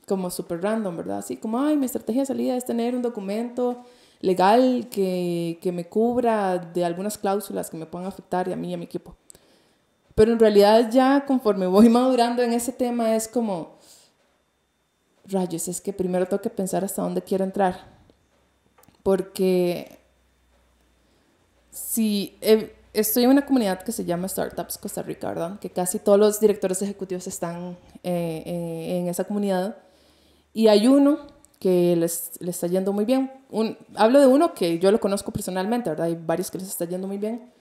como 0.07 0.29
súper 0.31 0.61
random, 0.61 0.97
¿verdad? 0.97 1.19
Así 1.19 1.37
como, 1.37 1.59
ay, 1.61 1.77
mi 1.77 1.85
estrategia 1.85 2.23
de 2.23 2.27
salida 2.27 2.55
es 2.55 2.65
tener 2.65 2.95
un 2.95 3.01
documento 3.01 3.83
legal 4.21 4.87
que, 4.89 5.59
que 5.61 5.71
me 5.71 5.87
cubra 5.87 6.57
de 6.57 6.85
algunas 6.85 7.17
cláusulas 7.17 7.69
que 7.69 7.77
me 7.77 7.85
puedan 7.85 8.07
afectar 8.07 8.51
a 8.51 8.55
mí 8.55 8.71
y 8.71 8.73
a 8.73 8.77
mi 8.77 8.85
equipo. 8.85 9.17
Pero 10.15 10.31
en 10.31 10.39
realidad 10.39 10.89
ya 10.91 11.25
conforme 11.25 11.67
voy 11.67 11.89
madurando 11.99 12.41
en 12.41 12.53
ese 12.53 12.71
tema 12.71 13.15
es 13.15 13.27
como, 13.27 13.77
rayos, 15.25 15.67
es 15.67 15.81
que 15.81 15.93
primero 15.93 16.25
tengo 16.25 16.41
que 16.41 16.49
pensar 16.49 16.83
hasta 16.83 17.01
dónde 17.01 17.21
quiero 17.21 17.43
entrar. 17.43 17.91
Porque 19.01 19.99
si 21.71 22.37
estoy 22.93 23.23
en 23.23 23.31
una 23.31 23.45
comunidad 23.45 23.81
que 23.81 23.91
se 23.91 24.05
llama 24.05 24.27
Startups 24.27 24.77
Costa 24.77 25.01
Rica, 25.01 25.27
¿verdad? 25.27 25.59
Que 25.59 25.69
casi 25.69 25.99
todos 25.99 26.19
los 26.19 26.39
directores 26.39 26.81
ejecutivos 26.81 27.27
están 27.27 27.77
eh, 28.03 28.43
eh, 28.45 28.99
en 28.99 29.07
esa 29.07 29.23
comunidad. 29.25 29.77
Y 30.53 30.67
hay 30.67 30.87
uno 30.87 31.19
que 31.59 31.95
les, 31.95 32.31
les 32.39 32.55
está 32.55 32.67
yendo 32.67 32.93
muy 32.93 33.05
bien. 33.05 33.31
Un, 33.49 33.77
hablo 33.95 34.19
de 34.19 34.27
uno 34.27 34.53
que 34.53 34.79
yo 34.79 34.91
lo 34.91 34.99
conozco 34.99 35.31
personalmente, 35.31 35.89
¿verdad? 35.89 36.07
Hay 36.07 36.15
varios 36.15 36.51
que 36.51 36.59
les 36.59 36.67
está 36.67 36.85
yendo 36.85 37.07
muy 37.07 37.17
bien. 37.17 37.51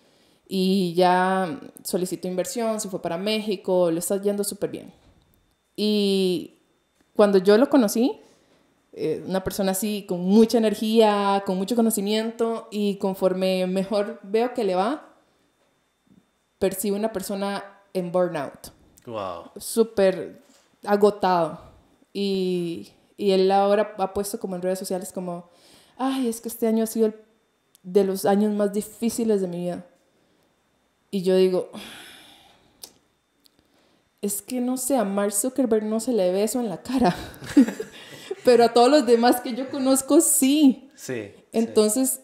Y 0.47 0.95
ya 0.95 1.61
solicitó 1.85 2.29
inversión, 2.29 2.81
se 2.81 2.89
fue 2.89 3.01
para 3.01 3.17
México, 3.17 3.91
le 3.91 4.01
está 4.01 4.21
yendo 4.21 4.45
súper 4.45 4.71
bien. 4.71 4.93
Y 5.77 6.59
cuando 7.15 7.39
yo 7.39 7.57
lo 7.57 7.71
conocí, 7.71 8.21
eh, 8.93 9.25
una 9.27 9.43
persona 9.43 9.73
así 9.73 10.05
con 10.07 10.21
mucha 10.21 10.59
energía, 10.59 11.43
con 11.47 11.57
mucho 11.57 11.77
conocimiento, 11.77 12.69
y 12.71 12.97
conforme 12.97 13.67
mejor 13.67 14.21
veo 14.23 14.53
que 14.53 14.65
le 14.65 14.75
va, 14.75 15.15
percibe 16.59 16.97
una 16.97 17.13
persona 17.13 17.65
en 17.95 18.13
burnout. 18.13 18.73
Wow. 19.07 19.51
Súper 19.57 20.43
agotado. 20.85 21.59
Y, 22.13 22.93
y, 23.17 23.31
él 23.31 23.51
ahora 23.51 23.95
ha 23.99 24.13
puesto 24.13 24.39
como 24.39 24.57
en 24.57 24.63
redes 24.63 24.79
sociales 24.79 25.13
como, 25.13 25.49
ay, 25.97 26.29
es 26.29 26.43
que 26.43 26.49
este 26.49 26.67
año 26.67 26.85
ha 26.85 26.87
sido 26.87 27.15
de 27.83 28.05
los 28.05 28.27
años 28.27 28.53
más 28.53 28.73
difíciles 28.73 29.41
de 29.41 29.49
mi 29.49 29.59
vida. 29.59 29.87
Y 31.13 31.23
yo 31.23 31.37
digo, 31.37 31.71
es 34.23 34.41
que 34.41 34.63
no 34.63 34.79
sé, 34.79 34.97
a 34.97 35.05
Mark 35.05 35.33
Zuckerberg 35.33 35.85
no 35.85 36.01
se 36.01 36.13
le 36.13 36.33
ve 36.33 36.43
eso 36.43 36.59
en 36.59 36.71
la 36.71 36.83
cara. 36.83 37.15
Pero 38.45 38.65
a 38.65 38.73
todos 38.73 38.91
los 38.91 39.07
demás 39.07 39.43
que 39.43 39.55
yo 39.55 39.69
conozco 39.69 40.23
sí. 40.23 40.91
Sí. 40.97 41.33
Entonces, 41.53 42.23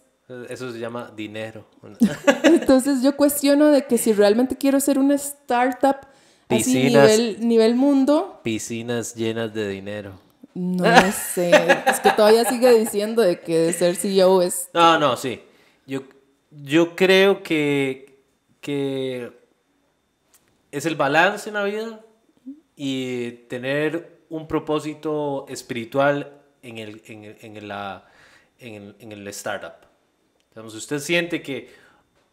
eso 0.49 0.73
se 0.73 0.79
llama 0.79 1.13
dinero. 1.15 1.67
Entonces 2.45 3.03
yo 3.03 3.15
cuestiono 3.15 3.67
de 3.67 3.87
que 3.87 3.99
si 3.99 4.15
realmente 4.15 4.57
quiero 4.57 4.81
ser 4.81 4.99
una 4.99 5.17
startup 5.17 6.07
así 6.49 6.85
nivel, 6.85 7.47
nivel 7.47 7.75
mundo. 7.75 8.41
Piscinas 8.43 9.15
llenas 9.15 9.53
de 9.53 9.69
dinero. 9.69 10.19
No 10.55 10.85
sé. 11.13 11.51
es 11.87 12.01
que 12.01 12.11
todavía 12.13 12.45
sigue 12.47 12.73
diciendo 12.79 13.21
de 13.21 13.41
que 13.41 13.71
ser 13.75 13.97
CEO 13.97 14.41
es. 14.41 14.71
No, 14.73 14.99
no, 14.99 15.17
sí. 15.17 15.43
Yo, 15.87 16.05
yo 16.51 16.97
creo 16.97 17.43
que, 17.43 18.08
que 18.69 19.33
es 20.71 20.85
el 20.85 20.97
balance 20.97 21.49
en 21.49 21.55
la 21.55 21.65
vida 21.65 22.05
y 22.77 23.31
tener 23.49 24.21
un 24.29 24.47
propósito 24.47 25.47
espiritual 25.49 26.41
en 26.63 26.79
el, 26.79 27.03
en, 27.07 27.37
en, 27.41 27.69
la, 27.69 28.07
en, 28.59 28.95
en 28.99 29.13
el 29.13 29.27
startup 29.29 29.89
si 30.69 30.77
usted 30.77 30.99
siente 30.99 31.43
que 31.43 31.69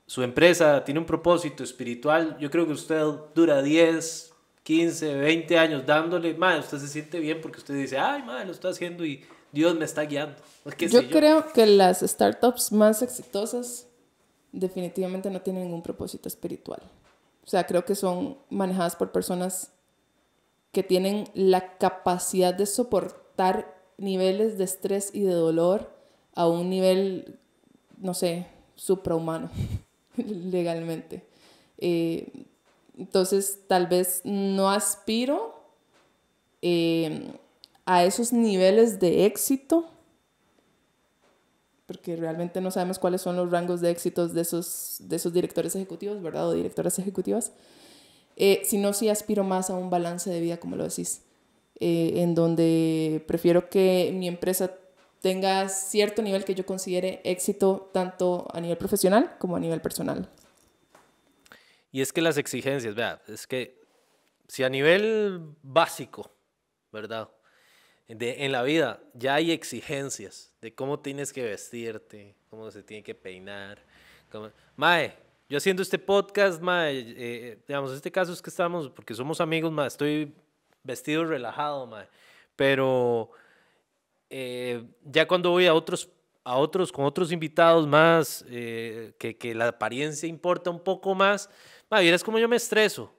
su 0.07 0.23
empresa 0.23 0.83
tiene 0.83 0.99
un 0.99 1.05
propósito 1.05 1.63
espiritual, 1.63 2.37
yo 2.39 2.49
creo 2.49 2.65
que 2.65 2.73
usted 2.73 3.01
dura 3.33 3.61
10, 3.61 4.33
15, 4.63 5.15
20 5.15 5.57
años 5.57 5.85
dándole, 5.85 6.33
madre, 6.33 6.59
usted 6.59 6.79
se 6.79 6.87
siente 6.87 7.19
bien 7.19 7.39
porque 7.41 7.59
usted 7.59 7.75
dice, 7.75 7.97
ay, 7.97 8.23
madre, 8.23 8.45
lo 8.45 8.51
estoy 8.51 8.71
haciendo 8.71 9.05
y 9.05 9.23
Dios 9.51 9.75
me 9.75 9.85
está 9.85 10.03
guiando. 10.03 10.35
Yo, 10.77 11.09
creo 11.09 11.51
que 11.53 11.65
las 11.65 12.01
startups 12.01 12.71
más 12.71 13.01
exitosas 13.01 13.87
definitivamente 14.59 15.29
no 15.29 15.41
tienen 15.41 15.63
ningún 15.63 15.81
propósito 15.81 16.27
espiritual. 16.27 16.81
O 17.43 17.47
sea, 17.47 17.65
creo 17.65 17.85
que 17.85 17.95
son 17.95 18.37
manejadas 18.49 18.95
por 18.95 19.11
personas 19.11 19.71
que 20.71 20.83
tienen 20.83 21.25
la 21.33 21.77
capacidad 21.77 22.53
de 22.53 22.65
soportar 22.65 23.73
niveles 23.97 24.57
de 24.57 24.63
estrés 24.63 25.11
y 25.13 25.21
de 25.21 25.33
dolor 25.33 25.89
a 26.33 26.47
un 26.47 26.69
nivel 26.69 27.39
no 27.97 28.13
sé, 28.13 28.47
suprahumano 28.75 29.49
legalmente. 30.17 31.23
Eh, 31.77 32.45
entonces, 32.97 33.59
tal 33.67 33.87
vez 33.87 34.21
no 34.23 34.69
aspiro 34.69 35.53
eh, 36.61 37.31
a 37.85 38.05
esos 38.05 38.31
niveles 38.31 38.99
de 38.99 39.25
éxito, 39.25 39.89
porque 41.85 42.15
realmente 42.15 42.61
no 42.61 42.71
sabemos 42.71 42.99
cuáles 42.99 43.21
son 43.21 43.35
los 43.35 43.51
rangos 43.51 43.81
de 43.81 43.91
éxitos 43.91 44.33
de 44.33 44.41
esos, 44.41 44.97
de 44.99 45.15
esos 45.15 45.33
directores 45.33 45.75
ejecutivos, 45.75 46.21
¿verdad? 46.21 46.49
O 46.49 46.53
directoras 46.53 46.97
ejecutivas, 46.99 47.51
eh, 48.35 48.61
sino 48.65 48.93
si 48.93 49.09
aspiro 49.09 49.43
más 49.43 49.69
a 49.69 49.75
un 49.75 49.89
balance 49.89 50.29
de 50.29 50.41
vida, 50.41 50.57
como 50.57 50.75
lo 50.75 50.83
decís, 50.83 51.21
en 51.79 52.35
donde 52.35 53.23
prefiero 53.27 53.69
que 53.69 54.11
mi 54.13 54.27
empresa 54.27 54.71
tenga 55.25 55.67
cierto 55.69 56.21
nivel 56.21 56.45
que 56.45 56.53
yo 56.53 56.65
considere 56.65 57.19
éxito 57.23 57.89
tanto 57.91 58.47
a 58.53 58.61
nivel 58.61 58.77
profesional 58.77 59.35
como 59.39 59.55
a 59.55 59.59
nivel 59.59 59.81
personal. 59.81 60.29
Y 61.91 62.01
es 62.01 62.13
que 62.13 62.21
las 62.21 62.37
exigencias, 62.37 62.93
vea, 62.93 63.21
es 63.27 63.47
que 63.47 63.81
si 64.47 64.63
a 64.63 64.69
nivel 64.69 65.55
básico, 65.63 66.29
¿verdad? 66.91 67.29
De, 68.07 68.45
en 68.45 68.51
la 68.51 68.61
vida 68.61 69.01
ya 69.13 69.35
hay 69.35 69.51
exigencias 69.51 70.53
de 70.61 70.75
cómo 70.75 70.99
tienes 70.99 71.33
que 71.33 71.43
vestirte, 71.43 72.35
cómo 72.49 72.69
se 72.69 72.83
tiene 72.83 73.01
que 73.01 73.15
peinar. 73.15 73.79
Mae, 74.75 75.15
yo 75.49 75.57
haciendo 75.57 75.81
este 75.81 75.97
podcast, 75.97 76.61
mae, 76.61 77.03
eh, 77.17 77.57
digamos, 77.67 77.91
este 77.93 78.11
caso 78.11 78.31
es 78.31 78.41
que 78.41 78.49
estamos, 78.49 78.89
porque 78.89 79.13
somos 79.15 79.41
amigos, 79.41 79.71
mae, 79.71 79.87
estoy 79.87 80.33
vestido 80.83 81.25
relajado, 81.25 81.87
mae, 81.87 82.07
pero 82.55 83.31
eh, 84.29 84.83
ya 85.03 85.27
cuando 85.27 85.49
voy 85.51 85.65
a 85.65 85.73
otros 85.73 86.09
a 86.45 86.57
otros, 86.57 86.91
con 86.91 87.05
otros 87.05 87.31
invitados 87.31 87.87
más, 87.87 88.45
eh, 88.47 89.13
que, 89.17 89.35
que, 89.35 89.55
la 89.55 89.69
apariencia 89.69 90.29
importa 90.29 90.69
un 90.69 90.79
poco 90.79 91.15
más, 91.15 91.49
ma, 91.89 92.03
es 92.03 92.23
como 92.23 92.37
yo 92.37 92.47
me 92.47 92.55
estreso. 92.55 93.11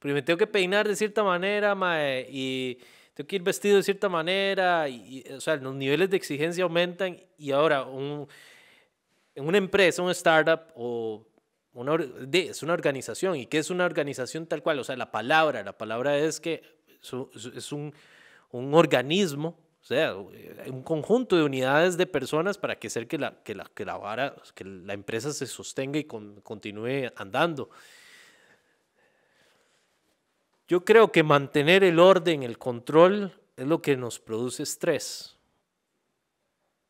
Porque 0.00 0.12
me 0.12 0.20
tengo 0.20 0.36
que 0.36 0.48
peinar 0.48 0.86
de 0.86 0.96
cierta 0.96 1.22
manera, 1.22 1.76
ma, 1.76 1.96
y 2.28 2.78
tengo 3.16 3.26
que 3.26 3.36
ir 3.36 3.42
vestido 3.42 3.76
de 3.76 3.82
cierta 3.82 4.10
manera, 4.10 4.86
y, 4.90 5.24
o 5.34 5.40
sea, 5.40 5.56
los 5.56 5.74
niveles 5.74 6.10
de 6.10 6.18
exigencia 6.18 6.64
aumentan 6.64 7.18
y 7.38 7.50
ahora 7.50 7.82
un, 7.84 8.28
en 9.34 9.48
una 9.48 9.56
empresa, 9.56 10.02
un 10.02 10.10
startup 10.10 10.60
o 10.74 11.26
una, 11.72 11.96
es 12.30 12.62
una 12.62 12.74
organización. 12.74 13.36
¿Y 13.36 13.46
qué 13.46 13.56
es 13.56 13.70
una 13.70 13.86
organización 13.86 14.46
tal 14.46 14.62
cual? 14.62 14.78
O 14.80 14.84
sea, 14.84 14.96
la 14.96 15.10
palabra, 15.10 15.62
la 15.62 15.78
palabra 15.78 16.18
es 16.18 16.40
que 16.40 16.62
es 17.00 17.72
un, 17.72 17.94
un 18.50 18.74
organismo 18.74 19.58
o 19.80 19.88
sea, 19.88 20.16
un 20.16 20.82
conjunto 20.82 21.36
de 21.36 21.44
unidades 21.44 21.96
de 21.96 22.06
personas 22.06 22.58
para 22.58 22.76
que 22.76 22.88
hacer 22.88 23.06
que 23.06 23.18
la, 23.18 23.40
que 23.44 23.54
la, 23.54 23.70
que 23.72 23.84
la, 23.84 23.96
vara, 23.96 24.34
que 24.52 24.64
la 24.64 24.94
empresa 24.94 25.32
se 25.32 25.46
sostenga 25.46 25.96
y 25.96 26.04
continúe 26.04 27.12
andando. 27.14 27.70
Yo 30.68 30.84
creo 30.84 31.12
que 31.12 31.22
mantener 31.22 31.84
el 31.84 31.98
orden, 31.98 32.42
el 32.42 32.58
control, 32.58 33.32
es 33.56 33.66
lo 33.66 33.82
que 33.82 33.96
nos 33.96 34.18
produce 34.18 34.62
estrés. 34.62 35.36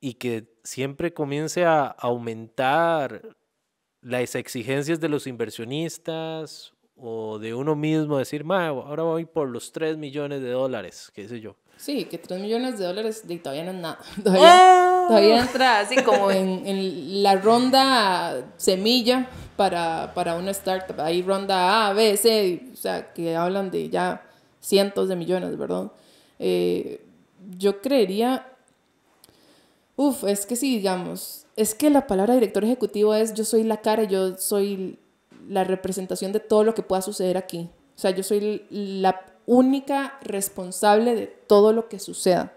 Y 0.01 0.15
que 0.15 0.47
siempre 0.65 1.13
comience 1.13 1.65
a 1.65 1.87
aumentar 1.87 3.37
las 4.01 4.35
exigencias 4.35 5.01
de 5.01 5.09
los 5.09 5.27
inversionistas 5.27 6.73
o 6.97 7.39
de 7.39 7.55
uno 7.55 7.77
mismo, 7.77 8.19
decir, 8.19 8.45
ahora 8.49 9.03
voy 9.03 9.27
por 9.27 9.49
los 9.49 9.73
3 9.73 9.97
millones 9.99 10.41
de 10.41 10.51
dólares, 10.51 11.11
qué 11.15 11.29
sé 11.29 11.41
yo. 11.41 11.57
Sí, 11.77 12.07
que 12.07 12.17
3 12.17 12.41
millones 12.41 12.79
de 12.79 12.87
dólares 12.87 13.25
todavía 13.43 13.65
no 13.65 13.73
es 13.73 13.77
nada. 13.77 13.99
Todavía, 14.25 14.93
¡Oh! 14.93 14.96
Todavía 15.07 15.41
entra 15.41 15.81
así 15.81 15.97
como 16.03 16.31
en, 16.31 16.67
en, 16.67 17.23
la 17.23 17.37
ronda 17.37 18.45
semilla 18.57 19.29
para, 19.57 20.13
para 20.15 20.37
una 20.37 20.51
startup. 20.51 21.01
Hay 21.01 21.23
ronda 21.23 21.89
A, 21.89 21.93
B, 21.93 22.17
C, 22.17 22.69
o 22.73 22.77
sea, 22.77 23.13
que 23.13 23.37
hablan 23.37 23.71
de 23.71 23.89
ya 23.89 24.23
cientos 24.61 25.09
de 25.09 25.17
millones, 25.17 25.57
¿verdad? 25.57 25.91
Eh, 26.39 27.05
yo 27.59 27.81
creería, 27.81 28.47
uf, 29.97 30.25
es 30.25 30.47
que 30.47 30.57
sí, 30.57 30.77
digamos, 30.77 31.47
es 31.57 31.75
que 31.75 31.91
la 31.91 32.07
palabra 32.07 32.35
director 32.35 32.65
ejecutivo 32.65 33.15
es 33.15 33.33
yo 33.35 33.45
soy 33.45 33.65
la 33.65 33.79
cara, 33.79 34.05
yo 34.05 34.37
soy 34.37 34.99
la 35.49 35.65
representación 35.65 36.33
de 36.33 36.41
todo 36.41 36.65
lo 36.65 36.75
que 36.75 36.83
pueda 36.83 37.03
suceder 37.03 37.37
aquí. 37.37 37.69
O 37.97 37.99
sea, 37.99 38.11
yo 38.11 38.23
soy 38.23 38.65
la 38.69 39.25
única 39.47 40.19
responsable 40.23 41.15
de 41.15 41.27
todo 41.27 41.73
lo 41.73 41.89
que 41.89 41.99
suceda. 41.99 42.53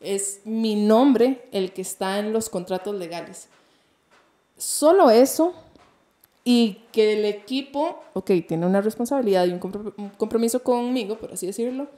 Es 0.00 0.40
mi 0.44 0.74
nombre 0.74 1.48
el 1.52 1.72
que 1.72 1.82
está 1.82 2.18
en 2.18 2.32
los 2.32 2.48
contratos 2.48 2.94
legales. 2.94 3.48
Solo 4.56 5.10
eso 5.10 5.54
y 6.44 6.82
que 6.92 7.14
el 7.14 7.24
equipo, 7.24 8.02
ok, 8.12 8.30
tiene 8.46 8.66
una 8.66 8.82
responsabilidad 8.82 9.46
y 9.46 9.52
un 9.52 9.58
compromiso 10.18 10.62
conmigo, 10.62 11.16
por 11.16 11.32
así 11.32 11.46
decirlo, 11.46 11.88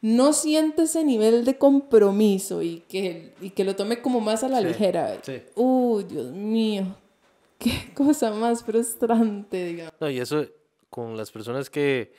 no 0.00 0.32
siente 0.32 0.82
ese 0.82 1.04
nivel 1.04 1.44
de 1.44 1.58
compromiso 1.58 2.62
y 2.62 2.80
que, 2.88 3.34
y 3.40 3.50
que 3.50 3.64
lo 3.64 3.76
tome 3.76 4.02
como 4.02 4.20
más 4.20 4.42
a 4.42 4.48
la 4.48 4.60
ligera. 4.60 5.18
Uy, 5.54 6.04
Dios 6.04 6.32
mío, 6.32 6.96
qué 7.58 7.92
cosa 7.94 8.32
más 8.32 8.64
frustrante, 8.64 9.64
digamos. 9.64 9.94
No, 10.00 10.10
y 10.10 10.18
eso 10.18 10.44
con 10.90 11.16
las 11.16 11.30
personas 11.30 11.70
que, 11.70 12.12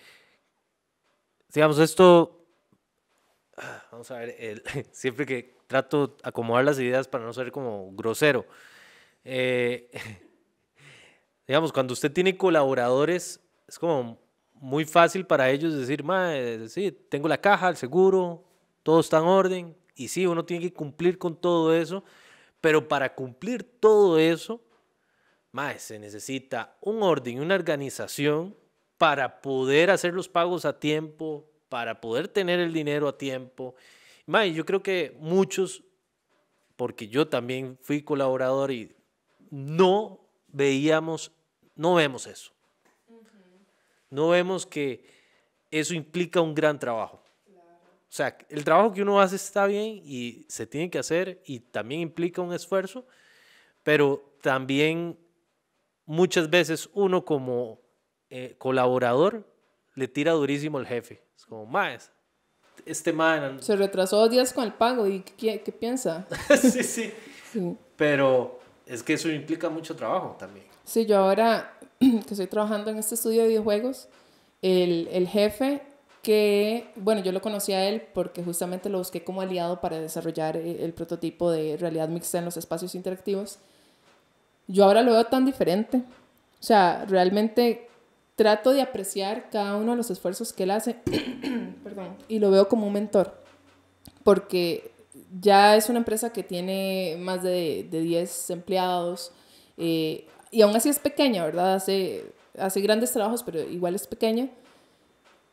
digamos, 1.54 1.78
esto, 1.80 2.43
vamos 3.94 4.10
a 4.10 4.18
ver, 4.18 4.36
el, 4.40 4.64
siempre 4.92 5.26
que 5.26 5.56
trato 5.68 6.08
de 6.08 6.14
acomodar 6.24 6.66
las 6.66 6.80
ideas 6.80 7.08
para 7.08 7.24
no 7.24 7.32
ser 7.32 7.52
como 7.52 7.92
grosero, 7.94 8.46
eh, 9.24 9.90
digamos, 11.48 11.72
cuando 11.72 11.94
usted 11.94 12.12
tiene 12.12 12.36
colaboradores, 12.36 13.40
es 13.68 13.80
como 13.80 14.20
muy 14.56 14.86
fácil 14.86 15.26
para 15.26 15.50
ellos 15.50 15.76
decir, 15.76 16.04
sí, 16.70 16.92
tengo 17.10 17.28
la 17.28 17.40
caja, 17.40 17.70
el 17.70 17.76
seguro, 17.76 18.44
todo 18.82 19.00
está 19.00 19.20
en 19.20 19.26
orden, 19.26 19.78
y 19.96 20.08
sí, 20.08 20.26
uno 20.26 20.44
tiene 20.44 20.64
que 20.64 20.74
cumplir 20.74 21.18
con 21.18 21.36
todo 21.36 21.74
eso, 21.74 22.04
pero 22.62 22.88
para 22.88 23.14
cumplir 23.14 23.64
todo 23.64 24.18
eso, 24.18 24.62
más 25.52 25.82
se 25.84 26.00
necesita 26.00 26.78
un 26.82 27.04
orden, 27.04 27.42
una 27.42 27.56
organización 27.56 28.56
para 28.98 29.42
poder 29.42 29.92
hacer 29.92 30.14
los 30.14 30.28
pagos 30.30 30.66
a 30.66 30.80
tiempo, 30.80 31.53
para 31.74 32.00
poder 32.00 32.28
tener 32.28 32.60
el 32.60 32.72
dinero 32.72 33.08
a 33.08 33.18
tiempo. 33.18 33.74
Mae, 34.28 34.54
yo 34.54 34.64
creo 34.64 34.84
que 34.84 35.18
muchos, 35.20 35.82
porque 36.76 37.08
yo 37.08 37.28
también 37.28 37.80
fui 37.82 38.04
colaborador 38.04 38.70
y 38.70 38.96
no 39.50 40.20
veíamos, 40.50 41.32
no 41.76 41.96
vemos 41.96 42.28
eso. 42.28 42.52
No 44.12 44.30
vemos 44.30 44.68
que 44.68 45.04
eso 45.72 45.96
implica 45.96 46.42
un 46.42 46.54
gran 46.54 46.78
trabajo. 46.78 47.24
O 47.48 47.52
sea, 48.08 48.38
el 48.50 48.64
trabajo 48.64 48.94
que 48.94 49.02
uno 49.02 49.20
hace 49.20 49.38
está 49.38 49.66
bien 49.66 50.00
y 50.06 50.46
se 50.50 50.68
tiene 50.68 50.92
que 50.92 51.00
hacer 51.00 51.42
y 51.44 51.60
también 51.60 52.02
implica 52.02 52.44
un 52.44 52.54
esfuerzo, 52.54 53.08
pero 53.82 54.36
también 54.44 55.18
muchas 56.06 56.52
veces 56.52 56.88
uno 56.94 57.26
como 57.26 57.82
eh, 58.30 58.54
colaborador 58.60 59.52
le 59.96 60.08
tira 60.08 60.32
durísimo 60.34 60.78
al 60.78 60.88
jefe. 60.88 61.22
Es 61.36 61.46
como, 61.46 61.66
más, 61.66 62.12
este 62.86 63.14
man... 63.14 63.62
Se 63.62 63.76
retrasó 63.76 64.18
dos 64.18 64.30
días 64.30 64.54
con 64.54 64.64
el 64.64 64.74
pago 64.74 65.08
y 65.08 65.22
¿qué, 65.22 65.62
qué 65.62 65.72
piensa? 65.72 66.28
sí, 66.60 66.84
sí, 66.84 67.14
sí. 67.52 67.78
Pero 67.96 68.60
es 68.86 69.04
que 69.04 69.14
eso 69.14 69.30
implica 69.30 69.70
mucho 69.70 69.96
trabajo 69.96 70.36
también. 70.40 70.66
Sí, 70.84 71.06
yo 71.06 71.18
ahora 71.18 71.78
que 72.00 72.20
estoy 72.30 72.48
trabajando 72.48 72.92
en 72.92 72.98
este 72.98 73.16
estudio 73.16 73.44
de 73.44 73.50
videojuegos, 73.50 74.08
el, 74.62 75.08
el 75.12 75.28
jefe 75.28 75.82
que, 76.22 76.90
bueno, 76.96 77.22
yo 77.22 77.34
lo 77.34 77.42
conocí 77.42 77.74
a 77.74 77.88
él 77.88 78.02
porque 78.14 78.44
justamente 78.44 78.90
lo 78.90 78.98
busqué 78.98 79.24
como 79.24 79.42
aliado 79.42 79.82
para 79.82 80.00
desarrollar 80.00 80.56
eh, 80.56 80.84
el 80.84 80.94
prototipo 80.94 81.52
de 81.52 81.78
realidad 81.78 82.08
mixta 82.08 82.40
en 82.40 82.46
los 82.46 82.56
espacios 82.58 82.96
interactivos. 82.96 83.60
Yo 84.68 84.86
ahora 84.86 85.02
lo 85.02 85.12
veo 85.12 85.26
tan 85.26 85.46
diferente. 85.46 85.98
O 85.98 86.64
sea, 86.64 87.06
realmente 87.10 87.90
trato 88.36 88.72
de 88.72 88.82
apreciar 88.82 89.50
cada 89.50 89.76
uno 89.76 89.92
de 89.92 89.98
los 89.98 90.10
esfuerzos 90.10 90.54
que 90.54 90.64
él 90.64 90.72
hace 90.72 90.96
perdón, 91.84 92.18
y 92.28 92.40
lo 92.40 92.52
veo 92.52 92.68
como 92.68 92.88
un 92.88 92.94
mentor, 92.94 93.42
porque 94.24 94.92
ya 95.40 95.76
es 95.76 95.90
una 95.90 96.00
empresa 96.00 96.32
que 96.32 96.44
tiene 96.44 97.18
más 97.20 97.44
de, 97.44 97.88
de 97.90 98.02
10 98.02 98.50
empleados 98.52 99.32
eh, 99.78 100.28
y 100.52 100.62
aún 100.62 100.76
así 100.76 100.90
es 100.90 101.00
pequeña, 101.00 101.44
¿verdad? 101.44 101.76
Hace, 101.76 102.32
hace 102.58 102.82
grandes 102.82 103.12
trabajos, 103.12 103.42
pero 103.44 103.62
igual 103.62 103.96
es 103.96 104.06
pequeña. 104.06 104.50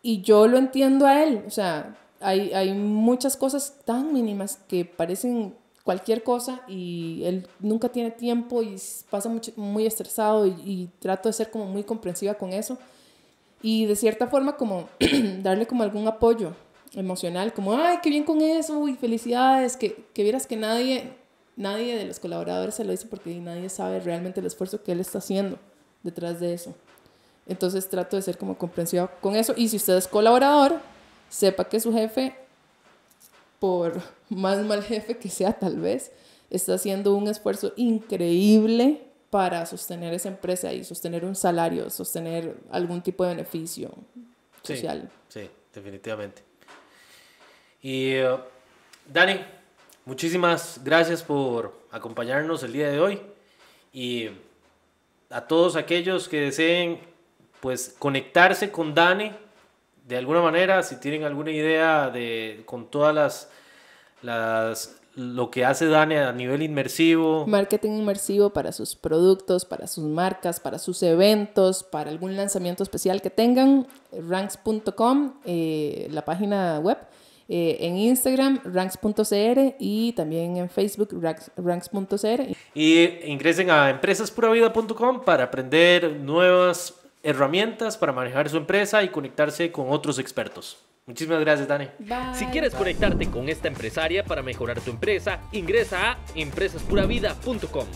Y 0.02 0.20
yo 0.20 0.46
lo 0.46 0.58
entiendo 0.58 1.06
a 1.06 1.22
él, 1.22 1.42
o 1.46 1.50
sea, 1.50 1.96
hay, 2.20 2.52
hay 2.52 2.74
muchas 2.74 3.36
cosas 3.36 3.78
tan 3.84 4.12
mínimas 4.12 4.58
que 4.68 4.84
parecen 4.84 5.54
cualquier 5.82 6.22
cosa 6.22 6.62
y 6.68 7.22
él 7.24 7.48
nunca 7.58 7.88
tiene 7.88 8.10
tiempo 8.10 8.62
y 8.62 8.76
pasa 9.08 9.28
mucho, 9.28 9.52
muy 9.56 9.86
estresado 9.86 10.46
y, 10.46 10.90
trato 10.98 11.28
de 11.28 11.32
ser 11.32 11.50
como 11.50 11.66
muy 11.66 11.84
comprensiva 11.84 12.34
con 12.34 12.52
eso 12.52 12.78
y 13.62 13.86
de 13.86 13.96
cierta 13.96 14.26
forma 14.26 14.56
como 14.56 14.88
darle 15.42 15.66
como 15.66 15.82
algún 15.82 16.06
apoyo 16.06 16.54
emocional, 16.94 17.52
como, 17.52 17.74
ay, 17.74 17.98
qué 18.02 18.10
bien 18.10 18.24
con 18.24 18.40
eso, 18.40 18.88
y 18.88 18.96
felicidades, 18.96 19.76
que, 19.76 20.06
que 20.12 20.22
vieras 20.22 20.46
que 20.46 20.56
nadie, 20.56 21.12
nadie 21.56 21.96
de 21.96 22.04
los 22.04 22.18
colaboradores 22.18 22.74
se 22.74 22.84
lo 22.84 22.90
dice 22.90 23.06
porque 23.06 23.34
nadie 23.36 23.68
sabe 23.68 24.00
realmente 24.00 24.40
el 24.40 24.46
esfuerzo 24.46 24.82
que 24.82 24.92
él 24.92 25.00
está 25.00 25.18
haciendo 25.18 25.58
detrás 26.02 26.40
de 26.40 26.54
eso. 26.54 26.74
Entonces 27.46 27.88
trato 27.88 28.16
de 28.16 28.22
ser 28.22 28.38
como 28.38 28.56
comprensiva 28.58 29.08
con 29.20 29.36
eso 29.36 29.54
y 29.56 29.68
si 29.68 29.76
usted 29.76 29.96
es 29.96 30.08
colaborador, 30.08 30.80
sepa 31.28 31.64
que 31.64 31.80
su 31.80 31.92
jefe 31.92 32.34
por 33.58 34.00
más 34.30 34.64
mal 34.64 34.82
jefe 34.82 35.18
que 35.18 35.28
sea 35.28 35.52
tal 35.58 35.78
vez, 35.78 36.12
está 36.48 36.74
haciendo 36.74 37.14
un 37.14 37.28
esfuerzo 37.28 37.72
increíble 37.76 39.02
para 39.30 39.64
sostener 39.66 40.12
esa 40.14 40.28
empresa 40.28 40.72
y 40.72 40.82
sostener 40.82 41.24
un 41.24 41.36
salario, 41.36 41.88
sostener 41.90 42.56
algún 42.70 43.02
tipo 43.02 43.24
de 43.24 43.30
beneficio 43.30 43.92
social. 44.62 45.10
Sí, 45.28 45.48
definitivamente. 45.72 46.42
Y 47.82 48.20
uh, 48.20 48.38
Dani, 49.06 49.40
muchísimas 50.04 50.80
gracias 50.82 51.22
por 51.22 51.78
acompañarnos 51.90 52.62
el 52.62 52.72
día 52.72 52.90
de 52.90 53.00
hoy 53.00 53.20
y 53.92 54.28
a 55.30 55.46
todos 55.46 55.76
aquellos 55.76 56.28
que 56.28 56.40
deseen 56.40 57.00
pues 57.60 57.94
conectarse 57.98 58.70
con 58.72 58.94
Dani 58.94 59.32
de 60.10 60.16
alguna 60.16 60.42
manera, 60.42 60.82
si 60.82 60.98
tienen 60.98 61.22
alguna 61.22 61.52
idea 61.52 62.10
de 62.10 62.62
con 62.66 62.90
todas 62.90 63.14
las, 63.14 63.50
las 64.22 65.00
lo 65.16 65.50
que 65.50 65.64
hace 65.64 65.86
Dani 65.86 66.16
a 66.16 66.32
nivel 66.32 66.62
inmersivo. 66.62 67.46
Marketing 67.46 67.90
inmersivo 67.90 68.50
para 68.50 68.72
sus 68.72 68.94
productos, 68.94 69.64
para 69.64 69.86
sus 69.86 70.04
marcas, 70.04 70.60
para 70.60 70.78
sus 70.78 71.02
eventos, 71.02 71.82
para 71.82 72.10
algún 72.10 72.36
lanzamiento 72.36 72.82
especial 72.82 73.20
que 73.20 73.30
tengan, 73.30 73.86
ranks.com, 74.12 75.34
eh, 75.44 76.08
la 76.10 76.24
página 76.24 76.78
web. 76.78 76.98
eh, 77.52 77.78
en 77.80 77.96
Instagram, 77.96 78.60
ranks.cr 78.62 79.74
y 79.80 80.12
también 80.12 80.56
en 80.56 80.70
Facebook, 80.70 81.08
ranks.cr. 81.56 82.56
Y 82.74 83.08
ingresen 83.24 83.72
a 83.72 83.90
empresaspuravida.com 83.90 85.24
para 85.24 85.44
aprender 85.44 86.12
nuevas 86.20 86.94
herramientas 87.24 87.98
para 87.98 88.12
manejar 88.12 88.48
su 88.48 88.56
empresa 88.56 89.02
y 89.02 89.08
conectarse 89.08 89.72
con 89.72 89.90
otros 89.90 90.20
expertos. 90.20 90.78
Muchísimas 91.10 91.40
gracias, 91.40 91.66
Dani. 91.66 91.88
Si 92.34 92.46
quieres 92.46 92.72
conectarte 92.72 93.28
con 93.28 93.48
esta 93.48 93.66
empresaria 93.66 94.22
para 94.22 94.42
mejorar 94.42 94.80
tu 94.80 94.92
empresa, 94.92 95.40
ingresa 95.50 96.12
a 96.12 96.18
empresaspuravida.com. 96.36 97.86